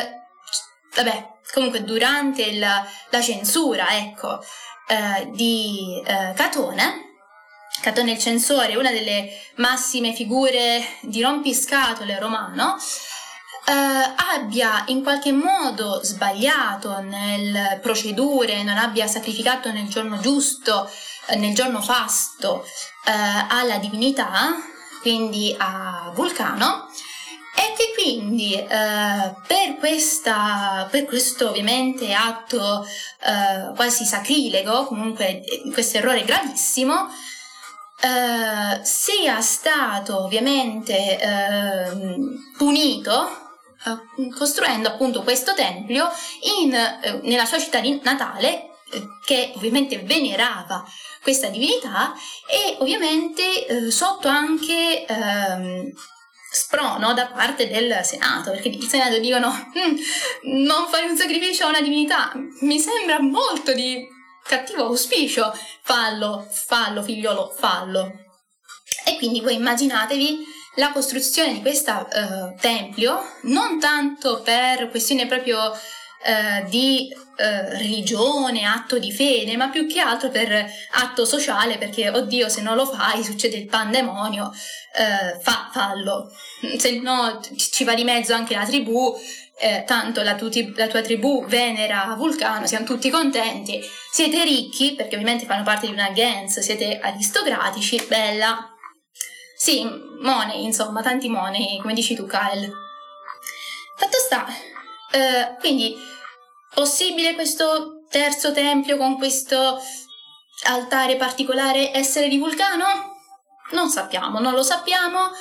vabbè, 0.95 1.33
comunque 1.53 1.83
durante 1.83 2.41
il, 2.43 2.59
la 2.59 3.21
censura, 3.21 3.95
ecco, 3.95 4.39
uh, 4.87 5.31
di 5.31 6.01
Catone, 6.05 7.05
Catone 7.81 8.13
il 8.13 8.19
censore, 8.19 8.75
una 8.75 8.91
delle 8.91 9.29
massime 9.55 10.13
figure 10.13 10.83
di 11.01 11.21
rompiscatole 11.21 12.17
romano, 12.17 12.77
eh, 13.67 13.73
abbia 14.35 14.83
in 14.87 15.03
qualche 15.03 15.31
modo 15.31 15.99
sbagliato 16.03 16.99
nelle 17.01 17.79
procedure, 17.81 18.63
non 18.63 18.77
abbia 18.77 19.07
sacrificato 19.07 19.71
nel 19.71 19.87
giorno 19.87 20.19
giusto, 20.19 20.89
eh, 21.27 21.35
nel 21.35 21.53
giorno 21.53 21.81
fasto 21.81 22.63
eh, 23.05 23.11
alla 23.49 23.77
divinità, 23.77 24.53
quindi 25.01 25.55
a 25.57 26.11
Vulcano, 26.13 26.89
E 27.57 27.73
che 27.75 27.93
quindi 27.95 28.53
eh, 28.53 28.67
per, 28.67 29.77
questa, 29.79 30.87
per 30.91 31.05
questo 31.05 31.49
ovviamente 31.49 32.13
atto 32.13 32.85
eh, 32.85 33.73
quasi 33.75 34.03
sacrilego, 34.03 34.85
comunque 34.85 35.41
eh, 35.43 35.71
questo 35.71 35.97
errore 35.97 36.23
gravissimo, 36.23 37.09
eh, 38.01 38.83
sia 38.83 39.39
stato 39.41 40.23
ovviamente 40.23 41.17
eh, 41.17 41.91
punito 42.57 43.27
eh, 43.85 44.29
costruendo 44.37 44.89
appunto 44.89 45.23
questo 45.23 45.53
tempio 45.53 46.09
in, 46.61 46.77
nella 47.23 47.45
sua 47.45 47.59
città 47.59 47.81
natale 48.03 48.71
che 49.25 49.53
ovviamente 49.55 49.97
venerava 49.99 50.85
questa 51.21 51.47
divinità 51.47 52.13
e 52.47 52.75
ovviamente 52.79 53.89
sotto 53.89 54.27
anche 54.27 55.05
ehm, 55.05 55.91
sprono 56.55 57.13
da 57.13 57.27
parte 57.27 57.67
del 57.67 57.99
Senato, 58.03 58.51
perché 58.51 58.69
il 58.69 58.87
Senato 58.87 59.19
dicono 59.19 59.49
hm, 59.49 59.95
non 60.63 60.87
fare 60.87 61.05
un 61.05 61.17
sacrificio 61.17 61.65
a 61.65 61.69
una 61.69 61.81
divinità, 61.81 62.31
mi 62.61 62.79
sembra 62.79 63.19
molto 63.19 63.73
di 63.73 64.07
cattivo 64.41 64.85
auspicio, 64.85 65.53
fallo, 65.81 66.47
fallo 66.49 67.03
figliolo, 67.03 67.53
fallo. 67.57 68.11
E 69.05 69.17
quindi 69.17 69.41
voi 69.41 69.55
immaginatevi 69.55 70.45
la 70.75 70.91
costruzione 70.91 71.53
di 71.53 71.61
questo 71.61 71.91
uh, 71.91 72.59
tempio, 72.59 73.21
non 73.43 73.79
tanto 73.79 74.41
per 74.41 74.89
questione 74.89 75.27
proprio 75.27 75.73
uh, 76.25 76.69
di 76.69 77.07
uh, 77.13 77.69
religione, 77.77 78.65
atto 78.65 78.97
di 78.97 79.11
fede, 79.11 79.55
ma 79.57 79.69
più 79.69 79.87
che 79.87 79.99
altro 79.99 80.29
per 80.29 80.65
atto 80.91 81.25
sociale, 81.25 81.77
perché 81.77 82.09
oddio 82.09 82.49
se 82.49 82.61
non 82.61 82.75
lo 82.75 82.85
fai 82.85 83.23
succede 83.23 83.57
il 83.57 83.67
pandemonio, 83.67 84.51
fa, 85.41 85.69
fallo, 85.73 86.31
se 86.77 87.01
no 87.01 87.41
ci 87.57 87.83
va 87.83 87.93
di 87.93 88.05
mezzo 88.05 88.33
anche 88.33 88.55
la 88.55 88.63
tribù, 88.63 89.13
eh, 89.57 89.83
tanto 89.85 90.21
la, 90.21 90.35
tuti, 90.35 90.73
la, 90.75 90.87
tua 90.87 91.01
tribù 91.01 91.45
venera 91.45 92.13
Vulcano, 92.17 92.67
siamo 92.67 92.85
tutti 92.85 93.09
contenti, 93.09 93.81
siete 94.11 94.43
ricchi 94.43 94.95
perché 94.95 95.15
ovviamente 95.15 95.45
fanno 95.45 95.63
parte 95.63 95.87
di 95.87 95.93
una 95.93 96.11
gens, 96.11 96.59
siete 96.59 96.99
aristocratici, 96.99 98.03
bella. 98.07 98.69
Sì, 99.57 99.87
money, 100.21 100.63
insomma, 100.63 101.01
tanti 101.01 101.29
money, 101.29 101.79
come 101.79 101.93
dici 101.93 102.15
tu, 102.15 102.25
Kyle. 102.25 102.69
Fatto 103.97 104.17
sta, 104.17 104.45
eh, 105.11 105.55
quindi 105.59 105.95
possibile 106.75 107.33
questo 107.33 108.03
terzo 108.09 108.51
tempio 108.51 108.97
con 108.97 109.17
questo 109.17 109.81
altare 110.65 111.15
particolare 111.15 111.91
essere 111.95 112.27
di 112.27 112.37
Vulcano? 112.37 113.13
Non 113.71 113.89
sappiamo, 113.89 114.39
non 114.39 114.53
lo 114.53 114.61
sappiamo. 114.61 115.31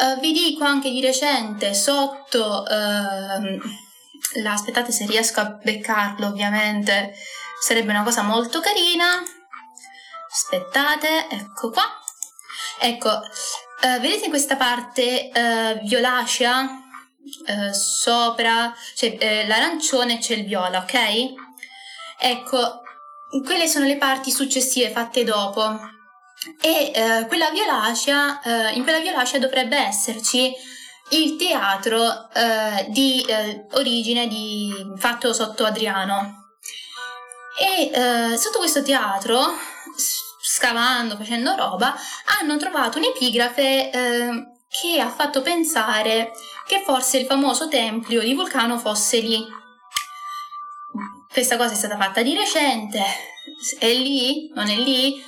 Uh, 0.00 0.20
vi 0.20 0.32
dico 0.32 0.64
anche 0.64 0.90
di 0.90 1.00
recente 1.00 1.74
sotto 1.74 2.62
uh, 2.62 4.40
la, 4.42 4.52
aspettate 4.52 4.92
se 4.92 5.06
riesco 5.06 5.40
a 5.40 5.58
beccarlo 5.60 6.28
ovviamente 6.28 7.14
sarebbe 7.60 7.90
una 7.90 8.04
cosa 8.04 8.22
molto 8.22 8.60
carina 8.60 9.20
aspettate 10.30 11.28
ecco 11.30 11.70
qua 11.70 11.82
ecco 12.78 13.08
uh, 13.08 14.00
vedete 14.00 14.28
questa 14.28 14.54
parte 14.54 15.32
uh, 15.34 15.84
violacea 17.46 17.72
sopra 17.72 18.74
cioè 18.94 19.46
l'arancione 19.46 20.18
c'è 20.18 20.34
il 20.34 20.44
viola 20.44 20.78
ok 20.78 21.34
ecco 22.18 22.82
quelle 23.44 23.68
sono 23.68 23.86
le 23.86 23.96
parti 23.96 24.30
successive 24.30 24.90
fatte 24.90 25.24
dopo 25.24 25.96
e 26.60 26.92
eh, 26.94 27.26
quella 27.26 27.50
violacea, 27.50 28.40
eh, 28.42 28.72
in 28.74 28.82
quella 28.84 29.00
violacea 29.00 29.40
dovrebbe 29.40 29.76
esserci 29.76 30.52
il 31.10 31.36
teatro 31.36 32.30
eh, 32.32 32.86
di 32.90 33.22
eh, 33.22 33.66
origine 33.72 34.28
di, 34.28 34.72
fatto 34.96 35.32
sotto 35.32 35.64
Adriano. 35.64 36.46
E 37.58 37.90
eh, 37.92 38.36
sotto 38.36 38.58
questo 38.58 38.82
teatro, 38.82 39.46
scavando, 40.40 41.16
facendo 41.16 41.56
roba, 41.56 41.94
hanno 42.40 42.56
trovato 42.56 42.98
un'epigrafe 42.98 43.90
eh, 43.90 44.46
che 44.68 45.00
ha 45.00 45.10
fatto 45.10 45.42
pensare 45.42 46.30
che 46.68 46.82
forse 46.84 47.16
il 47.16 47.26
famoso 47.26 47.66
tempio 47.66 48.20
di 48.20 48.34
Vulcano 48.34 48.78
fosse 48.78 49.20
lì. 49.20 49.42
Questa 51.32 51.56
cosa 51.56 51.72
è 51.72 51.76
stata 51.76 51.96
fatta 51.96 52.22
di 52.22 52.34
recente. 52.34 53.02
È 53.78 53.90
lì? 53.90 54.50
Non 54.54 54.68
è 54.68 54.76
lì? 54.76 55.24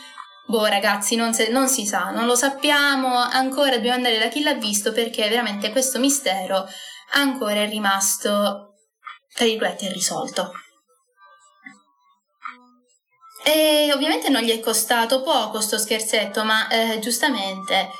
Boh 0.47 0.66
ragazzi, 0.66 1.16
non, 1.16 1.32
se, 1.32 1.49
non, 1.49 1.68
si 1.68 1.86
sa, 1.86 2.11
non 2.11 2.26
lo 2.26 2.34
sappiamo, 2.34 3.16
ancora 3.16 3.76
dobbiamo 3.76 3.97
andare 3.97 4.18
da 4.18 4.28
chi 4.28 4.43
l'ha 4.43 4.55
visto 4.55 4.93
perché 4.93 5.28
veramente 5.28 5.70
questo 5.70 5.99
mistero 5.99 6.68
ancora 7.12 7.62
è 7.62 7.68
rimasto, 7.68 8.74
tra 9.32 9.45
virgolette, 9.45 9.86
irrisolto. 9.86 10.53
E 13.45 13.91
ovviamente 13.95 14.28
non 14.28 14.43
gli 14.43 14.51
è 14.51 14.61
costato 14.61 15.22
poco 15.22 15.61
sto 15.61 15.78
scherzetto, 15.78 16.45
ma 16.45 16.68
eh, 16.68 16.99
giustamente 16.99 17.91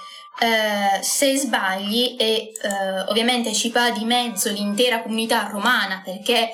eh, 0.41 1.03
se 1.03 1.36
sbagli 1.36 2.16
e 2.18 2.53
eh, 2.62 3.01
ovviamente 3.09 3.53
ci 3.53 3.70
va 3.70 3.91
di 3.91 4.05
mezzo 4.05 4.51
l'intera 4.51 5.03
comunità 5.03 5.49
romana 5.49 6.01
perché 6.03 6.51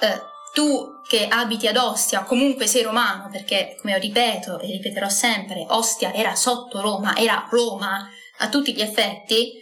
eh, 0.00 0.20
tu 0.54 1.02
che 1.06 1.28
abiti 1.28 1.66
ad 1.66 1.76
Ostia, 1.76 2.22
comunque 2.22 2.66
sei 2.66 2.82
romano, 2.82 3.28
perché 3.30 3.76
come 3.80 3.98
ripeto 3.98 4.58
e 4.60 4.66
ripeterò 4.66 5.08
sempre, 5.08 5.64
Ostia 5.68 6.12
era 6.12 6.34
sotto 6.34 6.80
Roma, 6.80 7.16
era 7.16 7.46
Roma 7.50 8.08
a 8.38 8.48
tutti 8.48 8.74
gli 8.74 8.80
effetti, 8.80 9.52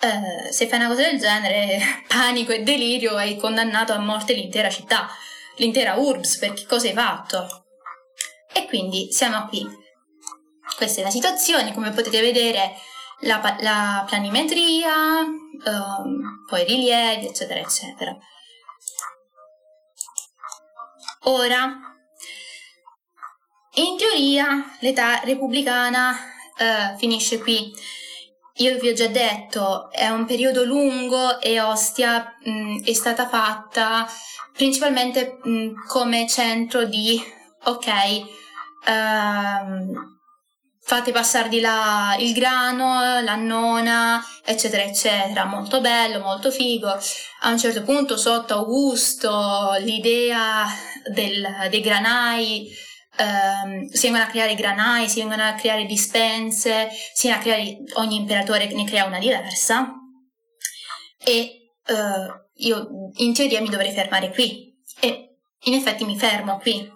eh, 0.00 0.52
se 0.52 0.66
fai 0.66 0.78
una 0.78 0.88
cosa 0.88 1.02
del 1.02 1.18
genere, 1.18 1.78
panico 2.08 2.52
e 2.52 2.62
delirio, 2.62 3.16
hai 3.16 3.36
condannato 3.36 3.92
a 3.92 3.98
morte 3.98 4.32
l'intera 4.32 4.70
città, 4.70 5.08
l'intera 5.56 5.94
urbs, 5.94 6.38
perché 6.38 6.66
cosa 6.66 6.88
hai 6.88 6.94
fatto? 6.94 7.66
E 8.52 8.66
quindi 8.66 9.12
siamo 9.12 9.46
qui. 9.48 9.66
Questa 10.76 11.00
è 11.00 11.04
la 11.04 11.10
situazione, 11.10 11.72
come 11.72 11.90
potete 11.90 12.20
vedere 12.20 12.74
la, 13.24 13.56
la 13.60 14.04
planimetria, 14.06 15.20
um, 15.20 16.44
poi 16.48 16.64
rilievi, 16.64 17.26
eccetera, 17.26 17.60
eccetera. 17.60 18.16
Ora, 21.26 21.78
in 23.76 23.96
teoria 23.96 24.76
l'età 24.80 25.20
repubblicana 25.24 26.14
eh, 26.56 26.96
finisce 26.96 27.40
qui. 27.40 27.72
Io 28.58 28.78
vi 28.78 28.90
ho 28.90 28.92
già 28.92 29.08
detto, 29.08 29.90
è 29.90 30.08
un 30.08 30.26
periodo 30.26 30.64
lungo 30.64 31.40
e 31.40 31.60
Ostia 31.60 32.36
mh, 32.44 32.84
è 32.84 32.92
stata 32.92 33.26
fatta 33.26 34.06
principalmente 34.52 35.38
mh, 35.42 35.86
come 35.88 36.28
centro 36.28 36.84
di, 36.84 37.20
ok, 37.64 37.88
ehm, 38.86 40.20
fate 40.86 41.12
passare 41.12 41.48
di 41.48 41.60
là 41.60 42.14
il 42.18 42.34
grano, 42.34 43.20
la 43.22 43.36
nona, 43.36 44.22
eccetera, 44.44 44.82
eccetera. 44.82 45.44
Molto 45.46 45.80
bello, 45.80 46.20
molto 46.20 46.50
figo. 46.50 46.88
A 47.40 47.50
un 47.50 47.58
certo 47.58 47.82
punto, 47.82 48.16
sotto 48.16 48.54
Augusto, 48.54 49.76
l'idea 49.80 50.66
del, 51.10 51.68
dei 51.70 51.80
granai, 51.80 52.70
ehm, 53.16 53.88
si 53.88 54.02
vengono 54.02 54.24
a 54.24 54.28
creare 54.28 54.54
granai, 54.54 55.08
si 55.08 55.20
vengono 55.20 55.42
a 55.42 55.54
creare 55.54 55.86
dispense, 55.86 56.88
si 57.14 57.28
vengono 57.28 57.40
a 57.40 57.54
creare, 57.54 57.78
ogni 57.94 58.16
imperatore 58.16 58.66
ne 58.72 58.84
crea 58.84 59.06
una 59.06 59.18
diversa. 59.18 59.94
E 61.18 61.72
eh, 61.86 62.44
io 62.56 62.88
in 63.16 63.32
teoria 63.32 63.62
mi 63.62 63.70
dovrei 63.70 63.92
fermare 63.92 64.30
qui. 64.30 64.70
E 65.00 65.36
in 65.64 65.74
effetti 65.74 66.04
mi 66.04 66.18
fermo 66.18 66.58
qui. 66.58 66.92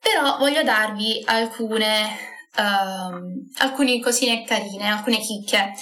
Però 0.00 0.36
voglio 0.38 0.64
darvi 0.64 1.22
alcune 1.26 2.30
uh, 2.56 3.62
alcune 3.62 4.00
cosine 4.00 4.44
carine, 4.44 4.88
alcune 4.88 5.18
chicche, 5.18 5.72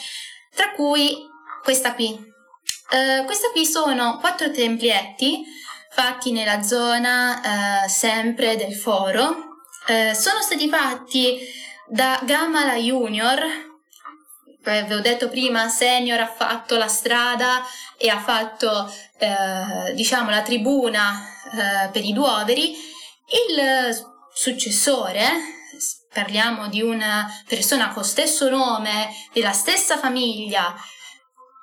tra 0.54 0.72
cui 0.72 1.16
questa 1.62 1.94
qui. 1.94 2.26
Uh, 2.90 3.24
questa 3.24 3.50
qui 3.52 3.66
sono 3.66 4.18
quattro 4.18 4.50
templietti 4.50 5.44
fatti 5.90 6.32
nella 6.32 6.62
zona 6.62 7.40
uh, 7.84 7.88
sempre 7.88 8.56
del 8.56 8.74
foro. 8.74 9.46
Uh, 9.86 10.14
sono 10.14 10.40
stati 10.40 10.68
fatti 10.68 11.38
da 11.86 12.20
Gamala 12.22 12.74
Junior, 12.74 13.66
vi 14.62 14.92
ho 14.92 15.00
detto 15.00 15.28
prima, 15.28 15.68
Senior 15.68 16.20
ha 16.20 16.26
fatto 16.26 16.76
la 16.76 16.88
strada 16.88 17.64
e 17.96 18.08
ha 18.10 18.20
fatto 18.20 18.92
eh, 19.18 19.94
diciamo 19.94 20.30
la 20.30 20.42
tribuna 20.42 21.14
eh, 21.14 21.88
per 21.90 22.04
i 22.04 22.12
duoveri. 22.12 22.72
Il 22.72 24.06
successore 24.32 25.57
parliamo 26.18 26.66
di 26.66 26.82
una 26.82 27.28
persona 27.46 27.92
con 27.92 28.02
stesso 28.02 28.50
nome, 28.50 29.08
della 29.32 29.52
stessa 29.52 29.98
famiglia, 29.98 30.74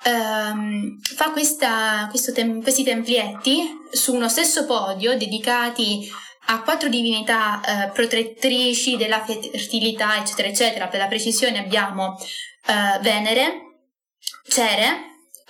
ehm, 0.01 0.97
fa 1.01 1.31
questa, 1.31 2.09
tem- 2.33 2.61
questi 2.61 2.83
templietti 2.83 3.67
su 3.91 4.13
uno 4.13 4.29
stesso 4.29 4.65
podio 4.65 5.17
dedicati 5.17 6.09
a 6.47 6.61
quattro 6.61 6.87
divinità 6.87 7.59
eh, 7.59 7.89
protettrici 7.89 8.95
della 8.95 9.21
fertilità, 9.25 10.17
eccetera, 10.17 10.47
eccetera. 10.47 10.87
Per 10.87 10.99
la 11.01 11.07
precisione 11.07 11.59
abbiamo 11.59 12.17
eh, 12.17 12.99
Venere, 13.01 13.61
Cere, 14.47 14.87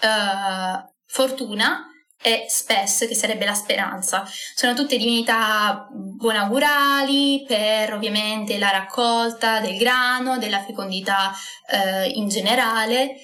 uh, 0.02 0.94
Fortuna 1.06 1.95
e 2.26 2.46
Spes, 2.50 3.06
che 3.08 3.14
sarebbe 3.14 3.46
la 3.46 3.54
speranza. 3.54 4.28
Sono 4.56 4.74
tutte 4.74 4.98
divinità 4.98 5.88
buonaugurali 5.92 7.46
per 7.48 7.94
ovviamente 7.94 8.58
la 8.58 8.72
raccolta 8.72 9.60
del 9.60 9.78
grano, 9.78 10.40
della 10.40 10.64
fecondità 10.64 11.32
uh, 11.32 12.10
in 12.18 12.28
generale 12.28 13.16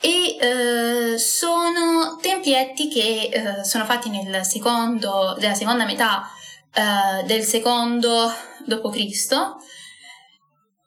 e 0.00 1.14
uh, 1.14 1.16
sono 1.18 2.18
templietti 2.20 2.88
che 2.88 3.30
uh, 3.32 3.62
sono 3.62 3.84
fatti 3.84 4.10
nel 4.10 4.44
secondo, 4.44 5.36
della 5.38 5.54
seconda 5.54 5.84
metà 5.84 6.28
uh, 6.74 7.24
del 7.26 7.44
secondo 7.44 8.28
d.C. 8.64 9.36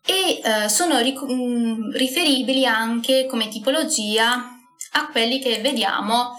e 0.05 0.67
sono 0.67 0.99
ric- 0.99 1.23
mm, 1.23 1.91
riferibili 1.93 2.65
anche 2.65 3.27
come 3.27 3.47
tipologia 3.47 4.57
a 4.93 5.07
quelli 5.09 5.39
che 5.39 5.59
vediamo 5.61 6.35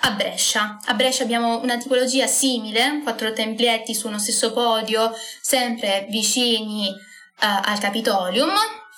a 0.00 0.10
Brescia. 0.12 0.78
A 0.86 0.94
Brescia 0.94 1.22
abbiamo 1.22 1.58
una 1.60 1.76
tipologia 1.78 2.26
simile, 2.26 3.00
quattro 3.02 3.32
templietti 3.32 3.94
su 3.94 4.08
uno 4.08 4.18
stesso 4.18 4.52
podio, 4.52 5.12
sempre 5.40 6.06
vicini 6.08 6.92
al 7.38 7.78
Capitolium, 7.78 8.52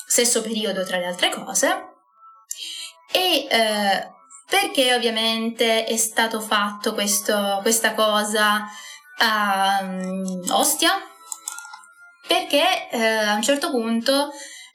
stesso 0.06 0.42
periodo 0.42 0.84
tra 0.84 0.98
le 0.98 1.06
altre 1.06 1.30
cose 1.30 1.90
e 3.12 3.46
eh, 3.48 4.10
perché 4.48 4.94
ovviamente 4.94 5.84
è 5.84 5.96
stato 5.96 6.40
fatto 6.40 6.94
questo, 6.94 7.58
questa 7.62 7.94
cosa 7.94 8.66
a 9.18 9.78
um, 9.82 10.42
Ostia? 10.50 10.92
Perché 12.26 12.88
eh, 12.90 13.04
a 13.04 13.34
un 13.34 13.42
certo 13.42 13.70
punto 13.70 14.30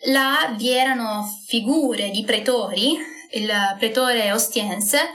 là 0.06 0.54
vi 0.56 0.72
erano 0.72 1.28
figure 1.48 2.10
di 2.12 2.24
pretori, 2.24 2.98
il 3.32 3.76
pretore 3.78 4.32
ostiense, 4.32 5.10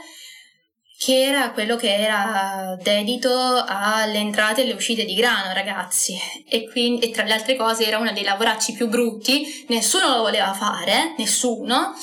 che 1.03 1.21
era 1.21 1.51
quello 1.51 1.75
che 1.75 1.93
era 1.93 2.77
dedito 2.81 3.31
alle 3.67 4.19
entrate 4.19 4.61
e 4.61 4.63
alle 4.63 4.73
uscite 4.73 5.03
di 5.03 5.15
grano, 5.15 5.53
ragazzi. 5.53 6.17
E, 6.47 6.69
quindi, 6.69 7.07
e 7.07 7.11
tra 7.11 7.23
le 7.23 7.33
altre 7.33 7.55
cose 7.55 7.85
era 7.85 7.97
uno 7.97 8.13
dei 8.13 8.23
lavoracci 8.23 8.73
più 8.73 8.87
brutti, 8.87 9.65
nessuno 9.67 10.15
lo 10.15 10.21
voleva 10.21 10.53
fare, 10.53 11.13
nessuno 11.17 11.93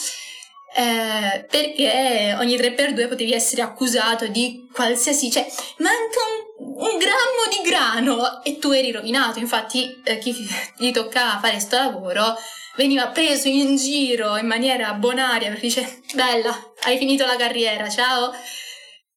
eh, 0.74 1.46
perché 1.50 2.36
ogni 2.38 2.56
3x2 2.56 3.08
potevi 3.08 3.32
essere 3.32 3.62
accusato 3.62 4.28
di 4.28 4.68
qualsiasi, 4.72 5.30
cioè 5.30 5.46
manca 5.78 6.18
un, 6.58 6.74
un 6.76 6.98
grammo 6.98 7.48
di 7.50 7.68
grano 7.68 8.42
e 8.42 8.58
tu 8.58 8.70
eri 8.70 8.92
rovinato, 8.92 9.38
infatti 9.38 10.00
eh, 10.04 10.18
chi 10.18 10.46
gli 10.76 10.90
toccava 10.92 11.40
fare 11.40 11.54
questo 11.54 11.76
lavoro 11.76 12.36
veniva 12.76 13.08
preso 13.08 13.48
in 13.48 13.76
giro 13.76 14.36
in 14.36 14.46
maniera 14.46 14.92
bonaria 14.92 15.48
perché 15.48 15.66
dice 15.66 16.02
bella, 16.14 16.56
hai 16.82 16.98
finito 16.98 17.26
la 17.26 17.36
carriera, 17.36 17.88
ciao. 17.88 18.32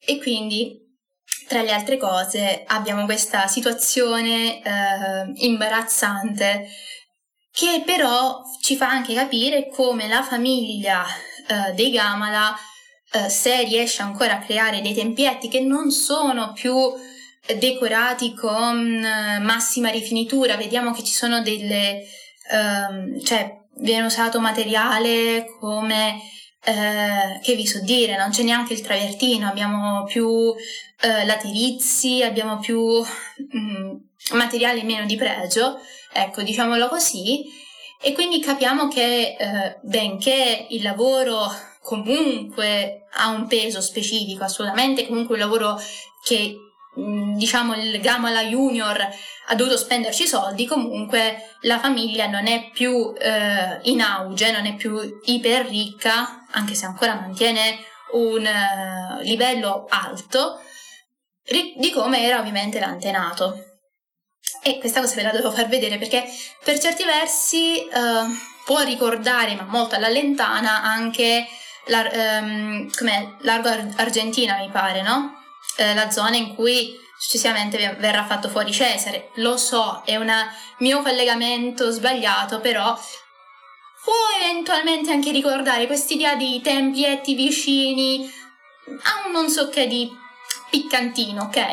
E 0.06 0.20
quindi 0.20 0.82
tra 1.48 1.62
le 1.62 1.72
altre 1.72 1.98
cose 1.98 2.64
abbiamo 2.68 3.06
questa 3.06 3.48
situazione 3.48 4.62
eh, 4.62 5.46
imbarazzante 5.46 6.68
che 7.52 7.84
però 7.86 8.42
ci 8.62 8.76
fa 8.76 8.90
anche 8.90 9.14
capire 9.14 9.70
come 9.70 10.08
la 10.08 10.24
famiglia 10.24 11.06
eh, 11.06 11.74
dei 11.74 11.92
Gamala, 11.92 12.56
eh, 13.12 13.30
se 13.30 13.64
riesce 13.64 14.02
ancora 14.02 14.36
a 14.36 14.40
creare 14.40 14.82
dei 14.82 14.96
tempietti 14.96 15.50
che 15.50 15.60
non 15.60 15.92
sono 15.92 16.52
più 16.54 16.74
decorati 17.60 18.34
con 18.34 19.04
eh, 19.04 19.40
massima 19.40 19.90
rifinitura, 19.90 20.56
vediamo 20.56 20.92
che 20.94 21.04
ci 21.04 21.14
sono 21.14 21.42
delle, 21.42 22.04
ehm, 22.52 23.24
cioè 23.24 23.62
viene 23.76 24.06
usato 24.06 24.40
materiale 24.40 25.46
come 25.60 26.22
eh, 26.66 27.40
che 27.42 27.56
vi 27.56 27.68
so 27.68 27.80
dire, 27.82 28.18
non 28.18 28.30
c'è 28.30 28.44
neanche 28.44 28.74
il 28.74 28.82
travertino, 28.82 29.48
abbiamo 29.48 30.04
più 30.06 30.54
eh, 31.02 31.26
laterizi, 31.26 32.24
abbiamo 32.24 32.60
più 32.60 32.80
mh, 32.80 33.58
mm, 33.58 33.96
materiali 34.34 34.84
meno 34.84 35.06
di 35.06 35.16
pregio, 35.16 35.80
ecco, 36.12 36.42
diciamolo 36.42 36.88
così, 36.88 37.44
e 38.02 38.14
quindi 38.14 38.40
capiamo 38.40 38.88
che 38.88 39.36
eh, 39.38 39.78
benché 39.82 40.68
il 40.70 40.82
lavoro 40.82 41.48
comunque 41.82 43.08
ha 43.12 43.30
un 43.30 43.48
peso 43.48 43.82
specifico, 43.82 44.44
assolutamente 44.44 45.06
comunque 45.08 45.36
un 45.36 45.42
lavoro 45.42 45.80
che 46.24 46.56
diciamo 46.96 47.76
il 47.76 48.00
Gamala 48.02 48.44
Junior 48.44 49.08
ha 49.48 49.56
dovuto 49.56 49.78
spenderci 49.78 50.28
soldi, 50.28 50.66
comunque 50.66 51.56
la 51.62 51.80
famiglia 51.80 52.28
non 52.28 52.48
è 52.48 52.70
più 52.72 53.14
eh, 53.18 53.80
in 53.84 54.02
auge, 54.02 54.52
non 54.52 54.66
è 54.66 54.76
più 54.76 55.00
iper 55.26 55.66
ricca, 55.68 56.46
anche 56.52 56.76
se 56.76 56.86
ancora 56.86 57.16
mantiene 57.16 57.80
un 58.14 58.46
uh, 58.46 59.22
livello 59.22 59.86
alto 59.90 60.62
di 61.44 61.92
come 61.92 62.24
era 62.24 62.40
ovviamente 62.40 62.80
l'antenato. 62.80 63.72
E 64.62 64.78
questa 64.80 65.02
cosa 65.02 65.16
ve 65.16 65.24
la 65.24 65.32
devo 65.32 65.52
far 65.52 65.68
vedere 65.68 65.98
perché 65.98 66.26
per 66.64 66.80
certi 66.80 67.04
versi 67.04 67.86
uh, 67.92 68.30
può 68.66 68.82
ricordare, 68.82 69.56
ma 69.56 69.64
molto 69.64 69.96
alla 69.96 70.08
lentana, 70.10 70.84
anche 70.84 71.46
la, 71.88 72.40
um, 72.40 72.90
Largo 73.42 73.70
Argentina, 73.96 74.58
mi 74.58 74.70
pare, 74.70 75.02
no? 75.02 75.43
Uh, 75.78 75.96
la 75.96 76.12
zona 76.12 76.36
in 76.36 76.54
cui 76.56 77.00
successivamente 77.18 77.96
verrà 78.00 78.26
fatto 78.26 78.50
fuori 78.50 78.72
Cesare. 78.72 79.30
Lo 79.36 79.58
so, 79.58 80.02
è 80.06 80.16
un 80.18 80.32
mio 80.80 81.02
collegamento 81.02 81.90
sbagliato, 81.90 82.60
però 82.60 83.00
può 84.04 84.14
eventualmente 84.42 85.12
anche 85.12 85.32
ricordare 85.32 85.88
quest'idea 85.88 86.36
di 86.36 86.60
templietti 86.62 87.34
vicini 87.34 88.30
a 88.86 89.26
un 89.26 89.32
non 89.32 89.50
so 89.50 89.70
che 89.70 89.88
di 89.88 90.12
piccantino, 90.70 91.44
ok? 91.44 91.66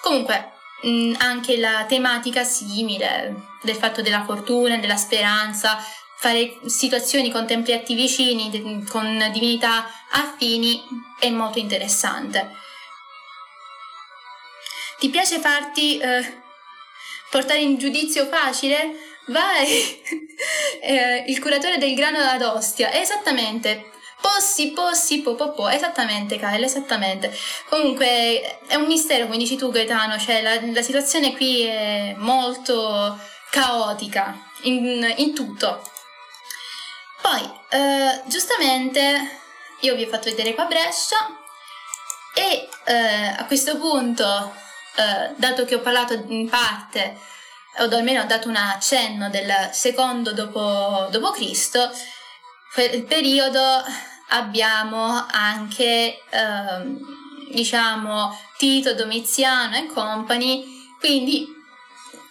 Comunque, 0.00 0.52
mh, 0.82 0.88
mm, 0.88 1.14
anche 1.18 1.56
la 1.58 1.84
tematica 1.88 2.44
simile 2.44 3.34
del 3.62 3.74
fatto 3.74 4.02
della 4.02 4.22
fortuna, 4.24 4.76
della 4.76 4.96
speranza, 4.96 5.78
fare 6.16 6.58
situazioni 6.66 7.30
con 7.30 7.46
templietti 7.46 7.94
vicini, 7.94 8.84
con 8.88 9.28
divinità 9.32 9.86
affini 10.10 10.80
è 11.18 11.30
molto 11.30 11.58
interessante. 11.58 12.54
Ti 14.98 15.08
piace 15.10 15.38
farti 15.38 15.98
eh, 15.98 16.42
portare 17.30 17.60
in 17.60 17.78
giudizio 17.78 18.26
facile? 18.26 18.96
Vai! 19.26 20.02
eh, 20.82 21.24
il 21.28 21.40
curatore 21.40 21.78
del 21.78 21.94
grano 21.94 22.18
ad 22.18 22.42
Ostia, 22.42 22.92
esattamente, 22.92 23.90
Possi, 24.20 24.72
possi, 24.72 25.20
po, 25.22 25.36
po, 25.36 25.52
po, 25.52 25.68
esattamente 25.68 26.38
Kyle, 26.38 26.64
esattamente. 26.64 27.32
Comunque 27.68 28.58
è 28.66 28.74
un 28.74 28.86
mistero, 28.86 29.26
come 29.26 29.38
dici 29.38 29.56
tu 29.56 29.70
Gaetano, 29.70 30.18
cioè 30.18 30.42
la, 30.42 30.58
la 30.72 30.82
situazione 30.82 31.36
qui 31.36 31.62
è 31.62 32.14
molto 32.16 33.16
caotica 33.50 34.36
in, 34.62 35.14
in 35.18 35.34
tutto. 35.34 35.82
Poi, 37.22 37.48
eh, 37.70 38.22
giustamente, 38.26 39.40
io 39.80 39.94
vi 39.94 40.02
ho 40.02 40.08
fatto 40.08 40.30
vedere 40.30 40.54
qua 40.54 40.64
Brescia 40.64 41.38
e 42.34 42.68
eh, 42.86 43.34
a 43.36 43.44
questo 43.46 43.78
punto, 43.78 44.52
eh, 44.98 45.32
dato 45.36 45.64
che 45.64 45.76
ho 45.76 45.80
parlato 45.80 46.24
in 46.26 46.48
parte, 46.48 47.16
o 47.78 47.84
almeno 47.84 48.22
ho 48.22 48.26
dato 48.26 48.48
un 48.48 48.56
accenno 48.56 49.30
del 49.30 49.70
secondo 49.70 50.32
dopo, 50.32 51.06
dopo 51.10 51.30
Cristo, 51.30 51.88
quel 52.74 53.04
periodo 53.04 53.60
abbiamo 54.30 55.24
anche 55.30 56.18
ehm, 56.30 56.98
diciamo 57.52 58.36
Tito, 58.56 58.94
Domiziano 58.94 59.76
e 59.76 59.86
compagni, 59.86 60.64
quindi 60.98 61.46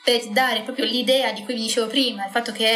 per 0.04 0.28
dare 0.28 0.62
proprio 0.62 0.84
l'idea 0.84 1.32
di 1.32 1.44
cui 1.46 1.54
vi 1.54 1.62
dicevo 1.62 1.88
prima, 1.88 2.26
il 2.26 2.32
fatto 2.32 2.52
che 2.52 2.76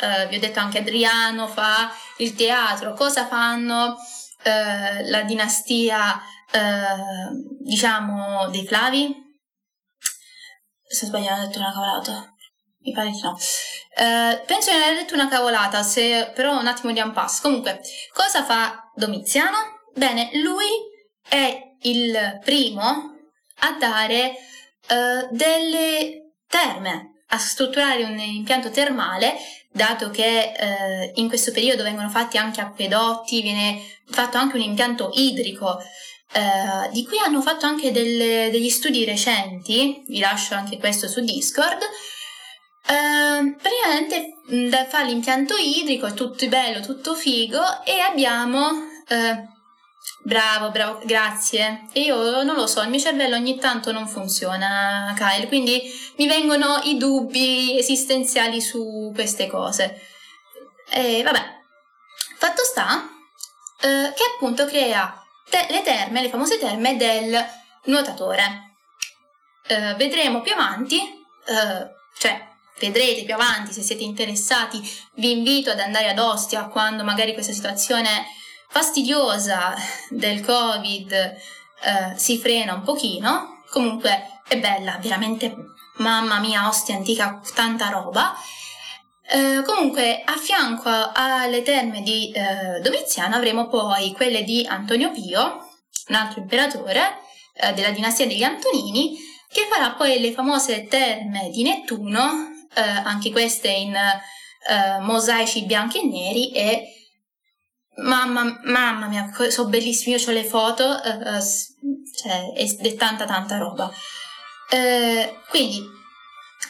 eh, 0.00 0.26
vi 0.28 0.36
ho 0.36 0.40
detto 0.40 0.60
anche 0.60 0.78
Adriano 0.78 1.46
fa 1.46 1.94
il 2.18 2.34
teatro, 2.34 2.94
cosa 2.94 3.26
fanno 3.26 3.96
eh, 4.42 5.08
la 5.10 5.22
dinastia 5.22 6.22
eh, 6.50 6.60
diciamo 7.60 8.48
dei 8.48 8.66
Flavi? 8.66 9.24
Sto 10.96 11.04
sbagliando, 11.04 11.42
ho 11.42 11.46
detto 11.46 11.58
una 11.58 11.72
cavolata. 11.74 12.34
Mi 12.78 12.92
pare 12.92 13.10
di 13.10 13.20
no. 13.20 13.36
Eh, 13.36 14.42
penso 14.46 14.70
di 14.70 14.76
aver 14.76 14.94
detto 14.94 15.12
una 15.12 15.28
cavolata, 15.28 15.82
se, 15.82 16.32
però 16.34 16.58
un 16.58 16.66
attimo 16.66 16.90
di 16.90 17.00
impasse. 17.00 17.42
Comunque, 17.42 17.82
cosa 18.14 18.42
fa 18.44 18.90
Domiziano? 18.94 19.56
Bene, 19.94 20.30
lui 20.40 20.64
è 21.28 21.74
il 21.82 22.40
primo 22.42 23.14
a 23.58 23.72
dare 23.78 24.36
eh, 24.88 25.28
delle 25.32 26.32
terme, 26.48 27.24
a 27.28 27.36
strutturare 27.36 28.02
un 28.02 28.18
impianto 28.18 28.70
termale, 28.70 29.34
dato 29.70 30.08
che 30.08 30.54
eh, 30.56 31.12
in 31.16 31.28
questo 31.28 31.52
periodo 31.52 31.82
vengono 31.82 32.08
fatti 32.08 32.38
anche 32.38 32.62
acquedotti, 32.62 33.42
viene 33.42 33.82
fatto 34.06 34.38
anche 34.38 34.56
un 34.56 34.62
impianto 34.62 35.10
idrico 35.12 35.78
Uh, 36.36 36.92
di 36.92 37.04
cui 37.06 37.18
hanno 37.18 37.40
fatto 37.40 37.64
anche 37.64 37.92
delle, 37.92 38.50
degli 38.50 38.68
studi 38.68 39.06
recenti, 39.06 40.02
vi 40.06 40.18
lascio 40.18 40.54
anche 40.54 40.78
questo 40.78 41.08
su 41.08 41.20
Discord, 41.20 41.80
Uh, 42.88 43.56
praticamente 43.56 44.36
mm, 44.52 44.72
fa 44.88 45.02
l'impianto 45.02 45.56
idrico, 45.56 46.06
è 46.06 46.14
tutto 46.14 46.46
bello, 46.46 46.78
tutto 46.78 47.16
figo 47.16 47.82
e 47.82 47.98
abbiamo 47.98 48.68
uh, 48.68 49.54
Bravo, 50.22 50.70
bravo, 50.70 51.00
grazie. 51.04 51.86
Io 51.92 52.42
non 52.42 52.56
lo 52.56 52.66
so, 52.66 52.82
il 52.82 52.88
mio 52.88 52.98
cervello 52.98 53.36
ogni 53.36 53.58
tanto 53.58 53.92
non 53.92 54.08
funziona, 54.08 55.14
Kyle, 55.16 55.46
quindi 55.46 55.80
mi 56.16 56.26
vengono 56.26 56.80
i 56.82 56.96
dubbi 56.96 57.78
esistenziali 57.78 58.60
su 58.60 59.12
queste 59.14 59.46
cose. 59.46 60.00
E 60.90 61.22
vabbè, 61.22 61.60
fatto 62.38 62.64
sta 62.64 63.08
eh, 63.80 64.12
che 64.14 64.22
appunto 64.34 64.66
crea 64.66 65.25
te- 65.48 65.66
le 65.70 65.82
terme, 65.82 66.22
le 66.22 66.28
famose 66.28 66.58
terme 66.58 66.96
del 66.96 67.44
nuotatore. 67.84 68.74
Eh, 69.66 69.94
vedremo 69.94 70.40
più 70.40 70.52
avanti, 70.52 70.98
eh, 70.98 71.86
cioè 72.18 72.48
vedrete 72.78 73.24
più 73.24 73.34
avanti 73.34 73.72
se 73.72 73.82
siete 73.82 74.02
interessati, 74.02 74.80
vi 75.14 75.32
invito 75.32 75.70
ad 75.70 75.80
andare 75.80 76.10
ad 76.10 76.18
Ostia 76.18 76.66
quando 76.66 77.04
magari 77.04 77.32
questa 77.32 77.52
situazione 77.52 78.26
fastidiosa 78.68 79.74
del 80.10 80.44
Covid 80.44 81.12
eh, 81.12 82.16
si 82.16 82.38
frena 82.38 82.74
un 82.74 82.82
pochino. 82.82 83.62
Comunque 83.70 84.40
è 84.46 84.58
bella, 84.58 84.98
veramente, 85.00 85.54
mamma 85.96 86.38
mia, 86.38 86.68
Ostia 86.68 86.96
antica, 86.96 87.40
tanta 87.54 87.88
roba. 87.88 88.34
Eh, 89.28 89.62
comunque, 89.64 90.22
a 90.24 90.36
fianco 90.36 90.88
alle 90.88 91.62
terme 91.62 92.02
di 92.02 92.30
eh, 92.30 92.80
Domiziano 92.80 93.34
avremo 93.34 93.66
poi 93.66 94.12
quelle 94.12 94.44
di 94.44 94.64
Antonio 94.64 95.10
Pio, 95.10 95.68
un 96.08 96.14
altro 96.14 96.40
imperatore 96.40 97.18
eh, 97.54 97.72
della 97.72 97.90
dinastia 97.90 98.26
degli 98.26 98.44
Antonini, 98.44 99.16
che 99.48 99.66
farà 99.68 99.92
poi 99.92 100.20
le 100.20 100.32
famose 100.32 100.86
terme 100.86 101.50
di 101.50 101.64
Nettuno, 101.64 102.50
eh, 102.74 102.80
anche 102.80 103.30
queste 103.32 103.68
in 103.68 103.94
eh, 103.94 105.00
mosaici 105.00 105.64
bianchi 105.64 106.00
e 106.00 106.06
neri 106.06 106.52
e 106.52 106.90
Mamma, 107.98 108.60
mamma 108.64 109.06
mia, 109.06 109.32
sono 109.48 109.70
bellissimi, 109.70 110.14
io 110.14 110.28
ho 110.28 110.30
le 110.30 110.44
foto, 110.44 110.84
uh, 110.84 111.40
cioè, 112.14 112.52
è, 112.52 112.76
è, 112.76 112.94
tanta 112.94 113.24
tanta 113.24 113.56
roba. 113.56 113.90
Uh, 114.70 115.34
quindi 115.48 115.80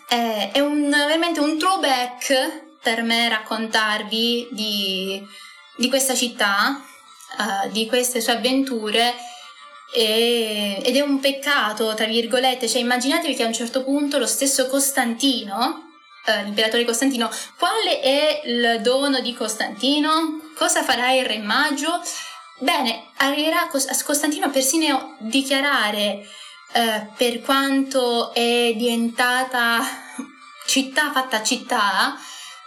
è, 0.08 0.50
è 0.52 0.60
un, 0.60 0.88
veramente 0.88 1.40
un 1.40 1.58
throwback 1.58 2.64
per 2.80 3.02
me 3.02 3.28
raccontarvi 3.28 4.48
di, 4.52 5.26
di 5.76 5.88
questa 5.88 6.14
città, 6.14 6.80
uh, 7.38 7.70
di 7.70 7.86
queste 7.86 8.20
sue 8.20 8.34
avventure 8.34 9.14
e, 9.92 10.80
ed 10.84 10.96
è 10.96 11.00
un 11.00 11.18
peccato, 11.20 11.94
tra 11.94 12.06
virgolette, 12.06 12.68
cioè 12.68 12.80
immaginatevi 12.80 13.34
che 13.34 13.42
a 13.42 13.46
un 13.46 13.52
certo 13.52 13.82
punto 13.82 14.18
lo 14.18 14.26
stesso 14.26 14.66
Costantino, 14.68 15.82
l'imperatore 16.44 16.84
Costantino, 16.84 17.30
quale 17.56 18.00
è 18.00 18.42
il 18.44 18.80
dono 18.82 19.20
di 19.20 19.32
Costantino? 19.34 20.40
Cosa 20.56 20.82
farà 20.82 21.12
il 21.12 21.24
re 21.24 21.38
maggio? 21.38 22.02
Bene, 22.58 23.10
arriverà 23.18 23.62
a 23.62 23.68
Costantino 23.68 24.50
persino 24.50 25.16
dichiarare 25.20 26.26
eh, 26.72 27.08
per 27.16 27.40
quanto 27.40 28.32
è 28.32 28.72
diventata 28.76 29.80
città 30.66 31.12
fatta 31.12 31.42
città, 31.42 32.16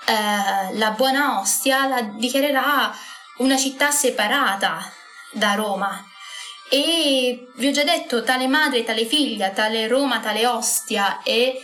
eh, 0.05 0.77
la 0.77 0.91
buona 0.91 1.39
Ostia 1.39 1.87
la 1.87 2.01
dichiarerà 2.01 2.95
una 3.37 3.57
città 3.57 3.91
separata 3.91 4.91
da 5.31 5.53
Roma. 5.53 6.03
E 6.71 7.47
vi 7.55 7.67
ho 7.67 7.71
già 7.71 7.83
detto, 7.83 8.23
tale 8.23 8.47
madre, 8.47 8.83
tale 8.83 9.05
figlia, 9.05 9.49
tale 9.49 9.87
Roma, 9.87 10.19
tale 10.19 10.45
Ostia 10.45 11.21
e 11.23 11.59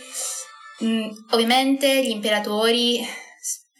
mh, 0.78 0.86
mm, 0.86 1.10
ovviamente 1.30 2.04
gli 2.04 2.10
imperatori 2.10 3.06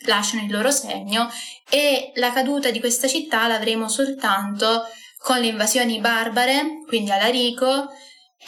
lasciano 0.06 0.44
il 0.44 0.52
loro 0.52 0.70
segno 0.70 1.30
e 1.68 2.12
la 2.14 2.32
caduta 2.32 2.70
di 2.70 2.78
questa 2.78 3.08
città 3.08 3.46
l'avremo 3.48 3.88
soltanto 3.88 4.84
con 5.18 5.40
le 5.40 5.48
invasioni 5.48 5.98
barbare, 5.98 6.84
quindi 6.86 7.10
Alarico 7.10 7.88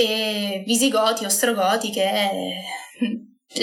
e 0.01 0.63
Visigoti, 0.65 1.25
Ostrogoti 1.25 1.91
che 1.91 2.63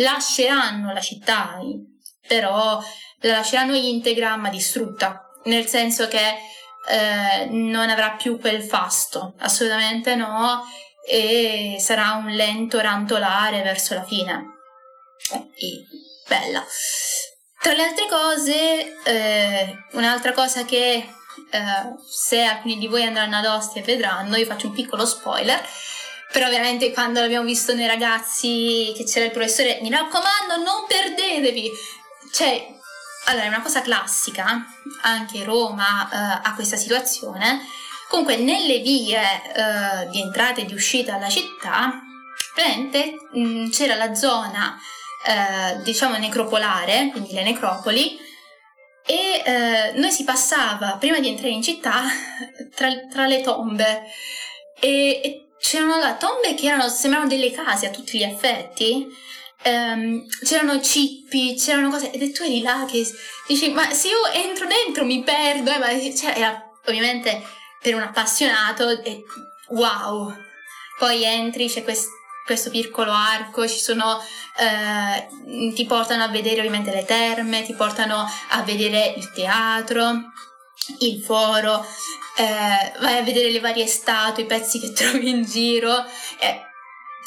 lasceranno 0.02 0.92
la 0.92 1.00
città, 1.00 1.60
però 2.28 2.84
la 3.22 3.32
lasceranno 3.32 3.74
integra 3.74 4.36
ma 4.36 4.50
distrutta, 4.50 5.32
nel 5.46 5.66
senso 5.68 6.10
che 6.10 6.36
eh, 6.90 7.46
non 7.46 7.90
avrà 7.90 8.12
più 8.12 8.38
quel 8.38 8.64
fasto, 8.64 9.36
assolutamente 9.40 10.16
no, 10.16 10.62
e 11.08 11.78
sarà 11.80 12.12
un 12.16 12.28
lento 12.28 12.82
rantolare 12.82 13.62
verso 13.62 13.94
la 13.94 14.04
fine. 14.04 14.44
E 15.32 15.86
bella. 16.28 16.66
Tra 17.62 17.74
le 17.74 17.84
altre 17.84 18.08
cose, 18.10 19.02
eh, 19.06 19.76
un'altra 19.94 20.34
cosa 20.34 20.66
che 20.66 20.96
eh, 20.96 21.96
se 22.12 22.44
alcuni 22.44 22.78
di 22.78 22.88
voi 22.88 23.04
andranno 23.04 23.38
ad 23.38 23.46
Ostia 23.46 23.82
vedranno, 23.82 24.36
io 24.36 24.46
faccio 24.46 24.68
un 24.68 24.74
piccolo 24.74 25.06
spoiler, 25.06 25.66
però 26.32 26.50
veramente 26.50 26.92
quando 26.92 27.20
l'abbiamo 27.20 27.46
visto 27.46 27.74
noi 27.74 27.88
ragazzi 27.88 28.94
che 28.96 29.04
c'era 29.04 29.26
il 29.26 29.32
professore, 29.32 29.80
mi 29.82 29.90
raccomando 29.90 30.58
non 30.58 30.86
perdetevi, 30.88 31.72
cioè, 32.34 32.68
allora 33.26 33.46
è 33.46 33.48
una 33.48 33.62
cosa 33.62 33.82
classica, 33.82 34.66
anche 35.02 35.44
Roma 35.44 36.10
eh, 36.10 36.42
ha 36.44 36.54
questa 36.56 36.76
situazione, 36.76 37.62
comunque 38.10 38.38
nelle 38.38 38.80
vie 38.80 39.20
eh, 39.22 40.08
di 40.10 40.22
entrata 40.22 40.62
e 40.62 40.66
di 40.66 40.74
uscita 40.74 41.14
dalla 41.14 41.30
città, 41.30 42.02
veramente 42.56 43.16
mh, 43.32 43.70
c'era 43.70 43.96
la 43.96 44.14
zona 44.14 44.78
eh, 45.26 45.82
diciamo 45.82 46.18
necropolare, 46.18 47.10
quindi 47.12 47.34
le 47.34 47.44
necropoli, 47.44 48.20
e 49.08 49.44
eh, 49.46 49.92
noi 49.96 50.12
si 50.12 50.24
passava 50.24 50.98
prima 51.00 51.20
di 51.20 51.28
entrare 51.28 51.54
in 51.54 51.62
città 51.62 52.04
tra, 52.76 52.90
tra 53.12 53.28
le 53.28 53.42
tombe. 53.42 54.04
E, 54.80 55.22
e 55.24 55.45
c'erano 55.66 55.98
là 55.98 56.14
tombe 56.14 56.54
che 56.54 56.68
erano, 56.68 56.88
sembravano 56.90 57.30
delle 57.30 57.52
case 57.52 57.88
a 57.88 57.90
tutti 57.90 58.20
gli 58.20 58.24
effetti. 58.24 59.24
Um, 59.64 60.24
c'erano 60.44 60.80
cippi, 60.80 61.56
c'erano 61.56 61.90
cose, 61.90 62.12
ed 62.12 62.32
tu 62.34 62.44
eri 62.44 62.62
là 62.62 62.86
che 62.88 63.04
dici, 63.48 63.72
ma 63.72 63.90
se 63.90 64.10
io 64.10 64.32
entro 64.32 64.68
dentro 64.68 65.06
mi 65.06 65.24
perdo, 65.24 65.72
eh, 65.72 65.80
ma 65.80 65.88
cioè, 65.88 66.34
era 66.36 66.72
ovviamente 66.86 67.42
per 67.82 67.96
un 67.96 68.02
appassionato, 68.02 69.02
e 69.02 69.24
wow! 69.70 70.32
Poi 71.00 71.24
entri, 71.24 71.68
c'è 71.68 71.84
questo 71.84 72.10
questo 72.46 72.70
piccolo 72.70 73.12
arco, 73.12 73.68
ci 73.68 73.80
sono, 73.80 74.24
eh, 74.58 75.74
ti 75.74 75.84
portano 75.86 76.24
a 76.24 76.28
vedere 76.28 76.58
ovviamente 76.58 76.94
le 76.94 77.04
terme, 77.04 77.64
ti 77.64 77.74
portano 77.74 78.24
a 78.50 78.62
vedere 78.62 79.16
il 79.18 79.32
teatro, 79.32 80.32
il 81.00 81.22
foro, 81.22 81.86
eh, 82.38 83.00
vai 83.00 83.18
a 83.18 83.22
vedere 83.24 83.52
le 83.52 83.60
varie 83.60 83.88
statue, 83.88 84.44
i 84.44 84.46
pezzi 84.46 84.80
che 84.80 84.92
trovi 84.94 85.30
in 85.30 85.44
giro, 85.44 86.04
eh, 86.40 86.62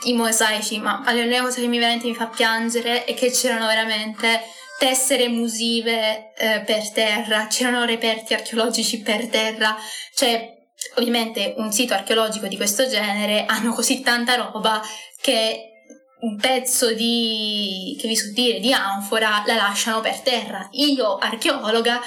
i 0.05 0.13
mosaici, 0.13 0.79
ma 0.79 1.03
l'unica 1.13 1.43
cosa 1.43 1.61
che 1.61 1.67
mi 1.67 1.79
veramente 1.79 2.07
mi 2.07 2.15
fa 2.15 2.27
piangere 2.27 3.05
è 3.05 3.15
che 3.15 3.31
c'erano 3.31 3.67
veramente 3.67 4.43
tessere 4.79 5.29
musive 5.29 6.33
eh, 6.35 6.61
per 6.61 6.91
terra, 6.93 7.49
c'erano 7.49 7.85
reperti 7.85 8.35
archeologici 8.35 9.01
per 9.01 9.27
terra, 9.29 9.77
cioè 10.15 10.57
ovviamente 10.97 11.55
un 11.57 11.73
sito 11.73 11.95
archeologico 11.95 12.47
di 12.47 12.57
questo 12.57 12.87
genere 12.87 13.45
hanno 13.49 13.73
così 13.73 14.01
tanta 14.03 14.37
roba 14.37 14.81
che 15.21 15.73
un 16.21 16.37
pezzo 16.37 16.93
di, 16.93 17.97
che 18.01 18.09
vi 18.09 18.17
so 18.17 18.33
dire, 18.33 18.61
di 18.61 18.73
anfora 18.73 19.43
la 19.47 19.55
lasciano 19.55 20.01
per 20.01 20.21
terra. 20.21 20.69
Io, 20.73 21.17
archeologa, 21.17 22.01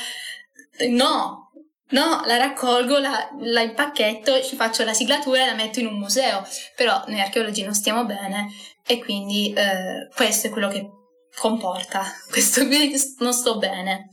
no, 0.90 1.41
no, 1.92 2.24
la 2.26 2.38
raccolgo, 2.38 2.98
la, 2.98 3.30
la 3.40 3.62
impacchetto, 3.62 4.44
ci 4.44 4.56
faccio 4.56 4.84
la 4.84 4.94
siglatura 4.94 5.44
e 5.44 5.46
la 5.46 5.54
metto 5.54 5.80
in 5.80 5.88
un 5.88 5.98
museo. 5.98 6.46
Però 6.76 7.04
noi 7.08 7.22
archeologi 7.22 7.64
non 7.64 7.74
stiamo 7.74 8.06
bene 8.06 8.52
e 8.86 9.00
quindi 9.00 9.54
eh, 9.54 10.10
questo 10.14 10.48
è 10.48 10.50
quello 10.50 10.68
che 10.68 10.90
comporta 11.36 12.04
questo 12.30 12.66
qui 12.66 12.94
non 13.20 13.34
sto 13.34 13.58
bene. 13.58 14.10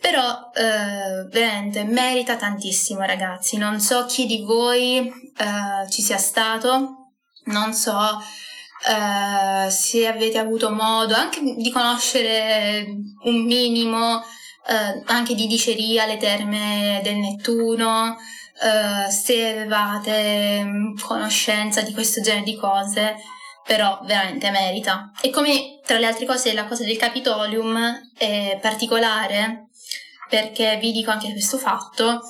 Però 0.00 0.50
eh, 0.54 1.24
veramente 1.30 1.84
merita 1.84 2.36
tantissimo 2.36 3.00
ragazzi, 3.00 3.56
non 3.56 3.80
so 3.80 4.04
chi 4.04 4.26
di 4.26 4.42
voi 4.42 4.98
eh, 5.08 5.90
ci 5.90 6.02
sia 6.02 6.18
stato 6.18 7.04
non 7.44 7.74
so 7.74 7.92
uh, 7.92 9.68
se 9.68 10.06
avete 10.06 10.38
avuto 10.38 10.70
modo 10.70 11.14
anche 11.14 11.40
di 11.42 11.70
conoscere 11.70 12.86
un 13.24 13.44
minimo 13.44 14.22
uh, 14.68 15.02
anche 15.06 15.34
di 15.34 15.46
diceria 15.46 16.06
le 16.06 16.16
terme 16.16 17.00
del 17.02 17.16
Nettuno, 17.16 18.16
uh, 18.16 19.10
se 19.10 19.48
avevate 19.48 20.62
mm, 20.64 20.96
conoscenza 20.98 21.82
di 21.82 21.92
questo 21.92 22.20
genere 22.20 22.44
di 22.44 22.56
cose, 22.56 23.16
però 23.64 24.00
veramente 24.04 24.50
merita. 24.50 25.10
E 25.20 25.30
come 25.30 25.80
tra 25.84 25.98
le 25.98 26.06
altre 26.06 26.26
cose 26.26 26.52
la 26.52 26.66
cosa 26.66 26.84
del 26.84 26.96
Capitolium 26.96 28.10
è 28.16 28.58
particolare, 28.60 29.68
perché 30.28 30.78
vi 30.80 30.92
dico 30.92 31.10
anche 31.10 31.30
questo 31.32 31.58
fatto, 31.58 32.20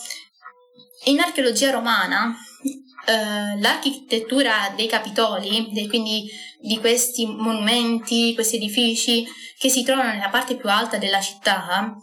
in 1.05 1.21
archeologia 1.21 1.71
romana 1.71 2.35
Uh, 3.07 3.61
l'architettura 3.61 4.73
dei 4.75 4.87
capitoli, 4.87 5.69
dei, 5.73 5.89
quindi 5.89 6.27
di 6.59 6.79
questi 6.79 7.27
monumenti, 7.27 8.33
questi 8.33 8.57
edifici 8.57 9.27
che 9.59 9.69
si 9.69 9.83
trovano 9.83 10.13
nella 10.13 10.31
parte 10.31 10.57
più 10.57 10.71
alta 10.71 10.97
della 10.97 11.21
città, 11.21 11.95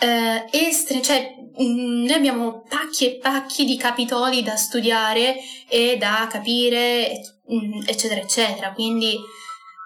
eh, 0.00 0.44
estre, 0.50 1.02
cioè 1.02 1.34
mh, 1.56 1.62
mm, 1.64 2.04
noi 2.04 2.14
abbiamo 2.14 2.62
pacchi 2.68 3.06
e 3.06 3.18
pacchi 3.18 3.64
di 3.64 3.76
capitoli 3.76 4.42
da 4.42 4.56
studiare 4.56 5.36
e 5.68 5.96
da 5.98 6.26
capire, 6.30 7.20
mh, 7.46 7.54
mm, 7.54 7.82
eccetera, 7.86 8.20
eccetera. 8.20 8.72
Quindi 8.72 9.18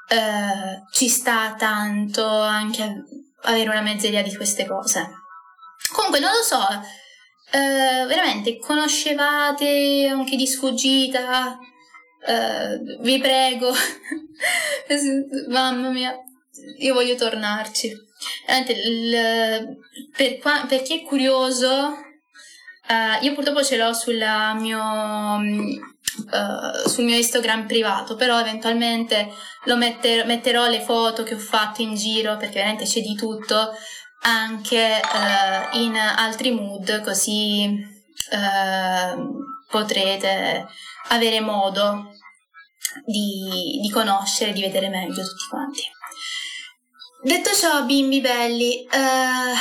eh, 0.09 0.83
ci 0.93 1.09
sta 1.09 1.55
tanto 1.59 2.27
anche 2.27 3.05
avere 3.43 3.71
una 3.71 3.81
mezza 3.81 4.07
idea 4.07 4.23
di 4.23 4.35
queste 4.35 4.67
cose. 4.67 5.09
Comunque, 5.93 6.21
non 6.21 6.31
lo 6.31 6.43
so, 6.43 6.61
eh, 7.51 8.07
veramente 8.07 8.59
conoscevate 8.59 10.09
anche 10.11 10.37
di 10.37 10.47
sfuggita? 10.47 11.59
Eh, 12.25 12.79
vi 13.01 13.19
prego, 13.19 13.73
mamma 15.49 15.91
mia, 15.91 16.15
io 16.79 16.95
voglio 16.95 17.15
tornarci. 17.15 18.11
Il, 18.69 19.79
per, 20.15 20.39
qua, 20.39 20.65
per, 20.69 20.83
chi 20.83 21.01
è 21.01 21.05
curioso, 21.05 21.69
uh, 22.89 23.25
io 23.25 23.35
purtroppo 23.35 23.63
ce 23.63 23.77
l'ho 23.77 23.93
mio, 24.59 25.37
uh, 25.37 26.89
sul 26.89 27.05
mio 27.05 27.17
Instagram 27.17 27.67
privato, 27.67 28.15
però 28.17 28.39
eventualmente 28.39 29.33
lo 29.65 29.77
metter, 29.77 30.27
metterò 30.27 30.69
le 30.69 30.81
foto 30.81 31.23
che 31.23 31.35
ho 31.35 31.39
fatto 31.39 31.83
in 31.83 31.95
giro 31.95 32.37
perché 32.37 32.55
veramente 32.55 32.85
c'è 32.85 33.01
di 33.01 33.15
tutto 33.15 33.73
anche 34.25 35.01
uh, 35.03 35.77
in 35.79 35.97
altri 35.97 36.53
mood 36.53 37.01
così 37.03 37.91
potrete 39.69 40.67
avere 41.09 41.41
modo 41.41 42.13
di, 43.05 43.81
di 43.81 43.91
conoscere, 43.91 44.53
di 44.53 44.61
vedere 44.61 44.89
meglio 44.89 45.23
tutti 45.23 45.49
quanti. 45.49 45.83
Detto 47.25 47.55
ciò, 47.55 47.85
bimbi 47.85 48.21
belli, 48.21 48.85
uh, 48.91 49.55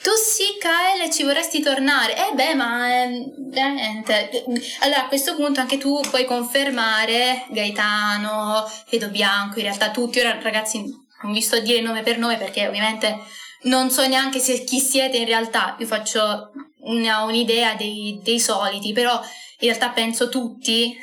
tu 0.00 0.10
sì, 0.14 0.44
Kael, 0.60 1.10
ci 1.10 1.24
vorresti 1.24 1.60
tornare? 1.60 2.16
Eh 2.16 2.34
beh, 2.34 2.54
ma 2.54 3.02
eh, 3.02 3.24
veramente. 3.48 4.44
Allora, 4.82 5.04
a 5.04 5.08
questo 5.08 5.34
punto 5.34 5.58
anche 5.58 5.76
tu 5.76 6.00
puoi 6.08 6.24
confermare 6.24 7.46
Gaetano, 7.50 8.64
Edo 8.88 9.08
Bianco, 9.08 9.58
in 9.58 9.64
realtà 9.64 9.90
tutti. 9.90 10.20
Ora, 10.20 10.40
ragazzi, 10.40 10.84
non 11.22 11.32
vi 11.32 11.40
sto 11.40 11.56
a 11.56 11.60
dire 11.60 11.80
nome 11.80 12.02
per 12.02 12.18
nome 12.18 12.36
perché 12.36 12.68
ovviamente 12.68 13.18
non 13.62 13.90
so 13.90 14.06
neanche 14.06 14.38
se 14.38 14.62
chi 14.62 14.78
siete 14.78 15.16
in 15.16 15.26
realtà. 15.26 15.74
Io 15.80 15.86
faccio 15.86 16.52
una, 16.82 17.24
un'idea 17.24 17.74
dei, 17.74 18.20
dei, 18.22 18.38
soliti, 18.38 18.92
però 18.92 19.20
in 19.20 19.68
realtà 19.68 19.88
penso 19.88 20.28
tutti, 20.28 20.96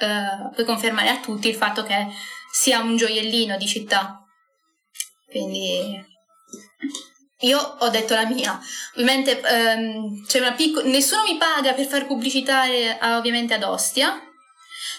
uh, 0.00 0.50
puoi 0.52 0.66
confermare 0.66 1.08
a 1.08 1.20
tutti 1.20 1.48
il 1.48 1.54
fatto 1.54 1.84
che 1.84 2.08
sia 2.52 2.80
un 2.80 2.96
gioiellino 2.96 3.56
di 3.56 3.66
città. 3.66 4.22
Quindi 5.26 6.10
io 7.40 7.58
ho 7.58 7.88
detto 7.88 8.14
la 8.14 8.26
mia. 8.26 8.60
Ovviamente 8.94 9.40
ehm, 9.40 10.26
c'è 10.26 10.38
una 10.38 10.52
piccola. 10.52 10.86
Nessuno 10.88 11.24
mi 11.24 11.38
paga 11.38 11.72
per 11.72 11.86
fare 11.86 12.04
pubblicità 12.04 12.66
eh, 12.66 12.98
ovviamente 13.16 13.54
ad 13.54 13.62
Ostia. 13.62 14.20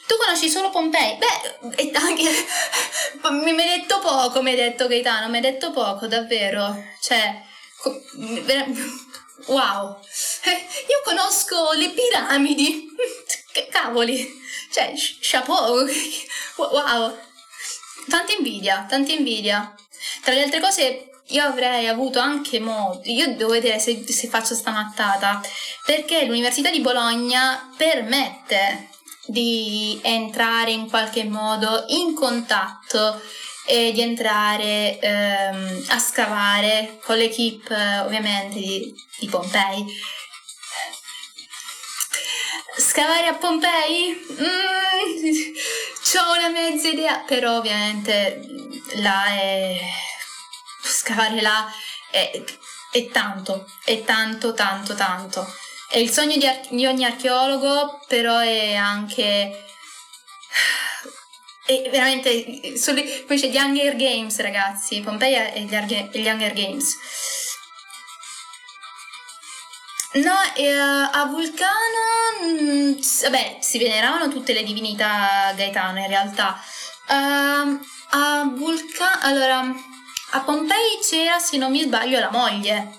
Tu 0.08 0.16
conosci 0.18 0.50
solo 0.50 0.70
Pompei? 0.70 1.18
Beh, 1.18 1.76
e 1.76 1.92
anche. 1.94 2.24
mi 3.32 3.62
hai 3.62 3.80
detto 3.80 4.00
poco, 4.00 4.42
mi 4.42 4.50
hai 4.50 4.56
detto 4.58 4.88
Gaetano, 4.88 5.30
mi 5.30 5.38
hai 5.38 5.42
detto 5.42 5.72
poco, 5.72 6.08
davvero. 6.08 6.84
Cioè. 7.02 7.42
Wow! 9.46 10.00
Io 10.90 11.02
conosco 11.04 11.72
le 11.74 11.90
piramidi. 11.92 12.88
Cavoli! 13.70 14.42
Cioè, 14.72 14.94
chapeau! 15.22 15.86
Wow! 16.58 17.18
Tanta 18.10 18.34
invidia, 18.34 18.86
tanta 18.88 19.12
invidia. 19.12 19.74
Tra 20.22 20.34
le 20.34 20.44
altre 20.44 20.60
cose, 20.60 21.10
io 21.28 21.44
avrei 21.44 21.88
avuto 21.88 22.20
anche 22.20 22.60
modo, 22.60 23.02
io 23.06 23.36
devo 23.36 23.52
vedere 23.52 23.80
se, 23.80 24.04
se 24.08 24.28
faccio 24.28 24.56
sta 24.56 24.72
mattata, 24.72 25.42
perché 25.86 26.26
l'Università 26.26 26.70
di 26.70 26.82
Bologna 26.82 27.72
permette 27.78 28.90
di 29.26 30.00
entrare 30.04 30.72
in 30.72 30.90
qualche 30.90 31.24
modo 31.24 31.86
in 31.88 32.14
contatto 32.14 33.22
e 33.66 33.92
di 33.94 34.02
entrare 34.02 35.00
ehm, 35.00 35.86
a 35.88 36.00
scavare 36.00 37.00
con 37.04 37.16
l'equipe 37.16 37.74
ovviamente 38.04 38.60
di, 38.60 38.94
di 39.20 39.28
Pompei 39.28 39.86
Scavare 42.76 43.28
a 43.28 43.36
Pompei? 43.36 44.26
Mm, 44.32 45.54
ho 46.20 46.34
una 46.38 46.50
mezza 46.50 46.88
idea, 46.88 47.20
però 47.20 47.58
ovviamente 47.58 48.42
là 48.96 49.28
è... 49.28 49.80
scavare 50.82 51.40
là 51.42 51.72
è, 52.10 52.44
è 52.92 53.08
tanto, 53.10 53.66
è 53.84 54.04
tanto, 54.04 54.54
tanto, 54.54 54.96
tanto. 54.96 55.46
È 55.88 56.00
il 56.00 56.10
sogno 56.10 56.36
di, 56.38 56.48
ar- 56.48 56.68
di 56.70 56.86
ogni 56.88 57.06
archeologo, 57.06 58.00
però 58.08 58.40
è 58.40 58.74
anche... 58.74 59.66
È 61.66 61.90
veramente... 61.90 62.74
Poi 63.26 63.40
c'è 63.40 63.48
gli 63.48 63.56
Hunger 63.56 63.96
Games, 63.96 64.38
ragazzi. 64.42 65.00
Pompei 65.00 65.34
è 65.34 65.60
gli, 65.60 65.74
Arge- 65.74 66.10
gli 66.12 66.28
Hunger 66.28 66.52
Games 66.52 66.98
No, 70.16 70.36
eh, 70.56 70.70
a 70.70 71.26
Vulcano, 71.26 72.44
mh, 72.44 72.64
mm, 72.64 72.94
vabbè, 73.24 73.58
si 73.62 73.80
veneravano 73.80 74.28
tutte 74.30 74.54
le 74.54 74.62
divinità 74.62 75.52
Gaetano 75.56 76.00
in 76.00 76.08
realtà. 76.08 76.56
Uh, 77.08 77.80
a 78.12 78.44
Vulcano, 78.56 79.20
allora, 79.24 79.74
a 80.34 80.40
Pompei 80.42 81.00
c'era, 81.02 81.40
se 81.40 81.58
non 81.58 81.72
mi 81.72 81.82
sbaglio, 81.82 82.20
la 82.20 82.30
moglie, 82.30 82.96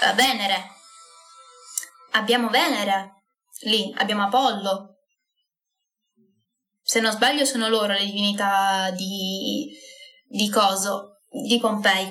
uh, 0.00 0.14
Venere. 0.14 0.76
Abbiamo 2.12 2.48
Venere, 2.48 3.22
lì, 3.64 3.94
abbiamo 3.98 4.22
Apollo. 4.24 4.96
Se 6.80 7.00
non 7.00 7.12
sbaglio 7.12 7.44
sono 7.44 7.68
loro 7.68 7.92
le 7.92 8.06
divinità 8.06 8.90
di, 8.92 9.70
di 10.26 10.48
Coso, 10.48 11.20
di 11.28 11.58
Pompei. 11.60 12.10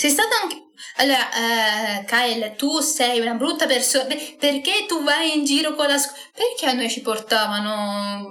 Sei 0.00 0.08
stata 0.08 0.40
anche... 0.40 0.56
Allora, 0.96 1.28
uh, 1.28 2.04
Kyle, 2.06 2.54
tu 2.56 2.80
sei 2.80 3.20
una 3.20 3.34
brutta 3.34 3.66
persona. 3.66 4.06
Perché 4.38 4.86
tu 4.88 5.02
vai 5.02 5.36
in 5.36 5.44
giro 5.44 5.74
con 5.74 5.88
la 5.88 5.98
scuola? 5.98 6.22
Perché 6.32 6.64
a 6.64 6.72
noi 6.72 6.88
ci 6.88 7.02
portavano 7.02 8.28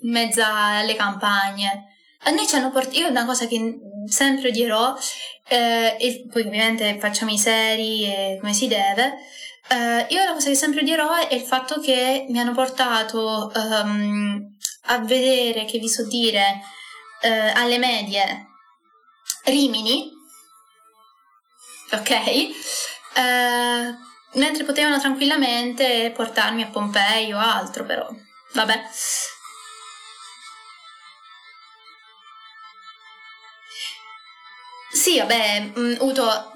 in 0.00 0.10
mezzo 0.10 0.42
alle 0.44 0.96
campagne? 0.96 1.94
A 2.24 2.30
noi 2.30 2.44
ci 2.48 2.56
hanno 2.56 2.72
portato... 2.72 2.98
Io 2.98 3.06
una 3.06 3.24
cosa 3.24 3.46
che 3.46 3.78
sempre 4.08 4.48
odierò, 4.48 4.96
eh, 5.46 5.96
e 5.96 6.26
poi 6.28 6.42
ovviamente 6.42 6.98
facciamo 6.98 7.30
i 7.30 7.38
seri 7.38 8.06
e 8.06 8.38
come 8.40 8.52
si 8.52 8.66
deve, 8.66 9.14
eh, 9.68 10.06
io 10.08 10.24
la 10.24 10.32
cosa 10.32 10.48
che 10.48 10.56
sempre 10.56 10.80
odierò 10.80 11.14
è 11.14 11.32
il 11.32 11.42
fatto 11.42 11.78
che 11.78 12.26
mi 12.28 12.40
hanno 12.40 12.52
portato 12.52 13.52
um, 13.54 14.56
a 14.86 14.98
vedere, 14.98 15.66
che 15.66 15.78
vi 15.78 15.88
so 15.88 16.04
dire, 16.08 16.60
eh, 17.22 17.52
alle 17.54 17.78
medie 17.78 18.46
Rimini, 19.44 20.18
ok? 21.92 22.10
Uh, 23.16 24.38
mentre 24.38 24.64
potevano 24.64 25.00
tranquillamente 25.00 26.12
portarmi 26.14 26.62
a 26.62 26.68
Pompei 26.68 27.32
o 27.32 27.38
altro, 27.38 27.84
però 27.84 28.08
vabbè. 28.54 28.82
Sì, 34.92 35.18
vabbè, 35.18 35.72
mm, 35.78 35.94
Uto, 36.00 36.52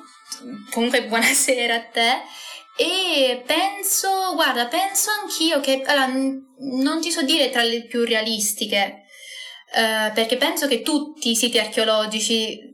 comunque 0.70 1.04
buonasera 1.06 1.74
a 1.74 1.84
te. 1.84 2.22
E 2.76 3.42
penso, 3.46 4.34
guarda, 4.34 4.66
penso 4.66 5.10
anch'io 5.10 5.60
che, 5.60 5.82
allora, 5.86 6.06
non 6.06 7.00
ti 7.00 7.10
so 7.12 7.22
dire 7.22 7.50
tra 7.50 7.62
le 7.62 7.84
più 7.86 8.04
realistiche, 8.04 9.04
eh, 9.72 10.10
perché 10.12 10.36
penso 10.36 10.66
che 10.66 10.82
tutti 10.82 11.30
i 11.30 11.36
siti 11.36 11.58
archeologici 11.58 12.73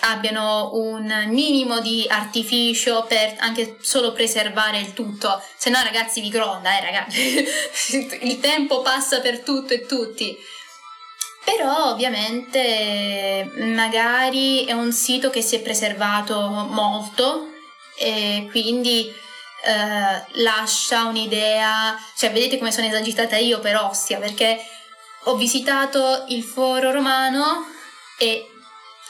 abbiano 0.00 0.70
un 0.74 1.26
minimo 1.28 1.80
di 1.80 2.06
artificio 2.08 3.04
per 3.08 3.36
anche 3.38 3.76
solo 3.80 4.12
preservare 4.12 4.78
il 4.78 4.92
tutto, 4.92 5.42
se 5.56 5.70
no 5.70 5.80
ragazzi 5.82 6.20
vi 6.20 6.30
crolla, 6.30 6.78
eh 6.78 6.82
ragazzi, 6.82 8.18
il 8.22 8.40
tempo 8.40 8.82
passa 8.82 9.20
per 9.20 9.40
tutto 9.40 9.74
e 9.74 9.86
tutti. 9.86 10.36
Però 11.44 11.92
ovviamente 11.92 13.50
magari 13.56 14.64
è 14.66 14.72
un 14.72 14.92
sito 14.92 15.30
che 15.30 15.40
si 15.40 15.56
è 15.56 15.60
preservato 15.60 16.38
molto 16.48 17.48
e 17.96 18.46
quindi 18.50 19.10
eh, 19.64 20.42
lascia 20.42 21.04
un'idea, 21.04 21.98
cioè 22.16 22.32
vedete 22.32 22.58
come 22.58 22.70
sono 22.70 22.86
esagitata 22.86 23.36
io 23.36 23.60
per 23.60 23.76
Ostia, 23.76 24.18
perché 24.18 24.60
ho 25.24 25.36
visitato 25.36 26.26
il 26.28 26.42
foro 26.42 26.90
romano 26.92 27.66
e 28.18 28.47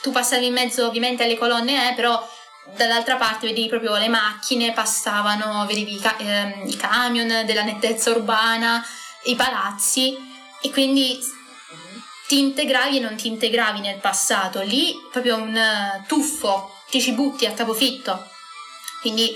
tu 0.01 0.11
passavi 0.11 0.45
in 0.45 0.53
mezzo 0.53 0.87
ovviamente 0.87 1.23
alle 1.23 1.37
colonne, 1.37 1.91
eh, 1.91 1.93
però 1.93 2.27
dall'altra 2.75 3.15
parte 3.15 3.47
vedevi 3.47 3.67
proprio 3.67 3.97
le 3.97 4.07
macchine, 4.09 4.73
passavano, 4.73 5.65
vedevi 5.65 5.95
i, 5.95 5.99
ca- 5.99 6.17
ehm, 6.17 6.67
i 6.67 6.75
camion 6.75 7.45
della 7.45 7.63
nettezza 7.63 8.11
urbana, 8.11 8.85
i 9.25 9.35
palazzi 9.35 10.15
e 10.61 10.69
quindi 10.71 11.19
ti 12.27 12.39
integravi 12.39 12.97
e 12.97 12.99
non 12.99 13.15
ti 13.15 13.27
integravi 13.27 13.79
nel 13.79 13.97
passato, 13.97 14.61
lì 14.61 14.93
proprio 15.11 15.37
un 15.37 15.55
uh, 15.55 16.05
tuffo, 16.05 16.75
ti 16.89 17.01
ci 17.01 17.13
butti 17.13 17.47
a 17.47 17.53
capofitto. 17.53 18.29
Quindi 19.01 19.35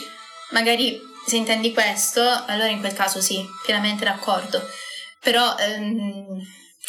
magari 0.52 1.02
se 1.26 1.38
intendi 1.38 1.74
questo, 1.74 2.22
allora 2.22 2.68
in 2.68 2.80
quel 2.80 2.94
caso 2.94 3.20
sì, 3.20 3.44
pienamente 3.66 4.06
d'accordo. 4.06 4.62
Però 5.20 5.56
ehm, 5.58 6.40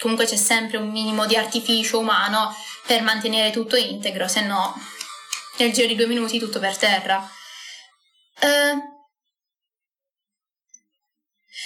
comunque 0.01 0.27
c'è 0.27 0.37
sempre 0.37 0.77
un 0.77 0.91
minimo 0.91 1.27
di 1.27 1.37
artificio 1.37 1.99
umano 1.99 2.55
per 2.87 3.03
mantenere 3.03 3.51
tutto 3.51 3.77
integro, 3.77 4.29
se 4.29 4.43
no 4.43 4.75
nel 5.59 5.73
giro 5.73 5.87
di 5.87 5.95
due 5.95 6.07
minuti 6.07 6.39
tutto 6.39 6.59
per 6.59 6.77
terra. 6.77 7.29
Uh, 8.41 8.93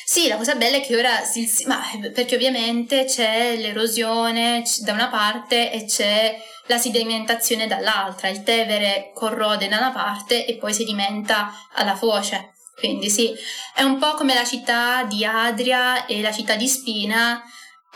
sì, 0.05 0.29
la 0.29 0.37
cosa 0.37 0.55
bella 0.55 0.77
è 0.77 0.81
che 0.81 0.97
ora 0.97 1.21
ma 1.67 1.83
perché 2.13 2.35
ovviamente 2.35 3.05
c'è 3.05 3.57
l'erosione 3.57 4.63
da 4.81 4.93
una 4.93 5.09
parte 5.09 5.71
e 5.71 5.85
c'è 5.87 6.39
la 6.67 6.79
sedimentazione 6.79 7.67
dall'altra, 7.67 8.29
il 8.29 8.43
Tevere 8.43 9.11
corrode 9.15 9.69
da 9.69 9.79
una 9.79 9.91
parte 9.91 10.47
e 10.47 10.57
poi 10.57 10.73
sedimenta 10.73 11.53
alla 11.75 11.97
foce. 11.97 12.53
Quindi 12.75 13.11
sì, 13.11 13.35
è 13.75 13.83
un 13.83 13.99
po' 13.99 14.15
come 14.15 14.35
la 14.35 14.45
città 14.45 15.03
di 15.05 15.25
Adria 15.25 16.07
e 16.07 16.21
la 16.21 16.33
città 16.33 16.55
di 16.55 16.69
Spina 16.69 17.43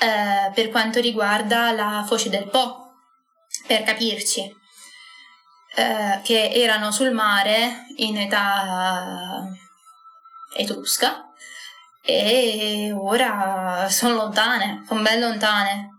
eh, 0.03 0.51
per 0.53 0.69
quanto 0.71 1.01
riguarda 1.01 1.71
la 1.71 2.05
foce 2.07 2.29
del 2.29 2.49
Po, 2.49 2.95
per 3.67 3.85
capirci, 3.85 4.41
eh, 5.77 6.21
che 6.23 6.51
erano 6.53 6.91
sul 6.91 7.13
mare 7.13 7.87
in 7.97 8.19
età 8.19 9.49
etrusca 10.55 11.33
e 12.03 12.93
ora 12.95 13.87
sono 13.89 14.15
lontane, 14.15 14.85
sono 14.89 15.03
ben 15.03 15.21
lontane. 15.21 15.91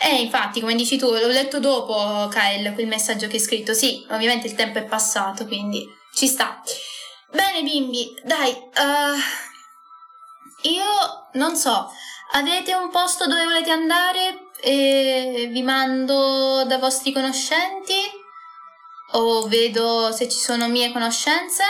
Eh, 0.00 0.20
infatti, 0.20 0.60
come 0.60 0.76
dici 0.76 0.96
tu, 0.96 1.10
l'ho 1.10 1.26
letto 1.26 1.58
dopo, 1.58 2.28
Kyle, 2.28 2.72
quel 2.74 2.86
messaggio 2.86 3.26
che 3.26 3.36
hai 3.36 3.42
scritto. 3.42 3.72
Sì, 3.74 4.06
ovviamente 4.10 4.46
il 4.46 4.54
tempo 4.54 4.78
è 4.78 4.84
passato, 4.84 5.46
quindi 5.46 5.84
ci 6.14 6.28
sta. 6.28 6.62
Bene, 7.32 7.62
bimbi, 7.62 8.14
dai, 8.22 8.52
uh, 8.52 9.47
io 10.62 11.28
non 11.34 11.56
so, 11.56 11.90
avete 12.32 12.74
un 12.74 12.90
posto 12.90 13.26
dove 13.26 13.44
volete 13.44 13.70
andare 13.70 14.50
e 14.60 15.48
vi 15.50 15.62
mando 15.62 16.64
da 16.64 16.78
vostri 16.78 17.12
conoscenti? 17.12 18.16
O 19.12 19.46
vedo 19.48 20.12
se 20.12 20.28
ci 20.28 20.38
sono 20.38 20.68
mie 20.68 20.92
conoscenze? 20.92 21.64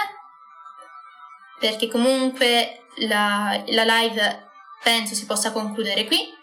Perché 1.61 1.89
comunque 1.89 2.87
la, 3.09 3.63
la 3.67 3.85
live 3.85 4.51
penso 4.83 5.15
si 5.15 5.27
possa 5.27 5.53
concludere 5.53 6.05
qui 6.07 6.37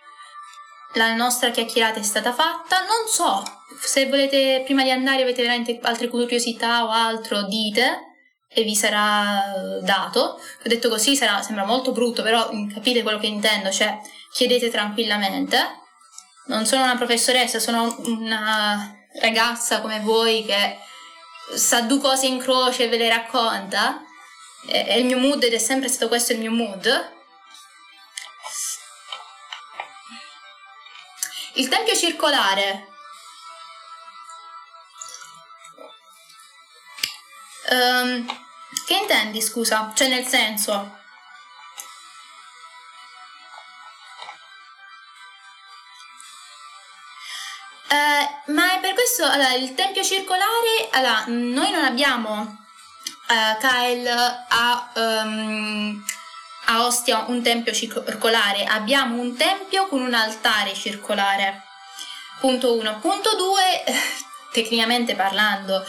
la 0.95 1.13
nostra 1.13 1.49
chiacchierata 1.49 1.99
è 1.99 2.03
stata 2.03 2.33
fatta. 2.33 2.79
Non 2.79 3.07
so 3.07 3.43
se 3.79 4.07
volete, 4.07 4.61
prima 4.65 4.83
di 4.83 4.91
andare, 4.91 5.23
avete 5.23 5.41
veramente 5.41 5.79
altre 5.81 6.07
curiosità 6.07 6.85
o 6.85 6.89
altro, 6.89 7.43
dite 7.43 8.04
e 8.55 8.63
vi 8.63 8.73
sarà 8.73 9.53
eh, 9.53 9.81
dato. 9.81 10.19
Ho 10.19 10.39
detto 10.63 10.87
così 10.87 11.17
sarà, 11.17 11.41
sembra 11.41 11.65
molto 11.65 11.91
brutto, 11.91 12.23
però 12.23 12.49
mm, 12.51 12.71
capite 12.71 13.03
quello 13.03 13.19
che 13.19 13.27
intendo, 13.27 13.69
cioè 13.69 13.99
chiedete 14.31 14.69
tranquillamente. 14.69 15.81
Non 16.47 16.65
sono 16.65 16.83
una 16.83 16.95
professoressa, 16.95 17.59
sono 17.59 17.93
una 18.05 18.95
ragazza 19.19 19.81
come 19.81 19.99
voi 19.99 20.45
che 20.45 20.77
sa 21.53 21.81
due 21.81 21.99
cose 21.99 22.27
in 22.27 22.39
croce 22.39 22.85
e 22.85 22.87
ve 22.87 22.97
le 22.97 23.09
racconta. 23.09 24.01
È 24.65 24.93
il 24.93 25.05
mio 25.05 25.17
mood 25.17 25.43
ed 25.43 25.53
è 25.53 25.57
sempre 25.57 25.89
stato 25.89 26.07
questo 26.07 26.31
il 26.31 26.39
mio 26.39 26.51
mood. 26.51 27.13
Il 31.55 31.67
tempio 31.67 31.95
circolare. 31.95 32.87
Um, 37.69 38.44
che 38.85 38.95
intendi, 38.95 39.41
scusa? 39.41 39.91
Cioè, 39.95 40.07
nel 40.07 40.25
senso. 40.25 40.97
Uh, 47.89 48.51
ma 48.51 48.73
è 48.73 48.79
per 48.79 48.93
questo, 48.93 49.25
allora, 49.25 49.53
il 49.53 49.73
tempio 49.73 50.03
circolare, 50.03 50.89
allora, 50.91 51.23
noi 51.27 51.71
non 51.71 51.83
abbiamo, 51.83 52.65
uh, 53.29 53.57
Kyle, 53.59 54.45
a... 54.47 54.91
Um, 54.95 56.03
a 56.65 56.85
Ostia 56.85 57.25
un 57.27 57.41
tempio 57.41 57.73
circolare, 57.73 58.63
abbiamo 58.63 59.21
un 59.21 59.35
tempio 59.35 59.87
con 59.87 60.01
un 60.01 60.13
altare 60.13 60.73
circolare. 60.73 61.63
Punto 62.39 62.75
1. 62.75 62.99
Punto 62.99 63.35
2, 63.35 63.83
tecnicamente 64.51 65.15
parlando, 65.15 65.85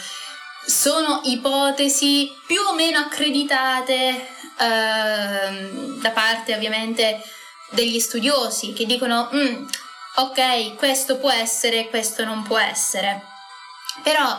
sono 0.66 1.20
ipotesi 1.24 2.32
più 2.46 2.60
o 2.60 2.74
meno 2.74 2.98
accreditate 2.98 4.28
eh, 4.58 5.70
da 6.00 6.10
parte 6.10 6.54
ovviamente 6.54 7.22
degli 7.70 8.00
studiosi 8.00 8.72
che 8.72 8.84
dicono 8.84 9.30
mm, 9.32 9.66
ok, 10.16 10.74
questo 10.76 11.18
può 11.18 11.30
essere, 11.30 11.88
questo 11.88 12.24
non 12.24 12.42
può 12.42 12.58
essere. 12.58 13.22
Però 14.02 14.38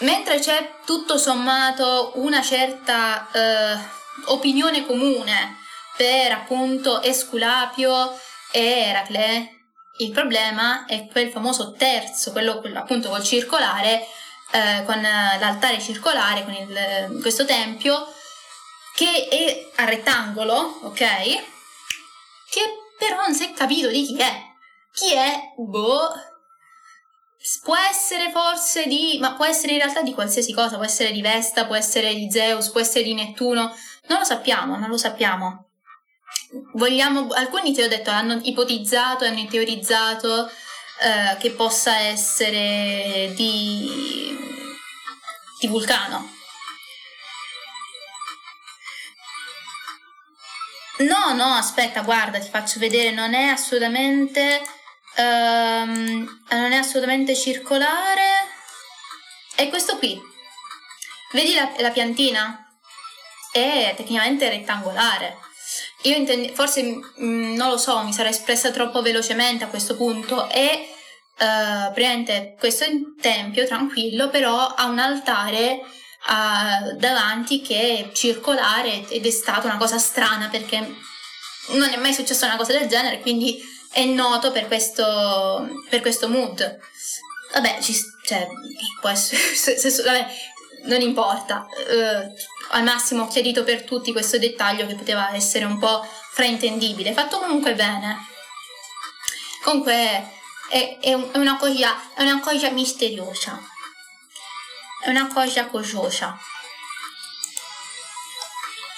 mentre 0.00 0.38
c'è 0.38 0.76
tutto 0.84 1.18
sommato 1.18 2.12
una 2.16 2.42
certa 2.42 3.28
eh, 3.30 3.78
opinione 4.26 4.86
comune 4.86 5.58
per 5.96 6.32
appunto 6.32 7.02
Esculapio 7.02 8.18
e 8.52 8.60
Eracle. 8.60 9.50
Il 9.98 10.10
problema 10.10 10.84
è 10.84 11.06
quel 11.06 11.30
famoso 11.30 11.72
terzo, 11.72 12.32
quello, 12.32 12.60
quello 12.60 12.78
appunto 12.78 13.08
col 13.08 13.22
circolare, 13.22 14.06
eh, 14.52 14.84
con 14.84 15.00
l'altare 15.00 15.80
circolare, 15.80 16.44
con 16.44 16.54
il, 16.54 17.18
questo 17.20 17.44
tempio, 17.44 18.12
che 18.94 19.28
è 19.28 19.70
a 19.76 19.84
rettangolo, 19.84 20.80
ok? 20.82 20.98
Che 22.50 22.60
però 22.98 23.16
non 23.22 23.34
si 23.34 23.44
è 23.44 23.52
capito 23.52 23.88
di 23.88 24.04
chi 24.04 24.16
è. 24.16 24.42
Chi 24.92 25.12
è? 25.12 25.52
Boh. 25.56 26.10
Può 27.62 27.76
essere 27.76 28.30
forse 28.30 28.86
di, 28.86 29.18
ma 29.20 29.34
può 29.34 29.44
essere 29.44 29.72
in 29.72 29.78
realtà 29.78 30.02
di 30.02 30.14
qualsiasi 30.14 30.52
cosa, 30.52 30.76
può 30.76 30.84
essere 30.84 31.12
di 31.12 31.20
Vesta, 31.20 31.66
può 31.66 31.76
essere 31.76 32.14
di 32.14 32.28
Zeus, 32.30 32.70
può 32.70 32.80
essere 32.80 33.04
di 33.04 33.14
Nettuno, 33.14 33.72
non 34.08 34.18
lo 34.18 34.24
sappiamo, 34.24 34.76
non 34.76 34.88
lo 34.88 34.96
sappiamo. 34.96 35.68
Vogliamo, 36.72 37.28
alcuni 37.34 37.72
ti 37.72 37.82
ho 37.82 37.88
detto 37.88 38.10
hanno 38.10 38.40
ipotizzato, 38.42 39.24
hanno 39.24 39.46
teorizzato 39.46 40.50
eh, 41.00 41.36
che 41.38 41.50
possa 41.52 41.98
essere 41.98 43.32
di, 43.34 44.36
di 45.60 45.66
Vulcano. 45.66 46.34
No, 50.98 51.34
no, 51.34 51.54
aspetta, 51.54 52.00
guarda, 52.00 52.38
ti 52.38 52.48
faccio 52.48 52.78
vedere, 52.78 53.10
non 53.10 53.34
è 53.34 53.48
assolutamente, 53.48 54.62
um, 55.18 56.42
non 56.50 56.72
è 56.72 56.76
assolutamente 56.76 57.36
circolare. 57.36 58.48
È 59.54 59.68
questo 59.68 59.98
qui. 59.98 60.18
Vedi 61.32 61.54
la, 61.54 61.70
la 61.78 61.90
piantina? 61.90 62.66
è 63.56 63.94
tecnicamente 63.96 64.48
rettangolare. 64.50 65.38
Io 66.06 66.16
intendo, 66.16 66.52
forse 66.54 66.82
mh, 66.82 67.24
mm, 67.24 67.54
non 67.54 67.68
lo 67.68 67.76
so, 67.76 68.02
mi 68.02 68.12
sarei 68.12 68.30
espressa 68.30 68.70
troppo 68.70 69.02
velocemente 69.02 69.64
a 69.64 69.68
questo 69.68 69.96
punto 69.96 70.48
e 70.48 70.88
uh, 71.38 71.92
praticamente 71.92 72.54
questo 72.58 72.84
è 72.84 72.90
tempio 73.20 73.66
tranquillo, 73.66 74.28
però 74.28 74.66
ha 74.68 74.86
un 74.86 75.00
altare 75.00 75.80
uh, 75.80 76.96
davanti 76.96 77.60
che 77.60 77.98
è 77.98 78.12
circolare 78.12 79.08
ed 79.08 79.26
è 79.26 79.30
stata 79.30 79.66
una 79.66 79.78
cosa 79.78 79.98
strana 79.98 80.48
perché 80.48 80.78
non 81.70 81.90
è 81.90 81.96
mai 81.96 82.14
successa 82.14 82.46
una 82.46 82.56
cosa 82.56 82.72
del 82.72 82.86
genere, 82.86 83.20
quindi 83.20 83.60
è 83.90 84.04
noto 84.04 84.52
per 84.52 84.68
questo, 84.68 85.68
per 85.88 86.00
questo 86.02 86.28
mood. 86.28 86.78
Vabbè, 87.52 87.78
ci, 87.80 87.94
cioè, 88.24 88.46
può 89.00 89.08
essere, 89.08 89.40
se, 89.56 89.76
se, 89.76 90.02
vabbè, 90.02 90.26
non 90.84 91.00
importa. 91.00 91.66
Uh, 91.90 92.32
al 92.70 92.82
massimo 92.82 93.24
ho 93.24 93.28
chiarito 93.28 93.64
per 93.64 93.84
tutti 93.84 94.12
questo 94.12 94.38
dettaglio 94.38 94.86
che 94.86 94.94
poteva 94.94 95.34
essere 95.34 95.64
un 95.64 95.78
po' 95.78 96.06
fraintendibile, 96.32 97.12
fatto 97.12 97.38
comunque 97.38 97.74
bene. 97.74 98.18
Comunque 99.62 99.92
è, 99.94 100.30
è, 100.68 100.98
è, 101.00 101.38
una, 101.38 101.56
cosa, 101.56 102.14
è 102.14 102.22
una 102.22 102.40
cosa 102.40 102.70
misteriosa, 102.70 103.60
è 105.04 105.08
una 105.08 105.28
cosa 105.32 105.66
cososa. 105.66 106.38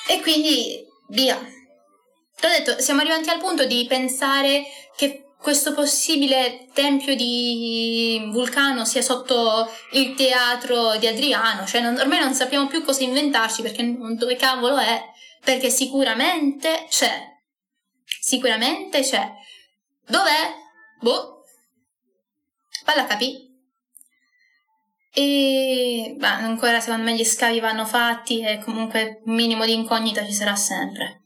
E 0.06 0.20
quindi 0.20 0.84
via. 1.08 1.36
Ti 1.36 2.46
ho 2.46 2.48
detto, 2.48 2.80
siamo 2.80 3.00
arrivati 3.00 3.28
al 3.30 3.38
punto 3.38 3.66
di 3.66 3.84
pensare 3.86 4.64
che 4.96 5.27
questo 5.40 5.72
possibile 5.72 6.68
tempio 6.72 7.14
di 7.14 8.28
Vulcano 8.30 8.84
sia 8.84 9.02
sotto 9.02 9.70
il 9.92 10.14
teatro 10.14 10.96
di 10.96 11.06
Adriano, 11.06 11.64
cioè 11.64 11.80
non, 11.80 11.96
ormai 11.96 12.18
non 12.18 12.34
sappiamo 12.34 12.66
più 12.66 12.82
cosa 12.82 13.04
inventarci 13.04 13.62
perché 13.62 13.96
dove 14.16 14.36
cavolo 14.36 14.76
è, 14.76 15.00
perché 15.42 15.70
sicuramente 15.70 16.86
c'è, 16.90 17.22
sicuramente 18.20 19.00
c'è. 19.00 19.32
Dov'è? 20.06 20.54
Boh. 21.00 21.44
Palla 22.84 23.06
capì. 23.06 23.46
E 25.12 26.14
beh, 26.16 26.26
ancora 26.26 26.80
secondo 26.80 27.04
me 27.04 27.14
gli 27.14 27.24
scavi 27.24 27.60
vanno 27.60 27.84
fatti 27.84 28.40
e 28.40 28.58
comunque 28.58 29.22
un 29.24 29.34
minimo 29.34 29.64
di 29.64 29.72
incognita 29.72 30.24
ci 30.24 30.32
sarà 30.32 30.56
sempre. 30.56 31.22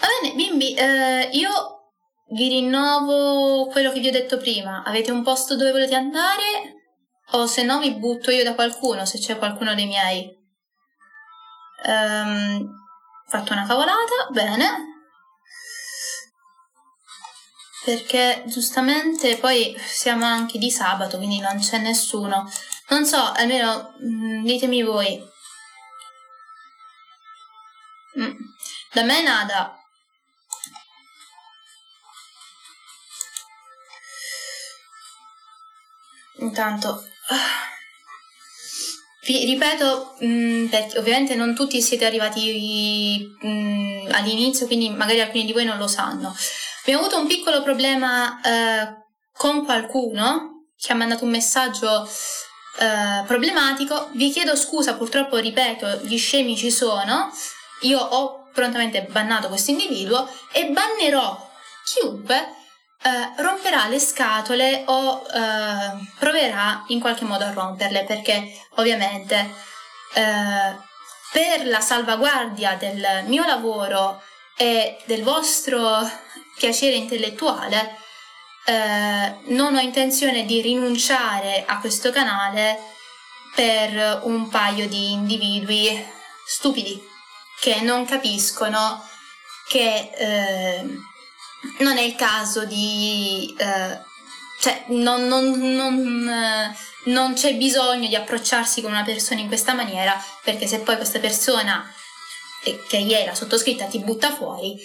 Va 0.00 0.06
bene, 0.20 0.34
bimbi, 0.34 0.74
eh, 0.74 1.30
io 1.32 1.77
vi 2.30 2.48
rinnovo 2.48 3.66
quello 3.68 3.90
che 3.92 4.00
vi 4.00 4.08
ho 4.08 4.12
detto 4.12 4.36
prima. 4.38 4.82
Avete 4.84 5.10
un 5.10 5.22
posto 5.22 5.56
dove 5.56 5.72
volete 5.72 5.94
andare? 5.94 6.76
O 7.32 7.46
se 7.46 7.62
no 7.62 7.78
vi 7.78 7.94
butto 7.94 8.30
io 8.30 8.44
da 8.44 8.54
qualcuno, 8.54 9.04
se 9.04 9.18
c'è 9.18 9.38
qualcuno 9.38 9.74
dei 9.74 9.86
miei. 9.86 10.36
Um, 11.84 12.68
fatto 13.26 13.52
una 13.52 13.66
cavolata, 13.66 14.28
bene. 14.30 14.86
Perché 17.84 18.42
giustamente 18.46 19.36
poi 19.36 19.74
siamo 19.78 20.24
anche 20.24 20.58
di 20.58 20.70
sabato, 20.70 21.16
quindi 21.16 21.38
non 21.40 21.58
c'è 21.58 21.78
nessuno. 21.78 22.50
Non 22.88 23.04
so, 23.06 23.32
almeno 23.32 23.94
mm, 24.02 24.44
ditemi 24.44 24.82
voi. 24.82 25.22
Mm. 28.18 28.36
Da 28.92 29.02
me 29.04 29.22
nada. 29.22 29.77
Intanto 36.38 37.04
vi 39.28 39.44
ripeto, 39.44 40.16
mh, 40.20 40.26
mm, 40.26 40.66
perché 40.68 40.98
ovviamente 40.98 41.34
non 41.34 41.54
tutti 41.54 41.82
siete 41.82 42.06
arrivati 42.06 43.36
mh, 43.40 43.48
mm, 43.48 44.08
all'inizio, 44.12 44.66
quindi 44.66 44.88
magari 44.88 45.20
alcuni 45.20 45.44
di 45.44 45.52
voi 45.52 45.64
non 45.64 45.76
lo 45.76 45.86
sanno. 45.86 46.34
Abbiamo 46.80 47.00
avuto 47.00 47.20
un 47.20 47.26
piccolo 47.26 47.62
problema 47.62 48.40
eh, 48.40 48.88
con 49.32 49.64
qualcuno 49.64 50.68
che 50.78 50.92
ha 50.92 50.96
mandato 50.96 51.24
un 51.24 51.30
messaggio 51.30 52.08
eh, 52.78 53.24
problematico. 53.26 54.08
Vi 54.12 54.30
chiedo 54.30 54.56
scusa, 54.56 54.94
purtroppo 54.94 55.36
ripeto, 55.36 56.00
gli 56.04 56.16
scemi 56.16 56.56
ci 56.56 56.70
sono. 56.70 57.30
Io 57.82 57.98
ho 57.98 58.48
prontamente 58.54 59.02
bannato 59.10 59.48
questo 59.48 59.70
individuo 59.72 60.26
e 60.52 60.70
bannerò 60.70 61.50
chiunque 61.84 62.54
eh, 63.02 63.42
romperà 63.42 63.86
le 63.86 64.00
scatole 64.00 64.82
o 64.86 65.24
eh, 65.32 66.08
proverà 66.18 66.84
in 66.88 67.00
qualche 67.00 67.24
modo 67.24 67.44
a 67.44 67.52
romperle 67.52 68.04
perché 68.04 68.52
ovviamente 68.76 69.54
eh, 70.14 70.76
per 71.30 71.66
la 71.66 71.80
salvaguardia 71.80 72.74
del 72.74 73.24
mio 73.26 73.44
lavoro 73.44 74.22
e 74.56 74.98
del 75.04 75.22
vostro 75.22 76.08
piacere 76.56 76.96
intellettuale 76.96 77.96
eh, 78.64 79.34
non 79.46 79.76
ho 79.76 79.80
intenzione 79.80 80.44
di 80.44 80.60
rinunciare 80.60 81.64
a 81.66 81.78
questo 81.78 82.10
canale 82.10 82.78
per 83.54 84.20
un 84.24 84.48
paio 84.48 84.88
di 84.88 85.12
individui 85.12 86.04
stupidi 86.46 87.00
che 87.60 87.80
non 87.80 88.04
capiscono 88.04 89.02
che 89.68 90.10
eh, 90.14 90.86
non 91.78 91.96
è 91.98 92.02
il 92.02 92.14
caso 92.14 92.64
di... 92.64 93.54
Eh, 93.58 94.06
cioè, 94.60 94.84
non, 94.88 95.26
non, 95.28 95.50
non, 95.74 96.28
eh, 96.28 96.76
non, 97.04 97.34
c'è 97.34 97.54
bisogno 97.54 98.08
di 98.08 98.16
approcciarsi 98.16 98.80
con 98.82 98.90
una 98.90 99.04
persona 99.04 99.40
in 99.40 99.46
questa 99.46 99.72
maniera, 99.72 100.20
perché 100.42 100.66
se 100.66 100.80
poi 100.80 100.96
questa 100.96 101.20
persona, 101.20 101.88
eh, 102.64 102.82
che 102.88 102.96
ieri 102.96 103.26
la 103.26 103.34
sottoscritta, 103.34 103.86
ti 103.86 104.00
butta 104.00 104.34
fuori, 104.34 104.76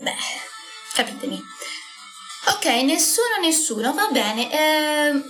beh, 0.00 0.16
capitemi. 0.94 1.40
Ok, 2.46 2.64
nessuno, 2.82 3.36
nessuno, 3.40 3.94
va 3.94 4.08
bene. 4.10 4.50
Eh, 4.52 5.22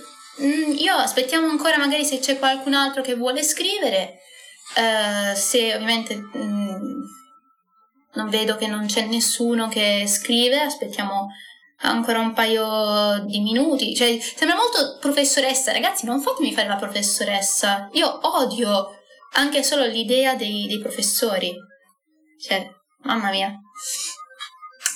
io 0.79 0.97
aspettiamo 0.97 1.49
ancora 1.49 1.77
magari 1.79 2.05
se 2.05 2.19
c'è 2.19 2.39
qualcun 2.39 2.75
altro 2.75 3.03
che 3.03 3.15
vuole 3.15 3.43
scrivere, 3.43 4.21
eh, 4.77 5.35
se 5.37 5.75
ovviamente... 5.75 6.17
Mh, 6.17 6.39
mm, 6.39 7.03
non 8.15 8.29
vedo 8.29 8.57
che 8.57 8.67
non 8.67 8.87
c'è 8.87 9.07
nessuno 9.07 9.69
che 9.69 10.05
scrive, 10.07 10.61
aspettiamo 10.61 11.29
ancora 11.83 12.19
un 12.19 12.33
paio 12.33 13.25
di 13.27 13.41
minuti. 13.41 13.95
Cioè, 13.95 14.19
sembra 14.21 14.57
molto 14.57 14.99
professoressa, 15.01 15.73
ragazzi, 15.73 16.07
non 16.07 16.21
fatemi 16.21 16.53
fare 16.53 16.69
la 16.69 16.77
professoressa. 16.77 17.89
Io 17.93 18.19
odio 18.23 19.01
anche 19.33 19.63
solo 19.63 19.85
l'idea 19.85 20.35
dei, 20.35 20.67
dei 20.67 20.81
professori. 20.81 21.55
Cioè, 22.41 22.71
mamma 23.03 23.31
mia. 23.31 23.53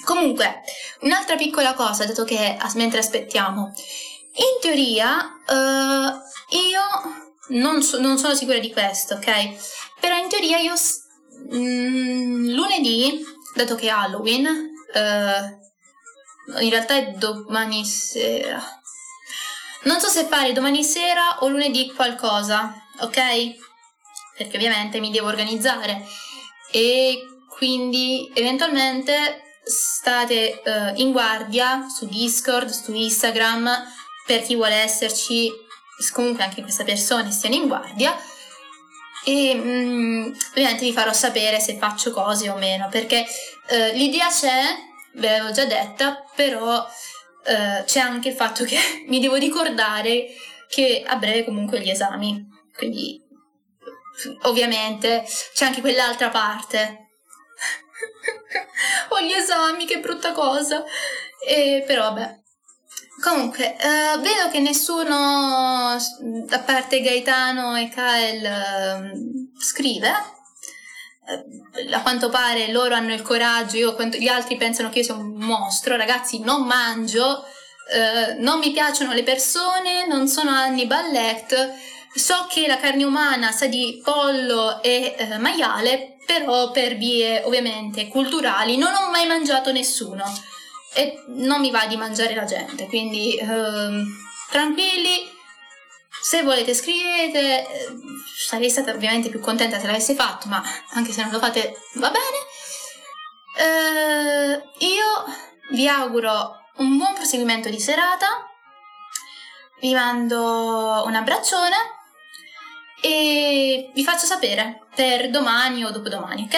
Comunque, 0.05 0.63
un'altra 1.01 1.37
piccola 1.37 1.75
cosa, 1.75 2.05
dato 2.05 2.25
che 2.25 2.57
mentre 2.75 3.01
aspettiamo. 3.01 3.73
In 4.35 4.61
teoria, 4.61 5.19
uh, 5.19 6.57
io 6.57 7.61
non, 7.61 7.83
so, 7.83 8.01
non, 8.01 8.19
sono 8.19 8.35
sicura 8.35 8.59
di 8.59 8.73
questo, 8.73 9.15
ok? 9.15 9.97
Però 10.01 10.17
in 10.17 10.29
teoria 10.29 10.59
io 10.59 10.75
Mm, 11.55 12.51
lunedì, 12.51 13.25
dato 13.55 13.75
che 13.75 13.87
è 13.87 13.91
Halloween, 13.91 14.47
eh, 14.93 15.59
in 16.61 16.71
realtà 16.71 16.95
è 16.95 17.13
domani 17.13 17.85
sera. 17.85 18.63
Non 19.85 20.01
so 20.01 20.09
se 20.09 20.25
fare 20.25 20.53
domani 20.53 20.83
sera 20.83 21.39
o 21.41 21.49
lunedì 21.49 21.93
qualcosa, 21.93 22.75
ok? 23.01 23.21
Perché 24.37 24.57
ovviamente 24.57 25.01
mi 25.01 25.11
devo 25.11 25.29
organizzare 25.29 26.05
e 26.71 27.23
quindi 27.49 28.31
eventualmente 28.35 29.43
state 29.65 30.63
uh, 30.65 31.01
in 31.01 31.13
guardia 31.13 31.87
su 31.89 32.07
Discord, 32.07 32.69
su 32.71 32.93
Instagram 32.93 33.71
per 34.27 34.43
chi 34.43 34.55
vuole 34.55 34.75
esserci, 34.75 35.51
comunque 36.13 36.45
anche 36.45 36.63
queste 36.63 36.85
persone 36.85 37.31
stiano 37.31 37.57
in 37.57 37.67
guardia 37.67 38.17
e 39.25 39.55
mh, 39.55 39.69
mm, 39.69 40.33
ovviamente 40.51 40.85
vi 40.85 40.93
farò 40.93 41.13
sapere 41.13 41.61
se 41.61 41.77
faccio 41.77 42.11
cose 42.13 42.49
o 42.49 42.57
meno 42.57 42.89
perché 42.89 43.27
eh, 43.69 43.93
l'idea 43.93 44.29
c'è, 44.29 44.63
ve 45.15 45.29
l'avevo 45.29 45.53
già 45.53 45.65
detta, 45.65 46.25
però 46.35 46.87
eh, 47.45 47.85
c'è 47.85 48.01
anche 48.01 48.29
il 48.29 48.35
fatto 48.35 48.65
che 48.65 48.79
mi 49.09 49.21
devo 49.21 49.37
ricordare 49.37 50.27
che 50.69 51.03
a 51.07 51.17
breve 51.17 51.45
comunque 51.45 51.81
gli 51.81 51.91
esami, 51.91 52.47
quindi 52.77 53.25
ovviamente 54.43 55.25
c'è 55.55 55.67
anche 55.67 55.81
quell'altra 55.81 56.29
parte. 56.29 57.07
Ho 59.11 59.21
gli 59.21 59.33
esami, 59.33 59.87
che 59.87 60.01
brutta 60.01 60.33
cosa. 60.33 60.85
E, 61.47 61.85
però 61.87 62.03
vabbè, 62.03 62.39
Comunque, 63.21 63.77
uh, 63.77 64.21
vedo 64.21 64.49
che 64.51 64.61
nessuno, 64.61 65.97
a 65.97 66.59
parte 66.65 67.01
Gaetano 67.01 67.77
e 67.77 67.89
Kael, 67.89 69.13
uh, 69.13 69.61
scrive. 69.61 70.09
Uh, 71.27 71.93
a 71.93 72.01
quanto 72.03 72.29
pare 72.29 72.71
loro 72.71 72.95
hanno 72.95 73.13
il 73.13 73.23
coraggio, 73.23 73.77
io, 73.77 73.97
gli 74.13 74.29
altri 74.29 74.57
pensano 74.57 74.89
che 74.89 74.99
io 74.99 75.05
sia 75.05 75.15
un 75.15 75.33
mostro. 75.35 75.97
Ragazzi, 75.97 76.41
non 76.41 76.65
mangio, 76.65 77.45
non 78.39 78.59
mi 78.59 78.71
piacciono 78.71 79.15
le 79.15 79.23
persone, 79.23 80.07
non 80.07 80.29
sono 80.29 80.51
Hannibal 80.51 81.11
Lecter. 81.11 81.73
So 82.15 82.47
che 82.51 82.67
la 82.67 82.79
carne 82.79 83.05
umana 83.05 83.51
sa 83.51 83.67
di 83.67 84.01
pollo 84.05 84.83
e 84.83 85.17
maiale, 85.39 86.17
però 86.27 86.71
per 86.71 86.97
vie 86.97 87.43
ovviamente 87.45 88.09
culturali 88.09 88.77
non 88.77 88.93
ho 88.93 89.11
mai 89.11 89.27
mangiato 89.27 89.73
nessuno 89.73 90.25
e 90.95 91.23
non 91.29 91.61
mi 91.61 91.71
va 91.71 91.87
di 91.87 91.97
mangiare 91.97 92.35
la 92.35 92.45
gente, 92.45 92.87
quindi 92.87 93.37
ehm, 93.37 94.07
tranquilli, 94.51 95.31
se 96.21 96.43
volete 96.43 96.75
scrivete, 96.75 97.67
sarei 98.37 98.71
stata 98.71 98.93
ovviamente 98.93 99.29
più 99.29 99.41
contenta 99.41 99.79
se 99.79 99.87
l'avesse 99.87 100.15
fatto, 100.15 100.49
ma 100.49 100.63
anche 100.93 101.13
se 101.13 101.23
non 101.23 101.31
lo 101.31 101.39
fate 101.39 101.75
va 101.95 102.11
bene. 102.11 102.47
Eh, 103.59 104.63
io 104.87 105.25
vi 105.71 105.89
auguro 105.89 106.57
un 106.77 106.97
buon 106.97 107.15
proseguimento 107.15 107.69
di 107.69 107.81
serata, 107.81 108.47
vi 109.81 109.93
mando 109.95 111.05
un 111.07 111.15
abbraccione 111.15 111.77
e 113.01 113.91
vi 113.95 114.05
faccio 114.05 114.27
sapere 114.27 114.87
per 114.95 115.31
domani 115.31 115.85
o 115.85 115.91
dopodomani, 115.91 116.43
ok? 116.43 116.57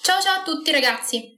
Ciao 0.00 0.20
ciao 0.20 0.40
a 0.40 0.42
tutti 0.42 0.70
ragazzi! 0.70 1.33